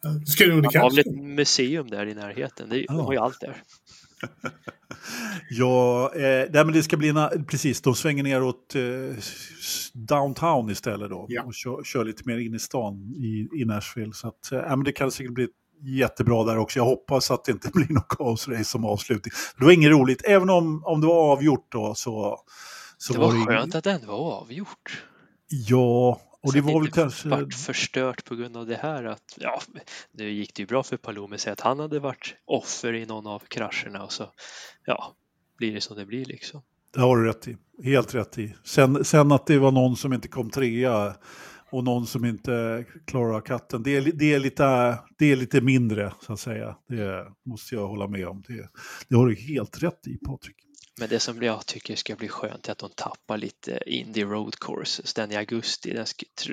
[0.04, 0.84] Cash komma?
[0.84, 2.86] har väl ett museum där i närheten, det, ja.
[2.88, 3.64] de har ju allt där.
[5.50, 7.14] ja, eh, nej, men det ska bli,
[7.48, 8.82] precis, de svänger ner åt eh,
[9.94, 11.44] downtown istället då ja.
[11.44, 14.14] och kör, kör, lite mer in i stan i, i Nashville.
[14.14, 15.48] Så att, eh, men det kan säkert bli
[15.82, 16.80] jättebra där också.
[16.80, 19.32] Jag hoppas att det inte blir något kaosrace som avslutning.
[19.58, 22.40] Det var inget roligt, även om, om det var avgjort då så...
[22.98, 25.04] så det var, var det skönt att det ändå var avgjort.
[25.48, 27.30] Ja, och det var väl kanske...
[27.30, 29.62] varit förstört på grund av det här att, ja,
[30.12, 33.28] nu gick det ju bra för Palome att att han hade varit offer i någon
[33.28, 34.32] av krascherna och så,
[34.86, 35.16] ja,
[35.58, 36.62] blir det som det blir liksom.
[36.94, 38.56] Det har du rätt i, helt rätt i.
[38.64, 41.16] Sen, sen att det var någon som inte kom trea
[41.70, 46.14] och någon som inte klarar katten, det är, det är, lite, det är lite mindre
[46.22, 46.78] så att säga.
[46.88, 48.44] Det måste jag hålla med om.
[48.48, 48.70] Det,
[49.08, 50.56] det har du helt rätt i Patrik.
[51.00, 54.60] Men det som jag tycker ska bli skönt är att de tappar lite Indy Road
[54.60, 55.14] Courses.
[55.14, 56.06] Den i augusti, den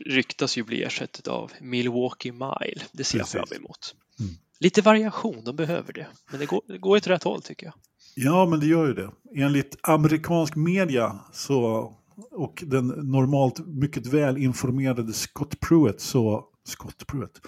[0.06, 2.82] ryktas ju bli ersatt av Milwaukee Mile.
[2.92, 3.34] Det ser Precis.
[3.34, 3.94] jag fram emot.
[4.20, 4.32] Mm.
[4.58, 6.06] Lite variation, de behöver det.
[6.30, 7.74] Men det går, det går åt rätt håll tycker jag.
[8.14, 9.10] Ja, men det gör ju det.
[9.36, 11.92] Enligt amerikansk media så,
[12.30, 17.40] och den normalt mycket väl informerade Scott Pruitt så Scott Pruitt.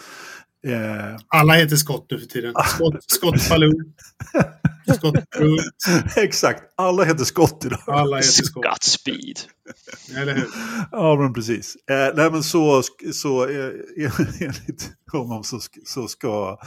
[0.66, 2.55] Eh, Alla heter Scott nu för tiden.
[2.66, 3.94] Scott, Scott Falloon.
[4.97, 5.14] Scott
[6.16, 7.78] Exakt, alla heter Scott idag.
[7.86, 8.64] Alla heter Scott.
[8.64, 9.39] Godspeed.
[10.16, 10.47] Eller hur?
[10.93, 11.76] Ja, men precis.
[11.90, 12.82] Eh, nej, men så,
[13.12, 13.72] så eh,
[14.40, 16.59] enligt honom så, så, ska,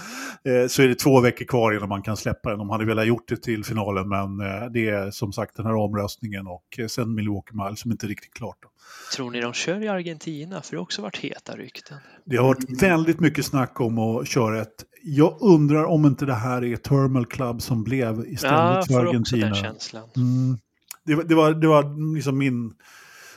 [0.44, 2.60] eh, så är det två veckor kvar innan man kan släppa den.
[2.60, 5.76] De hade velat gjort det till finalen, men eh, det är som sagt den här
[5.76, 8.58] omröstningen och eh, sen Milwaukee Mile som inte är riktigt klart.
[8.62, 8.70] Då.
[9.16, 10.62] Tror ni de kör i Argentina?
[10.62, 11.98] För det har också varit heta rykten.
[12.26, 16.34] Det har varit väldigt mycket snack om att köra ett jag undrar om inte det
[16.34, 19.20] här är Thermal Club som blev istället ja, för Argentina.
[19.22, 20.10] Också den känslan.
[20.16, 20.58] Mm.
[21.04, 22.74] Det, var- det, var, det var liksom min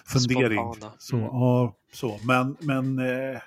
[0.06, 0.58] fundering.
[0.72, 0.92] Spontana.
[0.98, 1.26] Så, Mm.
[1.26, 2.18] ja, så.
[2.24, 3.40] Men, men eh,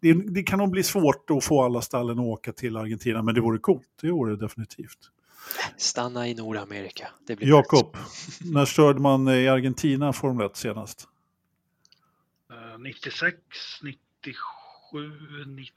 [0.00, 3.34] det, det kan nog bli svårt att få alla stallen att åka till Argentina, men
[3.34, 3.86] det vore coolt.
[4.02, 4.98] Det vore det definitivt.
[5.76, 7.08] Stanna i Nordamerika.
[7.26, 7.96] Det blir Jakob,
[8.44, 11.08] när körde man i Argentina Formel 1 senast?
[12.50, 13.36] Eh, 96,
[13.82, 14.34] 97,
[15.46, 15.74] 90,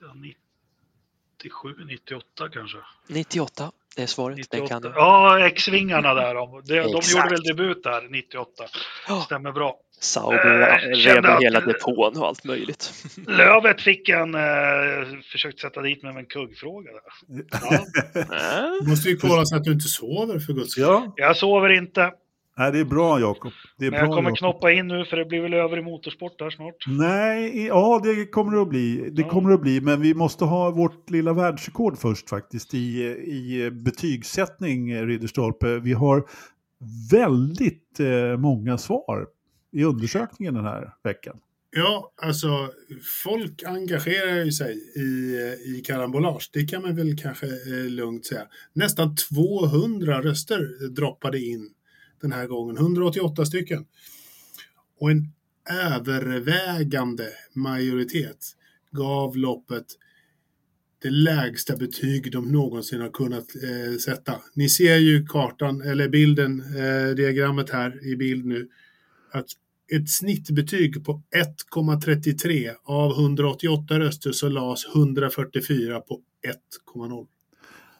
[0.00, 2.78] ja, 97, 98 kanske.
[3.08, 4.36] 98, det är svaret.
[4.36, 4.68] Det 98.
[4.68, 4.88] kan du.
[4.88, 6.34] Ja, X-vingarna där.
[6.34, 8.64] De, de, gjorde väl debut där 98.
[9.08, 9.20] Ja.
[9.20, 9.76] Stämmer bra.
[10.00, 12.92] Sauber Eh, rev hela depån och allt möjligt.
[13.26, 14.40] Lövet fick en, eh,
[15.32, 17.02] försökt sätta dit mig med en kuggfråga där.
[17.50, 18.88] Ja.
[18.88, 20.84] Måste ju kolla så att du inte sover för guds skull.
[20.84, 22.12] Ja, Jag sover inte,
[22.58, 23.52] Nej, det är bra Jakob.
[23.78, 24.38] Det är men bra, jag kommer Jakob.
[24.38, 26.74] knoppa in nu för det blir väl över i motorsport där snart.
[26.86, 29.10] Nej, ja det kommer det att bli.
[29.12, 29.28] Det Ja.
[29.28, 33.70] kommer det att bli, men vi måste ha vårt lilla världsrekord först faktiskt i, i
[33.72, 35.78] betygssättning, eh, Ridderstolpe.
[35.78, 36.24] Vi har
[37.10, 39.26] väldigt eh, många svar
[39.72, 41.36] i undersökningen den här veckan.
[41.76, 42.48] Ja, alltså
[43.24, 45.36] folk engagerar ju sig i,
[45.76, 46.50] i karambolage.
[46.52, 48.42] Det kan man väl kanske eh, lugnt säga.
[48.72, 51.70] Nästan 200 röster droppade in
[52.20, 52.76] den här gången.
[52.76, 53.84] 188 stycken.
[55.00, 55.32] Och en
[55.70, 58.38] övervägande majoritet
[58.90, 59.86] gav loppet
[61.04, 64.40] det lägsta betyg de någonsin har kunnat eh, sätta.
[64.54, 68.68] Ni ser ju kartan, eller bilden, eh, diagrammet här i bild nu.
[69.32, 69.46] Att
[69.92, 71.22] ett snittbetyg på
[71.72, 76.20] 1,33 av 188 röster så lades 144 på
[76.94, 77.26] 1,0.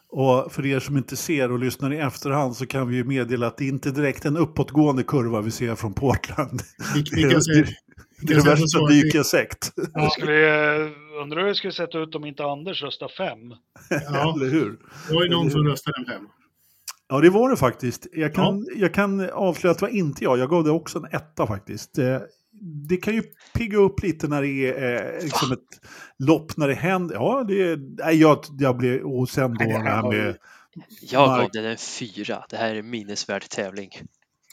[0.09, 3.47] Och för er som inte ser och lyssnar i efterhand så kan vi ju meddela
[3.47, 6.61] att det inte är direkt en uppåtgående kurva vi ser från Portland.
[6.95, 7.23] Vi, vi
[8.21, 8.79] Det är värsta
[10.11, 10.91] skulle, eh,
[11.21, 13.37] undrar hur det skulle sett ut om inte Anders röstade fem.
[13.89, 14.79] Ja, Eller hur?
[15.07, 16.29] det var ju någon som röstade femma.
[17.07, 18.07] Ja, det var det faktiskt.
[18.13, 20.37] Jag kan, jag kan avslöja att det var inte jag.
[20.37, 21.97] Jag gav det också en etta faktiskt.
[22.61, 23.23] Det kan ju
[23.53, 25.87] pigga upp lite när det är eh, liksom ett
[26.19, 27.15] lopp när det händer.
[27.15, 27.77] Ja, det är...
[27.77, 29.19] Nej, jag, jag blir...
[29.19, 30.37] Och sen då Nej, det här med...
[31.01, 32.45] Jag gav den en fyra.
[32.49, 33.89] Det här är en minnesvärd tävling.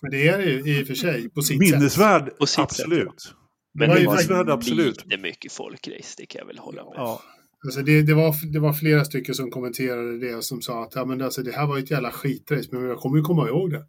[0.03, 1.71] Men det är det ju i och för sig på sitt sätt.
[1.71, 3.35] Minnesvärd, sätt, absolut.
[3.75, 5.05] Det var ju minnesvärd, absolut.
[5.05, 6.93] lite mycket folkrace, det kan jag väl hålla med.
[6.97, 7.23] Ja.
[7.65, 11.05] Alltså det, det, var, det var flera stycken som kommenterade det som sa att ja,
[11.05, 13.85] men alltså, det här var ett jävla skitrace, men jag kommer ju komma ihåg det.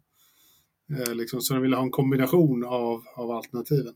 [0.92, 3.94] Eh, liksom, så de ville ha en kombination av, av alternativen.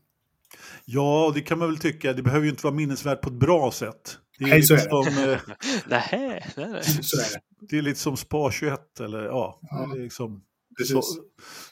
[0.85, 2.13] Ja, och det kan man väl tycka.
[2.13, 4.17] Det behöver ju inte vara minnesvärt på ett bra sätt.
[4.39, 5.11] Det är, Nej, så lite, är det.
[5.13, 5.39] som, eh,
[5.89, 6.83] Nähä, nej, nej.
[6.83, 7.39] Så är det.
[7.69, 9.59] det är lite som Spa 21 eller ja.
[9.61, 10.41] Ja, det är liksom,
[10.77, 10.95] Precis.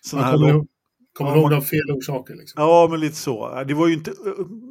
[0.02, 0.68] så, Man här kommer, ihåg,
[1.14, 2.36] kommer Ja, ihåg av fel orsaker.
[2.36, 2.62] Liksom.
[2.64, 3.64] Ja, men lite så.
[3.64, 4.14] Det var ju inte...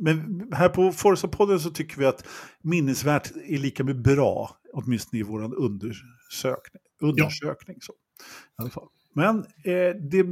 [0.01, 2.27] Men här på Forza-podden så tycker vi att
[2.62, 6.83] minnesvärt är lika med bra, åtminstone i vår undersökning.
[7.01, 7.93] undersökning så.
[7.93, 8.87] I alla fall.
[9.15, 10.27] Men, eh, det,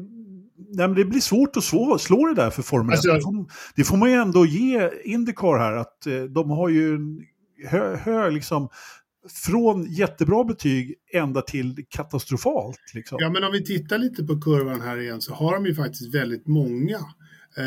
[0.69, 2.97] nej, men det blir svårt att slå, slå det där för Formel 1.
[2.97, 3.47] Alltså, det, får,
[3.77, 7.20] det får man ju ändå ge Indycar här, att eh, de har ju en
[7.70, 8.69] hö, hög, liksom,
[9.47, 12.78] från jättebra betyg ända till katastrofalt.
[12.95, 13.19] Liksom.
[13.20, 16.15] Ja, men om vi tittar lite på kurvan här igen så har de ju faktiskt
[16.15, 16.99] väldigt många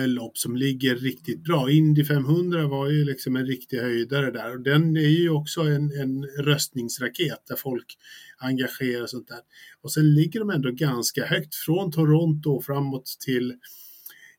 [0.08, 1.72] lopp som ligger riktigt bra.
[1.72, 5.92] Indy 500 var ju liksom en riktig höjdare där och den är ju också en,
[5.92, 7.98] en röstningsraket där folk
[8.38, 9.40] engagerar och sånt där.
[9.82, 13.54] Och sen ligger de ändå ganska högt från Toronto och framåt till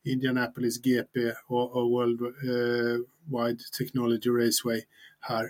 [0.05, 4.81] Indianapolis GP och, och World eh, Wide Technology Raceway
[5.21, 5.45] här.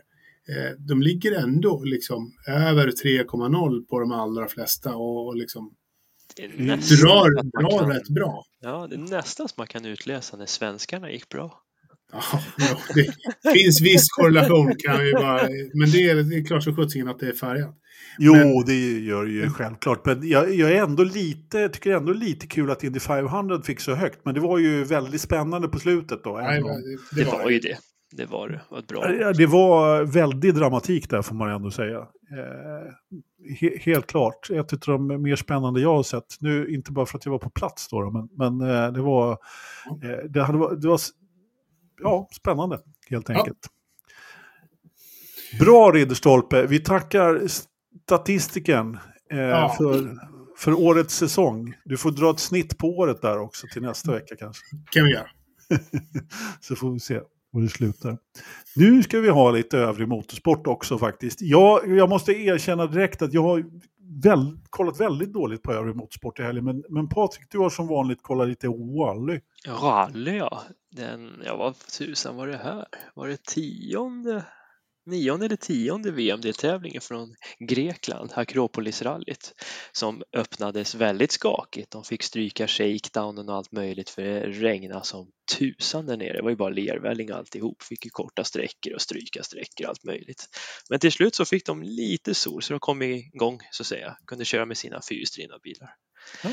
[0.49, 5.75] Eh, de ligger ändå liksom över 3,0 på de allra flesta och, och liksom Det
[5.75, 5.78] är Mm
[6.57, 8.45] nästan drar, att man drar kan- rätt bra.
[8.61, 11.61] Ja, det är nästan som man kan utläsa när svenskarna gick bra.
[12.13, 12.23] Ja,
[12.95, 15.43] det finns viss korrelation kan vi bara,
[15.75, 17.75] men det är, det är klart som sjuttsingen att det är färgat.
[18.19, 20.07] Jo, Men- det gör det ju självklart.
[20.07, 23.95] Men jag, jag är ändå lite, tycker ändå lite kul att Indy 500 fick så
[23.95, 24.19] högt.
[24.25, 26.37] Men det var ju väldigt spännande på slutet då.
[26.39, 27.77] Nej, det, Det var ju det.
[28.17, 29.33] Det var var ett bra.
[29.33, 31.99] Det var väldigt dramatik där får man ändå säga.
[32.33, 32.93] Eh,
[33.61, 34.51] he, helt klart.
[34.51, 36.37] Ett av de mer spännande jag har sett.
[36.41, 39.33] Nu inte bara för att jag var på plats då, men, men eh, det var,
[40.03, 41.01] eh, det, hade, det var
[42.03, 42.81] ja, spännande
[43.11, 43.39] helt Ja.
[43.39, 43.69] enkelt.
[45.61, 46.67] Bra Ridderstolpe.
[46.67, 48.99] Vi tackar statistiken
[49.33, 49.75] eh, Ja.
[49.79, 50.19] för,
[50.57, 51.75] för årets säsong.
[51.85, 54.63] Du får dra ett snitt på året där också till nästa vecka kanske.
[54.91, 55.27] kan vi göra.
[56.61, 57.21] Så får vi se
[57.53, 58.19] och det slutar.
[58.77, 61.43] Nu ska vi ha lite övrig motorsport också faktiskt.
[61.43, 63.65] Jag, jag måste erkänna direkt att jag har
[64.23, 66.65] väl, kollat väldigt dåligt på övrig motorsport i helgen.
[66.65, 69.41] Men, men Patrik, du har som vanligt kollat lite Rally.
[69.67, 70.63] Rally, ja.
[70.91, 72.87] Den, ja, vad tusan var det här?
[73.15, 74.45] Var det tionde
[75.09, 79.55] nionde eller tionde VM-deltävlingen från Grekland, Akropolisrallyt,
[79.93, 81.91] som öppnades väldigt skakigt.
[81.91, 86.33] De fick stryka shakedownen och allt möjligt för det regnade som tusan där nere.
[86.33, 87.83] Det var ju bara lervälling alltihop.
[87.83, 90.49] Fick ju korta sträckor och stryka sträckor och allt möjligt.
[90.91, 94.17] Men till slut så fick de lite sol så de kom igång så att säga.
[94.27, 95.95] Kunde köra med sina fyrhjulsdrivna bilar.
[96.45, 96.51] Ja.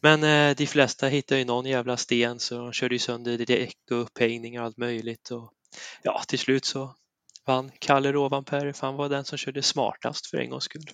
[0.00, 3.78] Men eh, de flesta hittade ju någon jävla sten så de körde ju sönder däck
[3.90, 5.30] och upphängningar och allt möjligt.
[5.30, 5.52] Och,
[6.02, 6.94] ja, till slut så
[7.46, 10.90] vann Kalle Rovanperä för han var den som körde smartast för en gångs skull.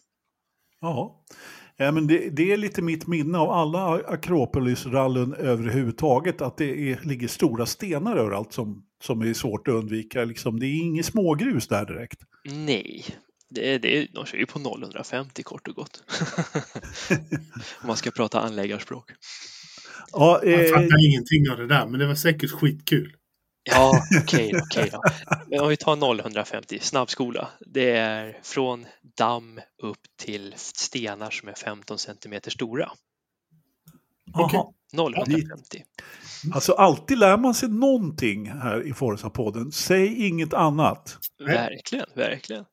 [0.81, 1.25] Ja,
[1.77, 7.01] ja men det, det är lite mitt minne av alla Akropolisrallyn överhuvudtaget, att det är,
[7.03, 10.25] ligger stora stenar överallt som, som är svårt att undvika.
[10.25, 12.21] Liksom, det är inget smågrus där direkt.
[12.45, 13.05] Nej,
[13.51, 16.03] det, det, de kör ju på 0,150 kort och gott.
[17.81, 19.11] Om man ska prata anläggarspråk.
[20.13, 23.17] Ja, Jag eh, fattar ingenting av det där, men det var säkert skitkul.
[23.71, 25.03] Ja, okej okay, okej då.
[25.53, 27.49] Men om vi tar 0150, snabbskola.
[27.61, 32.91] Det är från damm upp till stenar som är 15 centimeter stora.
[34.35, 34.75] aha.
[34.95, 35.85] 0150.
[36.55, 39.71] Alltså alltid lär man sig någonting här i Forza-podden.
[39.71, 41.19] Säg inget annat.
[41.39, 42.65] Verkligen, verkligen.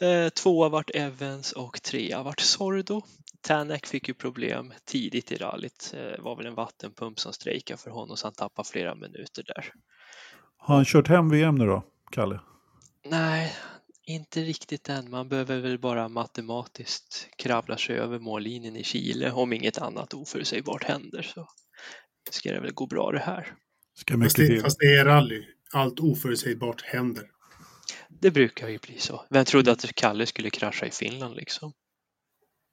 [0.00, 3.02] Eh, tvåa vart Evans och trea vart Sordo.
[3.40, 5.90] Tänak fick ju problem tidigt i rallyt.
[5.92, 9.72] Det var väl en vattenpump som strejkade för honom så han tappade flera minuter där.
[10.56, 12.40] Har han kört hem VM nu då, Kalle?
[13.04, 13.56] Nej,
[14.06, 15.10] inte riktigt än.
[15.10, 20.84] Man behöver väl bara matematiskt kravla sig över mållinjen i Chile om inget annat oförutsägbart
[20.84, 21.48] händer så
[22.30, 23.54] ska det väl gå bra det här.
[23.94, 24.62] Ska mycket Fast det, till.
[24.62, 25.44] fast det är rally.
[25.72, 27.24] Allt oförutsägbart händer.
[28.08, 29.26] Det brukar ju bli så.
[29.30, 31.72] Vem trodde att Kalle skulle krascha i Finland liksom?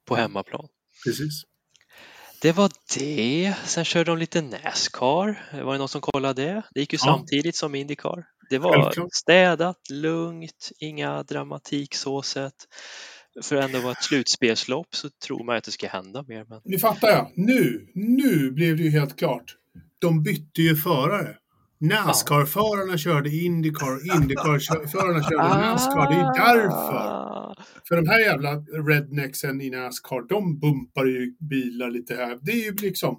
[0.06, 0.68] På hemmaplan.
[1.04, 1.42] Precis.
[2.42, 3.54] Det var det.
[3.64, 5.48] Sen körde de lite Nascar.
[5.64, 6.62] Var det någon som kollade det?
[6.74, 7.04] Det gick ju Ja.
[7.04, 8.26] samtidigt som Indycar.
[8.50, 9.12] Det var Självklart.
[9.14, 12.54] städat, lugnt, inga dramatik så sett.
[13.44, 16.44] För att ändå vara ett slutspelslopp så tror man att det ska hända mer.
[16.48, 17.30] Men Nu fattar jag.
[17.34, 19.56] Nu, nu blev det ju helt klart.
[19.98, 21.36] De bytte ju förare.
[21.80, 26.10] Nascar-förarna körde Indycar, Indycar-förarna körde Nascar.
[26.10, 26.94] Det är därför.
[26.96, 27.56] Ah,
[27.88, 28.54] För de här jävla
[28.88, 32.38] rednecksen i Nascar, de bumpar ju bilar lite här.
[32.42, 33.18] Det är ju liksom...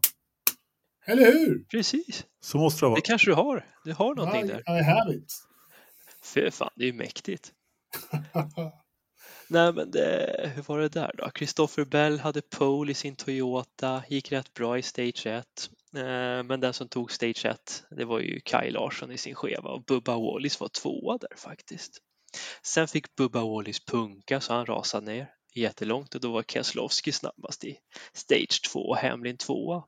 [1.10, 1.64] Eller hur?
[1.72, 2.95] Precis, Så måste det vara.
[2.95, 3.65] det kanske du har.
[3.84, 4.80] Du har någonting där.
[4.80, 5.34] I have it.
[6.23, 7.52] Fy fan, det är ju mäktigt.
[9.48, 11.30] Nej men det, hur var det där då?
[11.38, 15.45] Christopher Bell hade pole i sin Toyota, gick rätt bra i Stage 1.
[15.95, 19.69] Eh, Men den som tog Stage 1, det var ju Kaj Larsson i sin skeva
[19.69, 21.98] och Bubba Wallis var tvåa där faktiskt.
[22.64, 27.64] Sen fick Bubba Wallis punka så han rasade ner jättelångt och då var Keselowski snabbast
[27.64, 27.77] i
[28.14, 29.84] Stage 2 och Hamlin tvåa.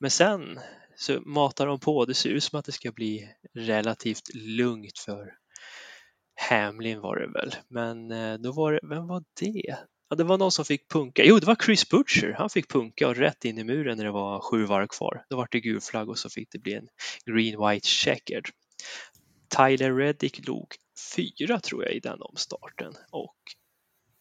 [0.00, 0.60] Men sen
[0.96, 5.34] så matar de på, det ser ut som att det ska bli relativt lugnt för
[6.34, 9.76] Hamlin var det väl, men eh, då var det, vem var det?
[10.08, 11.22] Ja, det var någon som fick punka.
[11.24, 12.34] Jo, det var Chris Butcher.
[12.38, 15.24] Han fick punka och rätt in i muren när det var sju varv kvar.
[15.30, 16.88] Då var det gul flagg och så fick det bli en
[17.26, 18.44] green white checkered.
[19.56, 20.66] Tyler Reddick låg
[21.16, 23.36] fyra tror jag i den omstarten och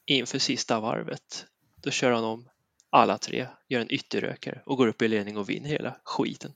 [0.05, 1.45] inför sista varvet
[1.83, 2.49] då kör han om
[2.91, 6.51] alla tre, gör en ytterrökare och går upp i ledning och vinner hela skiten.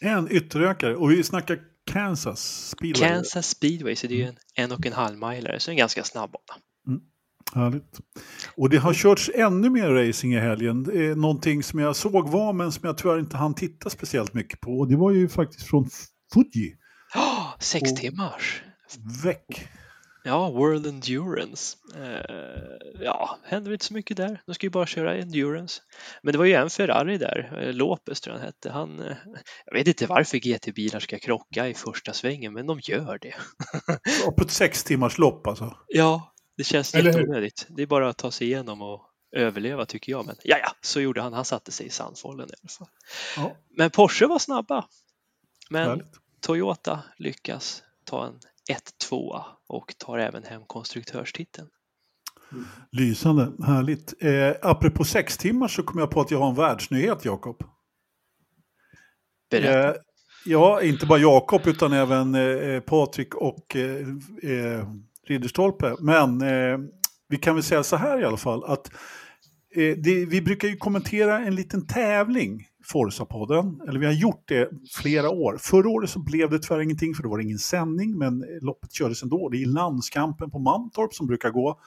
[0.00, 1.58] En ytterökare och vi snackar
[1.92, 3.08] Kansas Speedway.
[3.08, 6.04] Kansas speedway, så det är ju en en och en halv milare, så en ganska
[6.04, 6.60] snabb bana.
[7.54, 8.00] Härligt.
[8.56, 10.82] Och det har körts ännu mer racing i helgen.
[11.16, 14.70] Någonting som jag såg var men som jag tyvärr inte hann titta speciellt mycket på.
[14.78, 15.88] Och det var ju faktiskt från
[16.34, 16.74] Fuji.
[17.14, 18.62] Oh, sex Och- timmars!
[19.24, 19.68] Väck.
[20.24, 21.76] Ja, World Endurance.
[21.96, 24.42] Eh, ja, händer inte så mycket där.
[24.46, 25.82] De ska ju bara köra Endurance.
[26.22, 28.70] Men det var ju en Ferrari där, eh, Lopez tror jag han hette.
[28.70, 29.16] Han, eh,
[29.66, 33.34] jag vet inte varför GT-bilar ska krocka i första svängen, men de gör det.
[34.24, 35.76] Ja, på ett sex timmars lopp alltså.
[35.88, 37.66] Ja, det känns jätteonödigt.
[37.68, 39.06] Det är bara att ta sig igenom och
[39.36, 40.26] överleva tycker jag.
[40.26, 41.32] Men ja, ja, så gjorde han.
[41.32, 42.88] Han satte sig i sandfållen i alla fall.
[43.36, 44.84] Ja, Men Porsche var snabba.
[45.70, 46.14] Men härligt.
[46.40, 48.40] Toyota lyckas ta en
[49.10, 51.68] 1-2 och tar även hem konstruktörstiteln.
[52.92, 54.14] Lysande, härligt.
[54.22, 57.64] Eh, apropå sex timmar så kom jag på att jag har en världsnyhet, Jakob.
[59.50, 59.88] Berätta.
[59.88, 59.94] Eh,
[60.44, 64.08] ja, inte bara Jakob utan även eh, Patrik och eh,
[64.42, 64.88] eh,
[65.26, 65.96] Ridderstolpe.
[66.00, 66.78] Men eh,
[67.28, 68.92] vi kan väl säga så här i alla fall att
[69.74, 74.70] eh, det, vi brukar ju kommentera en liten tävling, Forza-podden, eller vi har gjort det
[74.90, 75.56] flera år.
[75.60, 78.92] Förra året så blev det tyvärr ingenting för då var det ingen sändning, men loppet
[78.92, 79.48] kördes ändå.
[79.48, 81.80] Det är landskampen på Mantorp som brukar gå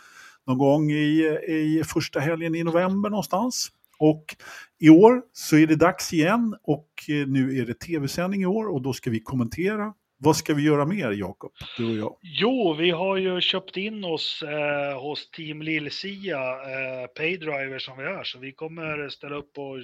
[0.47, 3.71] någon gång i, i första helgen i november någonstans.
[3.99, 4.35] Och
[4.79, 8.81] i år så är det dags igen och nu är det tv-sändning i år och
[8.81, 12.17] då ska vi kommentera vad ska vi göra mer, Jakob, du och jag?
[12.21, 18.03] Jo, vi har ju köpt in oss eh, hos Team Lillsia, eh, Paydriver som vi
[18.03, 19.77] är, så vi kommer ställa upp och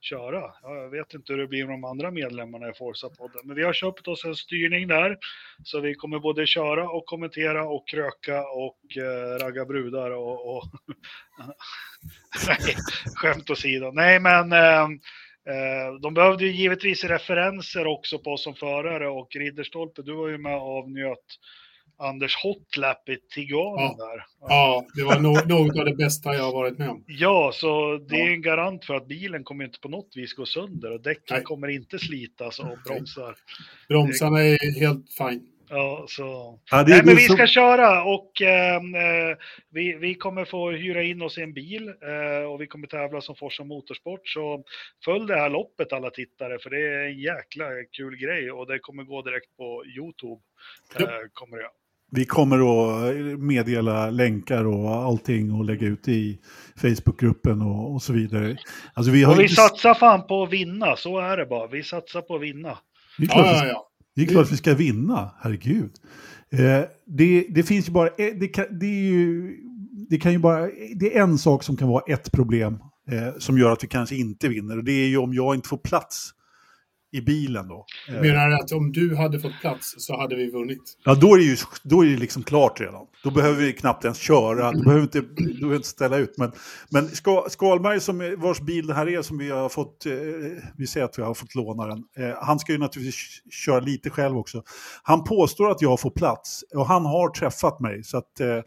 [0.00, 0.42] köra.
[0.62, 3.72] Jag vet inte hur det blir med de andra medlemmarna i Forza-podden, men vi har
[3.72, 5.18] köpt oss en styrning där,
[5.64, 10.56] så vi kommer både köra och kommentera och kröka och eh, ragga brudar och...
[10.56, 10.64] och
[12.46, 12.76] Nej,
[13.14, 13.90] skämt åsido.
[13.92, 14.88] Nej, men eh, Eh,
[16.02, 20.38] de behövde ju givetvis referenser också på oss som förare och Ridderstolpe, du var ju
[20.38, 21.26] med och avnjöt
[21.98, 24.06] Anders Hotlap i Tiguanen Ja.
[24.06, 24.24] där.
[24.40, 27.04] Ja, det var no något av det bästa jag har varit med om.
[27.06, 30.46] Ja, så det är en garant för att bilen kommer inte på något vis gå
[30.46, 31.42] sönder och däcken Nej.
[31.42, 33.36] kommer inte slitas och bromsar.
[33.88, 35.46] Bromsarna är helt fine.
[35.72, 36.58] Ja, så...
[36.70, 39.36] Ja, det, Nej, men vi ska köra och ehm, eh,
[39.70, 43.20] vi, vi kommer få hyra in oss i en bil eh, och vi kommer tävla
[43.20, 44.28] som Forsa Motorsport.
[44.28, 44.64] Så
[45.04, 48.78] följ det här loppet alla tittare för det är en jäkla kul grej och det
[48.78, 50.40] kommer gå direkt på Youtube.
[51.00, 51.68] Eh, kommer det.
[52.12, 56.38] Vi kommer att meddela länkar och allting och lägga ut i
[56.82, 58.56] Facebookgruppen och, och så vidare.
[58.94, 61.66] Alltså vi har Och vi inte- satsar fan på att vinna, så är det bara.
[61.66, 62.78] Vi satsar på att vinna.
[63.18, 63.86] det är klart Ja, ja, ja.
[64.16, 65.90] Det är klart vi ska vinna, herregud.
[66.52, 69.56] Eh, det, det finns ju bara, eh, det kan, det är ju,
[70.08, 72.78] det kan ju bara, det är en sak som kan vara ett problem
[73.10, 75.68] eh, som gör att vi kanske inte vinner och det är ju om jag inte
[75.68, 76.30] får plats
[77.12, 77.86] i bilen då.
[78.08, 80.82] Eh, menar att om du hade fått plats så hade vi vunnit.
[81.04, 83.06] Ja, då är det ju då är det liksom klart redan.
[83.24, 86.16] Då behöver vi knappt ens köra, då behöver vi inte, då behöver vi inte ställa
[86.16, 86.34] ut.
[86.38, 86.52] Men,
[86.90, 90.12] men Ska, Skalberg, som, vars bil det här är, som vi har fått, eh,
[90.76, 94.10] vi säger att vi har fått låna den, eh, han ska ju naturligtvis köra lite
[94.10, 94.62] själv också.
[95.02, 98.04] Han påstår att jag får plats och han har träffat mig.
[98.04, 98.60] Så att eh,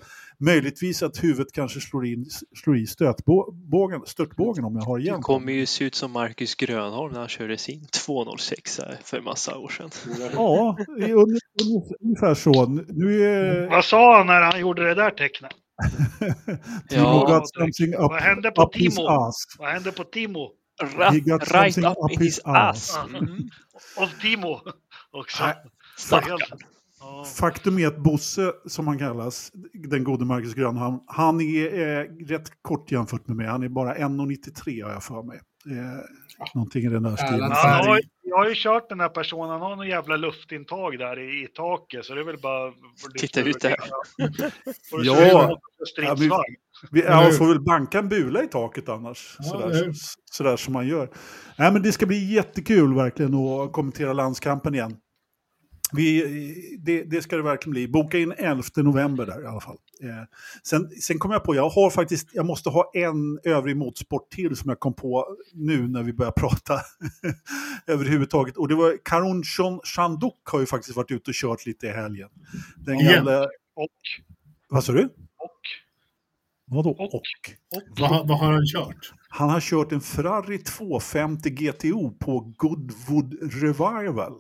[0.46, 2.26] möjligtvis att huvudet kanske slår, in,
[2.64, 5.22] slår i stötbågen, störtbågen om jag har igen.
[5.22, 9.58] kommer ju se ut som Marcus Grönholm när han körde sin 206 här för massa
[9.58, 9.90] år sedan.
[10.34, 12.66] Ja, det är un- un- ungefär så.
[12.90, 13.68] Nu är...
[13.70, 15.52] Vad sa han när han gjorde det där tecknet?
[16.90, 19.08] Timo Ja, got something up, Vad hände på up his Timo?
[19.08, 19.36] ass.
[19.60, 20.52] Vad hände på Timo?
[21.12, 22.98] He got Ra- right something up up in his ass.
[22.98, 23.00] ass.
[23.10, 23.50] Mm.
[23.98, 24.62] Och Timo
[25.12, 25.44] också.
[25.44, 25.56] Nej,
[25.98, 26.40] Stackarn.
[27.04, 27.26] Ja.
[27.40, 32.52] Faktum är att Bosse, som han kallas, den gode Marcus Grönholm, han är eh, rätt
[32.62, 33.48] kort jämfört med mig.
[33.48, 35.40] Han är bara 1,93 har jag för mig.
[35.66, 37.52] Eh, någonting i den där stilen.
[37.52, 41.44] Har, jag har ju kört den här personen, han har någon jävla luftintag där i,
[41.44, 42.74] i taket så det är väl bara...
[43.18, 43.76] Titta ut där.
[44.18, 44.28] Ja.
[45.04, 45.60] Ja.
[46.92, 47.32] Vi Eller ja, hur?
[47.32, 49.36] får väl banka en bula i taket annars.
[49.40, 49.94] Ja, sådär, eller hur?
[49.94, 51.10] så, sådär som man gör.
[51.58, 54.98] Nej, men det ska bli jättekul verkligen att kommentera landskampen igen.
[55.94, 57.88] Vi, det, det ska det verkligen bli.
[57.88, 59.78] Boka in 11 november där i alla fall.
[60.04, 60.10] Eh,
[60.64, 64.56] sen, sen kom jag på, jag har faktiskt, jag måste ha en övrig motorsport till
[64.56, 66.80] som jag kom på nu när vi börjar prata
[67.88, 68.58] överhuvudtaget.
[68.58, 71.92] Och det var Karun Chan- Chandok har ju faktiskt varit ute och kört lite i
[71.92, 72.30] helgen.
[72.78, 73.44] Den gamla,
[73.76, 73.88] Och,
[74.70, 75.04] vad sa du?
[75.38, 75.62] och,
[76.66, 76.90] Vadå?
[76.90, 77.02] Och.
[77.02, 77.14] och?
[77.16, 77.22] och.
[78.00, 79.14] Vad, vad har han kört?
[79.30, 84.34] Han har kört en Ferrari 250 GTO på Goodwood Revival.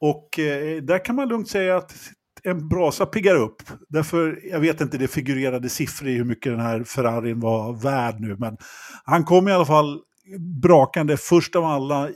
[0.00, 1.94] Och eh, där kan man lugnt säga att
[2.42, 3.62] en brasa piggar upp.
[3.88, 8.20] Därför, jag vet inte, det figurerade siffror i hur mycket den här Ferrarin var värd
[8.20, 8.36] nu.
[8.38, 8.56] Men
[9.04, 10.00] han kom i alla fall
[10.62, 12.10] brakande först av alla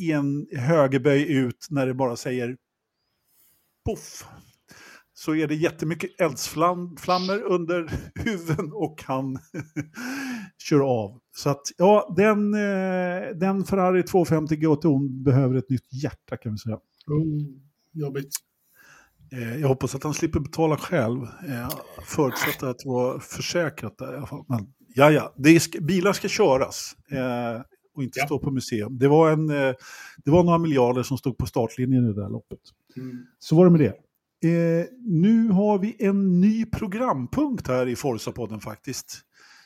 [0.00, 2.56] i en högerböj ut när det bara säger
[3.86, 4.24] poff.
[5.12, 7.90] Så är det jättemycket eldsflammor under
[8.24, 9.38] huven och han
[10.58, 11.18] kör av.
[11.36, 16.58] Så att, ja, den, eh, den Ferrari 250 GTO behöver ett nytt hjärta kan vi
[16.58, 16.76] säga.
[17.06, 17.42] Oh,
[17.92, 18.30] jobbigt.
[19.32, 21.22] Eh, jag hoppas att han slipper betala själv.
[21.22, 21.70] Eh,
[22.06, 24.44] förutsatt att det var försäkrat där i alla fall.
[24.48, 25.34] Men ja, ja,
[25.80, 26.96] bilar ska köras.
[27.10, 27.62] Eh,
[27.94, 28.26] och inte Ja.
[28.26, 28.98] stå på museum.
[28.98, 29.74] Det var, en, eh,
[30.24, 32.58] det var några miljarder som stod på startlinjen i det där loppet.
[32.96, 33.26] Mm.
[33.38, 33.94] Så var det med det.
[34.48, 39.20] Eh, nu har vi en ny programpunkt här i Forza-podden faktiskt.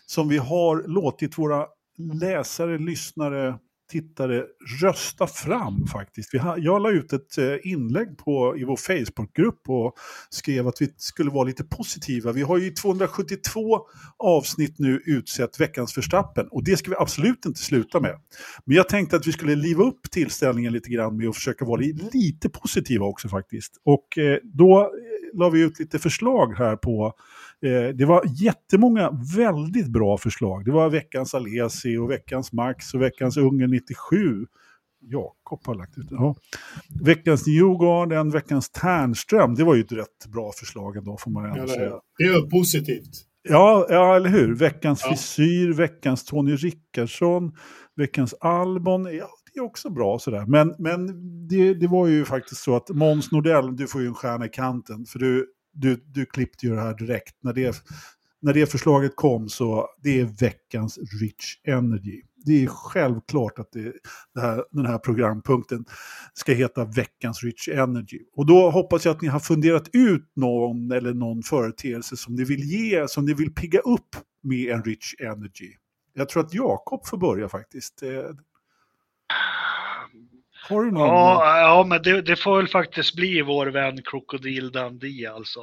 [0.07, 1.67] Som vi har låtit våra
[1.99, 3.59] läsare, lyssnare,
[3.91, 4.45] tittare
[4.83, 6.35] rösta fram faktiskt.
[6.35, 9.95] Vi jag la ut ett eh, inlägg på, i vår Facebookgrupp och
[10.31, 12.33] skrev att vi skulle vara lite positiva.
[12.33, 13.81] Vi har ju i 272
[14.19, 18.21] avsnitt nu utsett veckans förstappen och det ska vi absolut inte sluta med.
[18.65, 21.81] Men jag tänkte att vi skulle liva upp tillställningen lite grann med att försöka vara
[22.13, 23.73] lite positiva också faktiskt.
[23.85, 27.15] Och eh, då eh, la vi ut lite förslag här på
[27.65, 30.65] Eh, det var jättemånga väldigt bra förslag.
[30.65, 34.47] Det var veckans Alesi och veckans Max och veckans Ungern 97.
[35.01, 36.07] Jakob har lagt ut.
[36.11, 36.35] Ja.
[37.05, 39.55] Veckans Newgarden, veckans Tärnström.
[39.55, 41.93] Det var ju ett rätt bra förslag ändå får man ändå säga.
[42.19, 43.11] det är positivt.
[43.49, 44.55] Ja, ja, eller hur?
[44.55, 45.09] Veckans Ja.
[45.09, 47.53] frisyr, veckans Tony Rickardsson,
[47.97, 49.05] veckans Albon.
[49.05, 50.45] Ja, det är också bra sådär.
[50.47, 51.07] Men, men
[51.49, 54.49] det, det var ju faktiskt så att Måns Nordell, du får ju en stjärna i
[54.49, 55.05] kanten.
[55.05, 57.37] För du, du, du klippte ju det här direkt.
[57.41, 57.83] När det,
[58.43, 62.23] när det förslaget kom så det är veckans Rich Energy.
[62.47, 63.93] Det är självklart att det,
[64.35, 65.85] det här, den här programpunkten
[66.35, 68.21] ska heta veckans Rich Energy.
[68.37, 72.45] Och då hoppas jag att ni har funderat ut någon eller någon företeelse som ni
[72.45, 75.73] vill ge, som ni vill pigga upp med en Rich Energy.
[76.15, 78.03] Jag tror att Jakob får börja faktiskt.
[78.03, 78.09] Eh,
[80.69, 81.09] har du någon?
[81.09, 85.61] Ja, ja men det, det får väl faktiskt bli vår vän Krokodil Dundee alltså.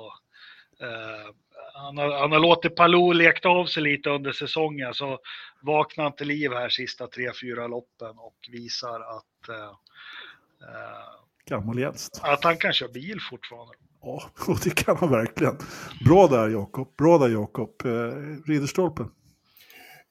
[0.81, 1.33] Eh,
[1.73, 5.19] han, har, han har låtit Palou lekt av sig lite under säsongen så
[5.61, 9.73] vaknar han till liv här sista tre, fyra loppen och visar att, eh,
[11.45, 12.21] Gammal gäst.
[12.23, 13.73] att han kan köra bil fortfarande.
[14.01, 15.57] Ja, och det kan han verkligen.
[16.05, 16.95] Bra där Jakob.
[16.97, 17.81] Bra där Jakob.
[18.47, 19.05] Ridderstolpe.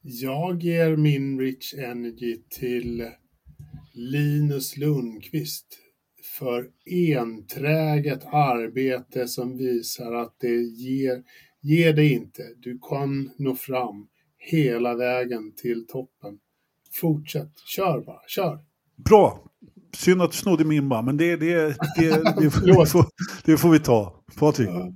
[0.02, 3.10] Jag ger min Rich Energy till
[3.92, 5.66] Linus Lundqvist
[6.38, 11.22] för enträget arbete som visar att det ger,
[11.60, 12.42] ger det inte.
[12.58, 14.06] Du kan nå fram
[14.38, 16.38] hela vägen till toppen.
[16.92, 18.58] Fortsätt, kör bara, kör.
[18.96, 19.46] Bra.
[19.96, 23.04] Synd att du snodde min bara, men det, det, det, det, det, får,
[23.44, 24.24] det får vi ta.
[24.38, 24.68] Patrik.
[24.68, 24.92] Ja.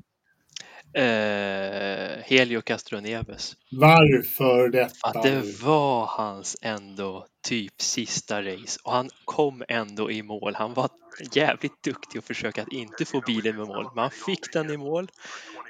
[0.95, 3.57] Eh, Helio Castroneves.
[3.71, 5.09] Varför detta?
[5.09, 10.55] Att det var hans ändå typ sista race och han kom ändå i mål.
[10.55, 10.89] Han var
[11.33, 14.77] jävligt duktig att försöka att inte få bilen med mål, men han fick den i
[14.77, 15.09] mål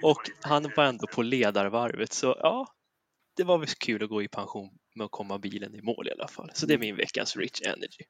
[0.03, 2.13] och han var ändå på ledarvarvet.
[2.13, 2.67] Så ja,
[3.37, 6.13] det var väl kul att gå i pension med att komma bilen i mål i
[6.13, 6.51] alla fall.
[6.55, 8.05] Så det är min veckans Rich Energy.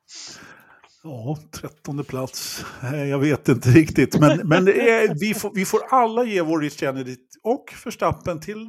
[1.06, 2.64] Ja, trettonde plats.
[2.82, 4.20] Jag vet inte riktigt.
[4.20, 8.68] Men, men är, vi, får, vi får alla ge vår Rich Energy och Förstappen till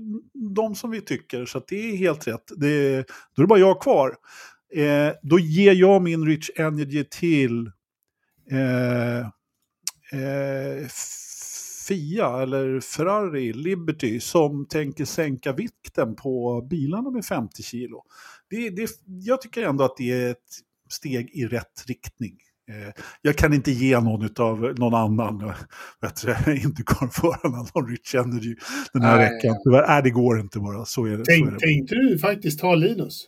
[0.55, 1.45] de som vi tycker.
[1.45, 2.51] Så att det är helt rätt.
[2.57, 2.95] Det,
[3.35, 4.15] då är det bara jag kvar.
[4.75, 7.71] Eh, då ger jag min Rich Energy till
[8.51, 9.19] eh,
[10.21, 10.87] eh,
[11.87, 18.03] Fia eller Ferrari, Liberty, som tänker sänka vikten på bilarna med 50 kilo.
[18.49, 22.33] Det, det, jag tycker ändå att det är ett steg i rätt riktning.
[22.71, 28.55] Eh, Jag kan inte ge någon av någon annan eh, Indycar-förarna någon Rich Energy
[28.93, 29.29] den här Nej.
[29.29, 29.55] veckan.
[29.63, 30.85] Tyvärr, nej, det går inte bara.
[30.85, 31.25] Så är det.
[31.25, 31.59] Så är Tänk, det.
[31.59, 33.25] tänkte du faktiskt ta Linus?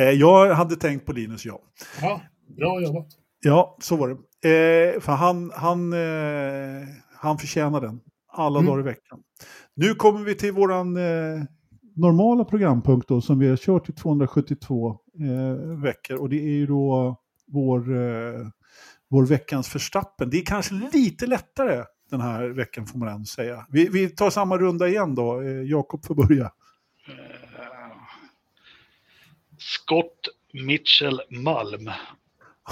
[0.00, 1.60] Eh, Jag hade tänkt på Linus, ja.
[2.00, 2.20] Ja,
[2.58, 3.06] bra jobbat.
[3.44, 4.14] Ja, så var det.
[4.48, 8.00] Eh, för han, han, eh, han förtjänar den
[8.32, 8.66] alla Mm.
[8.70, 9.18] dagar i veckan.
[9.76, 11.42] Nu kommer vi till våran eh,
[11.96, 16.16] normala programpunkt då, som vi har kört i 272 eh, veckor.
[16.16, 17.16] Och det är ju då
[17.46, 18.46] vår, eh,
[19.08, 20.30] vår veckans förstappen.
[20.30, 23.66] Det är kanske lite lättare den här veckan får man ändå säga.
[23.70, 25.42] Vi, vi tar samma runda igen då.
[25.42, 26.44] Eh, Jakob får börja.
[27.08, 27.12] Eh,
[29.58, 31.90] Scott Mitchell Malm.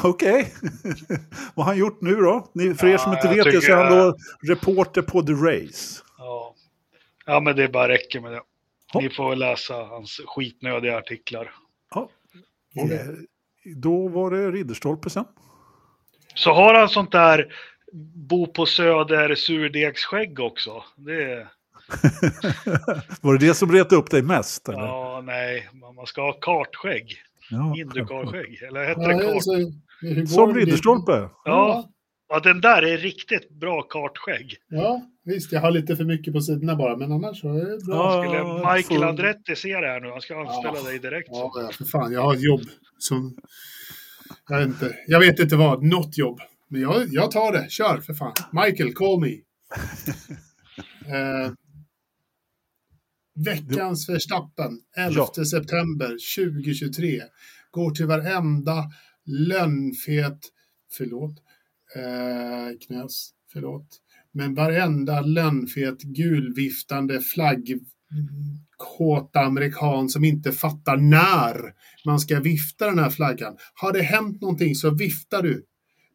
[0.02, 0.54] Okej,
[1.54, 2.50] vad har han gjort nu då?
[2.54, 5.32] Ni, för er som Ja, inte vet det så är han då reporter på The
[5.32, 6.02] Race.
[6.18, 6.54] Ja.
[7.26, 8.42] ja, men det bara räcker med det.
[8.92, 9.00] Ja.
[9.00, 11.50] Ni får läsa hans skitnödiga artiklar.
[11.94, 12.08] Ja.
[12.76, 12.97] Okej.
[12.97, 13.06] Eh,
[13.76, 15.24] Då var det Ridderstolpe sen.
[16.34, 17.52] Så har han sånt där
[18.14, 20.84] bo på söder surdegsskägg också.
[20.97, 21.47] Det
[23.20, 24.68] var det det som retade upp dig mest?
[24.68, 24.78] Eller?
[24.78, 27.16] ja, nej, man ska ha kartskägg.
[27.51, 28.62] Ja, Indykarskägg.
[28.62, 29.34] Eller heter Ja, det kart?
[29.34, 29.52] alltså,
[30.34, 30.55] Som?
[30.55, 31.28] Ridderstolpe?
[31.44, 31.88] Ja,
[32.31, 34.57] ja, den där är riktigt bra kartskägg.
[34.69, 35.52] Ja, visst.
[35.52, 37.97] Jag har lite för mycket på sidorna bara, men annars så är det bra.
[37.97, 38.23] Ja.
[38.23, 40.82] Skulle Michael Andretti se det här nu, han ska anställa Ja.
[40.90, 41.28] dig direkt.
[41.32, 42.12] Ja, ja, för fan.
[42.12, 42.62] Jag har ett jobb
[42.98, 43.36] som...
[44.48, 45.82] Jag vet inte, jag vet inte vad.
[45.82, 46.40] Något jobb.
[46.69, 47.70] Men jag, jag tar det.
[47.70, 48.32] Kör för fan.
[48.52, 49.28] Michael, call me.
[51.16, 51.52] eh,
[53.44, 55.44] veckans Verstappen, 11 Ja.
[55.44, 57.23] september 2023.
[57.70, 58.85] Går till varenda
[59.27, 60.39] lönnfet...
[60.93, 61.35] Förlåt.
[61.96, 63.06] Eh.
[63.52, 63.86] Förlåt.
[64.32, 67.80] Men varenda lönnfet gulviftande flagg
[68.76, 71.74] kåt amerikan som inte fattar när
[72.06, 73.56] man ska vifta den här flaggan.
[73.74, 75.64] Har det hänt någonting så viftar du.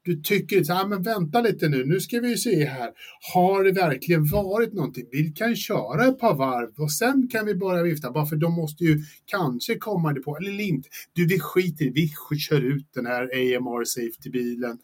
[0.03, 2.89] Du tycker så här, ah, men vänta lite nu, nu ska vi se här.
[3.34, 5.06] Har det verkligen varit någonting?
[5.11, 8.11] Vi kan köra ett par varv och sen kan vi börja vifta.
[8.11, 10.89] Bara för de måste ju kanske komma det på, eller inte.
[11.14, 14.77] Du, vi skiter i vi kör ut den här AMR Safety-bilen.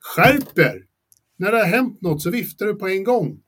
[0.00, 0.82] Skärp er!
[1.38, 3.38] När det har hänt något så viftar du på en gång.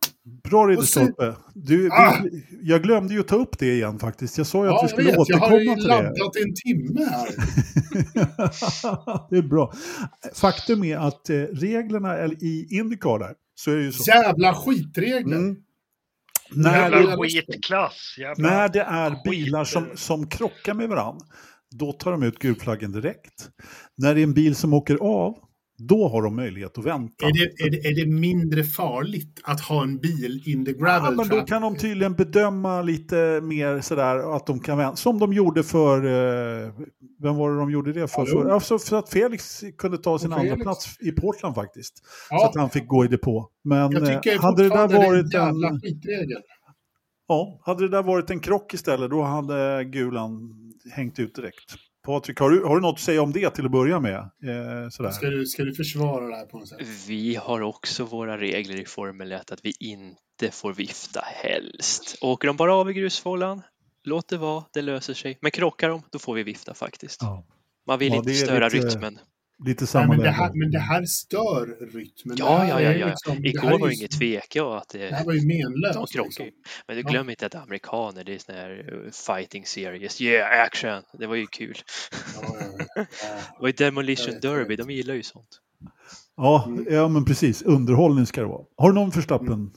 [0.44, 1.36] Bra Ridderstolpe.
[1.54, 2.16] Du, Ah!
[2.62, 4.38] jag glömde ju ta upp det igen faktiskt.
[4.38, 5.28] Jag sa ju att Ja, vi jag skulle vet.
[5.28, 6.02] Jag har ju återkomma till det.
[6.02, 7.28] laddat en timme här.
[9.30, 9.72] det är bra.
[10.34, 14.10] Faktum är att eh, reglerna i Indycar där, så är det ju så.
[14.10, 15.36] Jävla skitregler.
[15.36, 15.56] Mm.
[16.52, 18.14] När, Jävla det- skitklass.
[18.18, 18.50] Jävla...
[18.50, 19.22] när det är skit.
[19.30, 21.26] bilar som, som krockar med varandra,
[21.70, 23.48] då tar de ut gulflaggen direkt.
[23.96, 25.38] När det är en bil som åker av,
[25.80, 27.26] då har de möjlighet att vänta.
[27.26, 31.02] Är det, är, det, är det mindre farligt att ha en bil in the gravel
[31.04, 34.96] Ja, men då kan de tydligen bedöma lite mer sådär att de kan vänta.
[34.96, 36.72] Som de gjorde för, eh,
[37.22, 38.26] vem var det de gjorde det för?
[38.26, 38.48] För?
[38.48, 41.96] Alltså för att Felix kunde ta sin andra plats i Portland faktiskt.
[41.98, 43.48] Så Ja, att han fick gå i depå.
[43.64, 46.42] Men jag eh, tycker hade det där varit en jävla skitregel.
[47.28, 50.50] Ja, hade det där varit en krock istället, då hade Gulan
[50.92, 51.74] hängt ut direkt.
[52.10, 54.14] Patrik, har du, har du något att säga om det till att börja med?
[54.18, 55.10] Eh, sådär.
[55.10, 56.78] Ska du, ska du försvara det här på något sätt?
[57.08, 62.18] Vi har också våra regler i Formel 1 att vi inte får vifta helst.
[62.20, 63.62] Åker de bara av i grusfållan,
[64.04, 65.38] låt det vara, det löser sig.
[65.40, 67.22] Men krockar de, då får vi vifta faktiskt.
[67.22, 67.44] Ja,
[67.86, 69.18] Man vill Ja, inte störa lite- rytmen.
[69.66, 72.36] Lite Nej, samma men, det här, men det här stör rytmen.
[72.38, 73.06] Ja, det här ja, ja, ja.
[73.06, 76.14] Liksom, Igår här var ju- inget tvekan att Det här det, var ju menlöst.
[76.14, 76.46] liksom.
[76.86, 77.08] Men du Ja.
[77.10, 80.20] glöm inte att amerikaner, det är sån här eh, fighting series.
[80.20, 81.02] Yeah, action!
[81.18, 81.76] Det var ju kul.
[82.42, 82.84] Ja, ja, ja.
[82.96, 83.04] Ja.
[83.56, 85.48] Det var ju Demolition Derby, de gillar ju sånt.
[86.36, 86.86] Ja, Mm.
[86.94, 87.62] ja, men precis.
[87.62, 88.64] Underhållning ska det vara.
[88.76, 89.70] Har du någon förstappen,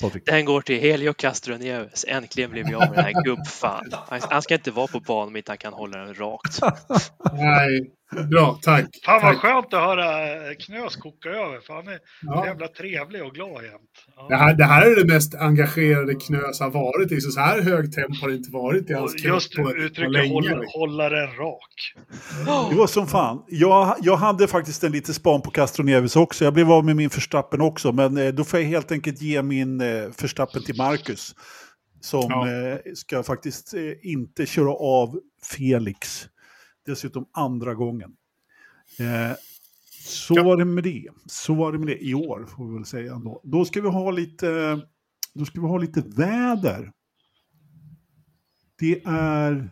[0.00, 0.26] Patrik?
[0.26, 2.04] Den går till Helio Castro Nieves.
[2.08, 3.84] Äntligen blev vi av med den här gubbfan.
[3.92, 6.60] Han, han ska inte vara på banan om inte han kan hålla den rakt.
[7.32, 7.90] Nej,
[8.30, 8.84] bra, tack.
[9.04, 9.42] Fan vad tack.
[9.42, 11.60] skönt att höra eh, Knös koka över.
[11.60, 12.46] För han är Ja.
[12.46, 13.90] jävla trevlig och glad jämt.
[14.16, 14.26] Ja.
[14.28, 17.20] Det här, det här är det mest engagerade Knös har varit i.
[17.20, 20.28] Så, så här hög tempo har det inte varit i hans Och just på, uttrycket
[20.30, 21.94] hålla, hålla den rak.
[22.70, 23.42] Det var som fan.
[23.48, 26.44] Jag, jag hade faktiskt en liten span på Castro Neves också.
[26.44, 27.92] Jag blev av med min förstappen också.
[27.92, 31.34] Men eh, då får jag helt enkelt ge min eh, förstappen till Marcus.
[32.00, 32.48] Som Ja.
[32.48, 35.20] eh, ska faktiskt eh, inte köra av
[35.56, 36.26] Felix.
[36.86, 38.16] Dessutom andra gången.
[38.98, 39.36] Eh,
[40.04, 40.42] så Ja.
[40.42, 41.08] var det med det.
[41.26, 43.14] Så var det med det i år, får vi väl säga.
[43.14, 43.40] Ändå.
[43.44, 44.80] Då ska vi ha lite,
[45.34, 46.92] då ska vi ha lite väder.
[48.78, 49.70] Det är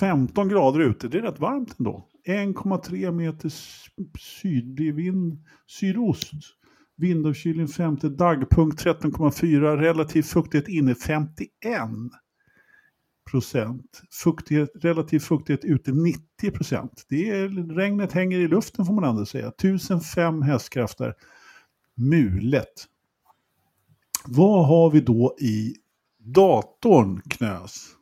[0.00, 2.08] 15 grader ute, det är rätt varmt ändå.
[2.26, 3.52] 1,3 meter
[4.40, 6.32] sydlig vind, sydost.
[6.96, 11.90] Vindavkylning 50, dagpunkt 13,4, relativ fuktighet inne 51
[13.30, 14.02] procent.
[14.10, 17.06] Fuktighet, relativ fuktighet ute 90 procent.
[17.08, 19.48] Det är, regnet hänger i luften får man ändå säga.
[19.48, 21.14] 1005 hästkrafter.
[21.96, 22.88] Mulet.
[24.26, 25.74] Vad har vi då i
[26.18, 27.96] datorn, Knös?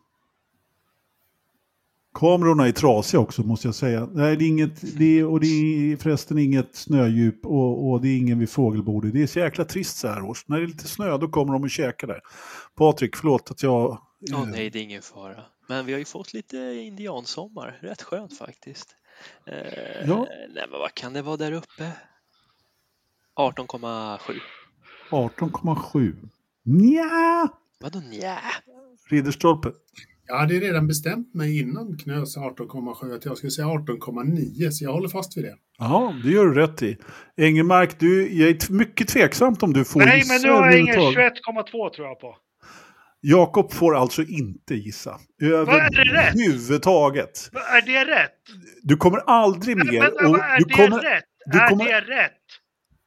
[2.15, 4.09] Kamerorna är trasiga också måste jag säga.
[4.13, 8.09] Nej, det är inget, det är, och det är förresten inget snödjup och, och det
[8.09, 9.13] är ingen vid fågelbordet.
[9.13, 10.49] Det är så jäkla trist så här års.
[10.49, 12.21] När det är lite snö då kommer de och käkar där.
[12.77, 13.99] Patrik, förlåt att jag...
[14.33, 15.45] Åh nej, det är ingen fara.
[15.69, 17.79] Men vi har ju fått lite indiansommar.
[17.83, 18.97] Rätt skönt faktiskt.
[19.47, 20.27] Eh, Ja.
[20.55, 21.93] Nej, men vad kan det vara där uppe?
[23.37, 24.19] 18,7.
[25.11, 26.15] 18,7.
[26.65, 27.49] Nja,
[27.81, 28.39] Vadå nja?
[29.11, 29.73] Ridderstolpe.
[30.27, 34.93] Jag hade redan bestämt mig innan Knös 18,7 att jag skulle säga 18,9 så jag
[34.93, 35.57] håller fast vid det.
[35.79, 36.99] Ja, det gör du rätt i.
[37.37, 40.95] Engelmark, du, jag är mycket tveksamt om du får Nej, men nu har jag ingen
[40.95, 41.33] överhuvudtaget.
[41.73, 42.37] 21,2 tror jag på.
[43.25, 45.19] Jakob får alltså inte gissa.
[45.43, 45.47] är?
[45.53, 47.49] Överhuvudtaget.
[47.53, 48.33] Men Är det rätt?
[48.83, 50.01] Du kommer aldrig Men, mer...
[50.21, 51.25] men, och är du det kommer, rätt?
[51.47, 52.33] du är kommer- det rätt?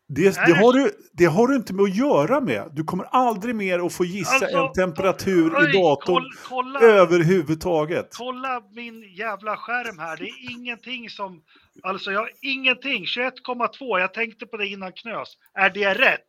[0.08, 2.70] det, är det, har du, det har du inte med att göra med.
[2.74, 6.80] Du kommer aldrig mer att få gissa Alltså, en temperatur oj, i datorn koll- kolla,
[6.80, 8.08] överhuvudtaget.
[8.12, 10.18] kolla min jävla skärm här.
[10.18, 11.42] Det är ingenting som...
[11.84, 13.06] Alltså jag har ingenting.
[13.06, 14.00] 21,2.
[14.00, 15.28] Jag tänkte på det innan Knös.
[15.54, 16.22] Är det rätt?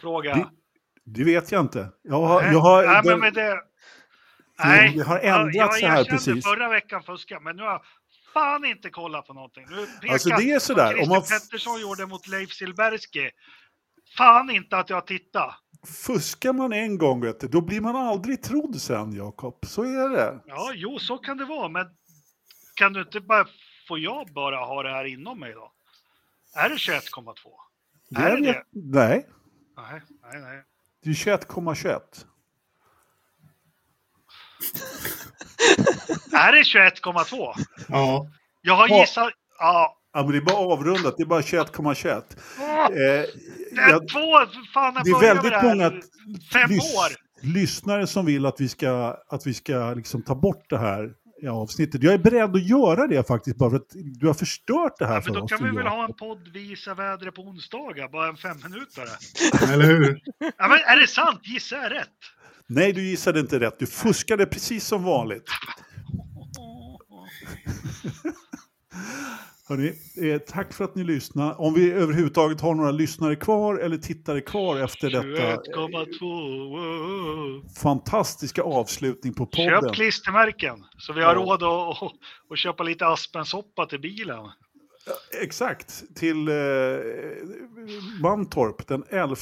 [0.00, 0.34] Fråga.
[0.34, 0.46] Det-
[1.04, 1.88] Det vet jag inte.
[2.02, 3.60] Jag har, Nej, jag har, nej, den- men, det...
[4.64, 6.44] Nej, det har jag- ändrats så här Jag erkände precis.
[6.44, 7.82] förra veckan fuska, men nu har jag
[8.34, 9.66] fan inte kollat på någonting.
[9.70, 13.30] Nu pekar Alltså, det är sådär, om man Pettersson gjorde mot Leif Silbersky.
[14.16, 15.54] Fan inte att jag tittar.
[16.06, 19.58] Fuskar man en gång, vet du, då blir man aldrig trodd sen, Jakob.
[19.66, 20.40] Så är det.
[20.46, 21.86] Ja, jo, så kan det vara, men
[22.74, 23.46] kan du inte bara...
[23.88, 25.72] Får jag bara ha det här inom mig då?
[26.54, 27.34] Är det 21,2?
[28.10, 29.26] det Är det vet- Nej,
[29.76, 30.02] Nej,
[30.32, 30.62] nej, nej.
[31.04, 32.00] Det är 21,21.
[36.32, 37.54] Är det 21,2?
[37.88, 38.26] Ja,
[38.62, 39.00] Jag har Ja.
[39.00, 39.32] gissat...
[39.58, 39.98] Ja.
[40.14, 42.22] Ja, men det är bara avrundat, det är bara 21,21.
[42.60, 44.20] Åh, Eh, det är jag- två...
[44.74, 45.90] Fan, jag det är väldigt det många
[46.52, 47.12] Fem lys- år.
[47.40, 51.10] lyssnare som vill att vi ska, att vi ska liksom ta bort det här
[51.50, 52.02] avsnittet.
[52.02, 53.90] Jag är beredd att göra det faktiskt, bara för att
[54.20, 55.50] du har förstört det här Ja, för men då oss.
[55.52, 59.08] kan vi väl ha en podd Visa vädret på onsdagar, bara en femminutare.
[59.72, 60.20] eller hur?
[60.38, 61.40] Ja, men är det sant?
[61.42, 62.08] Gissar jag rätt?
[62.66, 63.78] Nej, du gissade inte rätt.
[63.78, 65.44] Du fuskade precis som vanligt.
[69.72, 71.54] Hörrni, eh, tack för att ni lyssnade.
[71.54, 76.70] Om vi överhuvudtaget har några lyssnare kvar eller tittare kvar efter detta 21,2.
[76.70, 77.68] wow.
[77.82, 79.82] fantastiska avslutning på podden.
[79.82, 81.40] Köp klistermärken så vi har Ja.
[81.42, 82.12] råd att, att,
[82.50, 84.44] att köpa lite aspensoppa till bilen.
[85.42, 86.54] Exakt, till eh,
[88.22, 89.36] Mantorp den 11.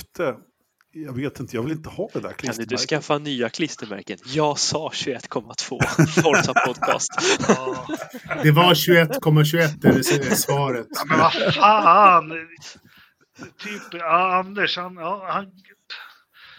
[0.92, 2.68] Jag vet inte, jag vill inte ha det där Kan klistermärket.
[2.68, 4.18] du skaffa nya klistermärken?
[4.24, 7.10] Jag sa 21,2 Forza Podcast.
[7.48, 7.86] Ja.
[8.42, 9.92] Det var 21,21 är
[10.30, 10.86] det svaret.
[10.90, 12.30] Ja, men vad fan!
[13.58, 15.46] Typ, ja, Anders, han, ja, han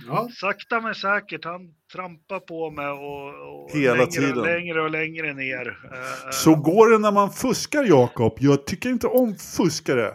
[0.07, 1.61] Ja, sakta men säkert, han
[1.93, 3.27] trampar på mig och,
[3.63, 4.37] och Hela längre, tiden.
[4.39, 5.67] och längre och längre ner.
[5.67, 8.37] Eh, Så går det när man fuskar, Jakob.
[8.39, 10.13] Jag tycker inte om fuskare.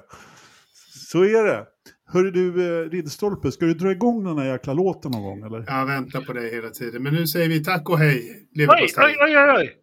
[1.10, 1.64] Så är det.
[2.09, 5.43] Hörru du, eh, Ridderstolpe, ska du dra igång den här jäkla låten någon gång?
[5.47, 5.65] Eller?
[5.66, 7.03] jag väntar på dig hela tiden.
[7.03, 8.47] Men nu säger vi tack och hej.
[8.55, 8.66] Oj,
[8.97, 9.77] oj, oj, oj!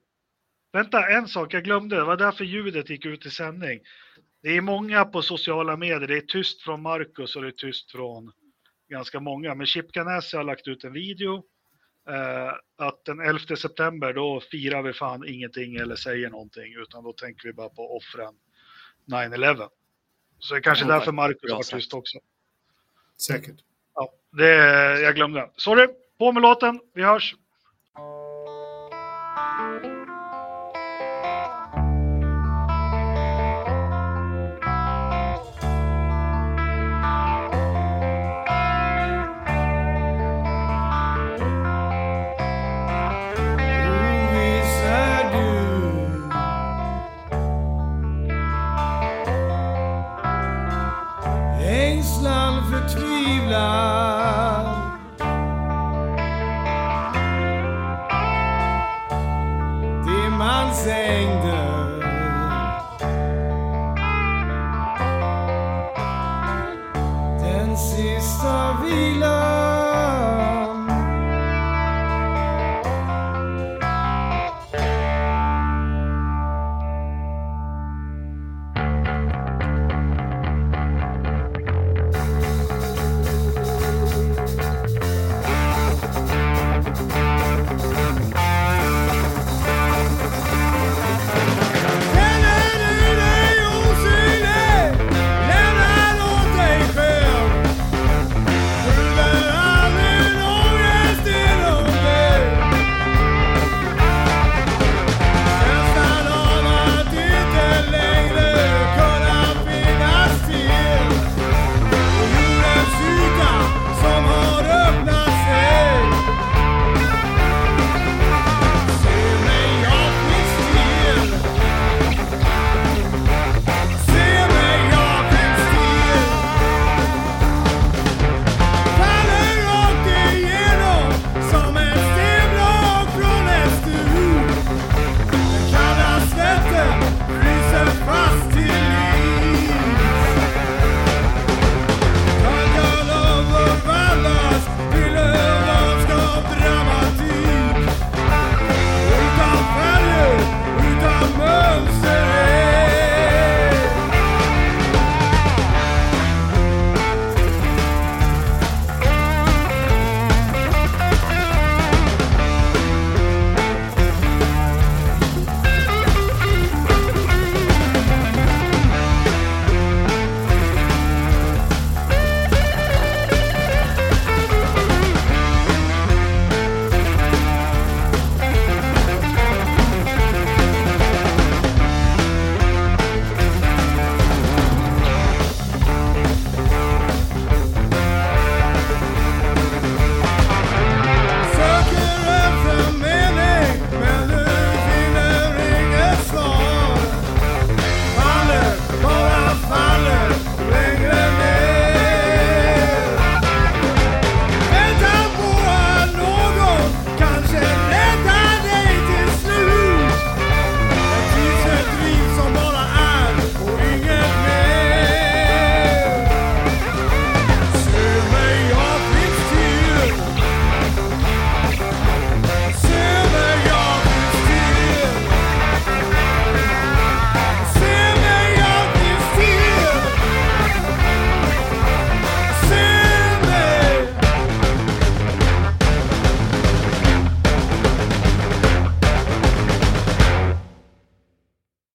[0.73, 1.95] Vänta, en sak jag glömde.
[1.95, 3.79] Det var därför ljudet gick ut i sändning.
[4.43, 6.07] Det är många på sociala medier.
[6.07, 8.31] Det är tyst från Marcus och det är tyst från
[8.89, 9.55] ganska många.
[9.55, 11.43] Men Chip Ganassi har lagt ut en video.
[12.09, 12.53] Eh,
[12.87, 16.75] att den 11 september då firar vi fan ingenting eller säger någonting.
[16.81, 18.33] Utan då tänker vi bara på offren
[19.11, 19.69] 9-11.
[20.43, 21.69] Så det är kanske Ja, därför Marcus sagt.
[21.69, 22.17] tyst också.
[23.21, 23.55] Säkert.
[23.95, 24.47] Ja, det,
[25.01, 25.49] jag glömde.
[25.55, 25.87] Sorry,
[26.17, 26.79] på med låten.
[26.93, 27.35] Vi hörs.
[60.87, 61.62] ainda.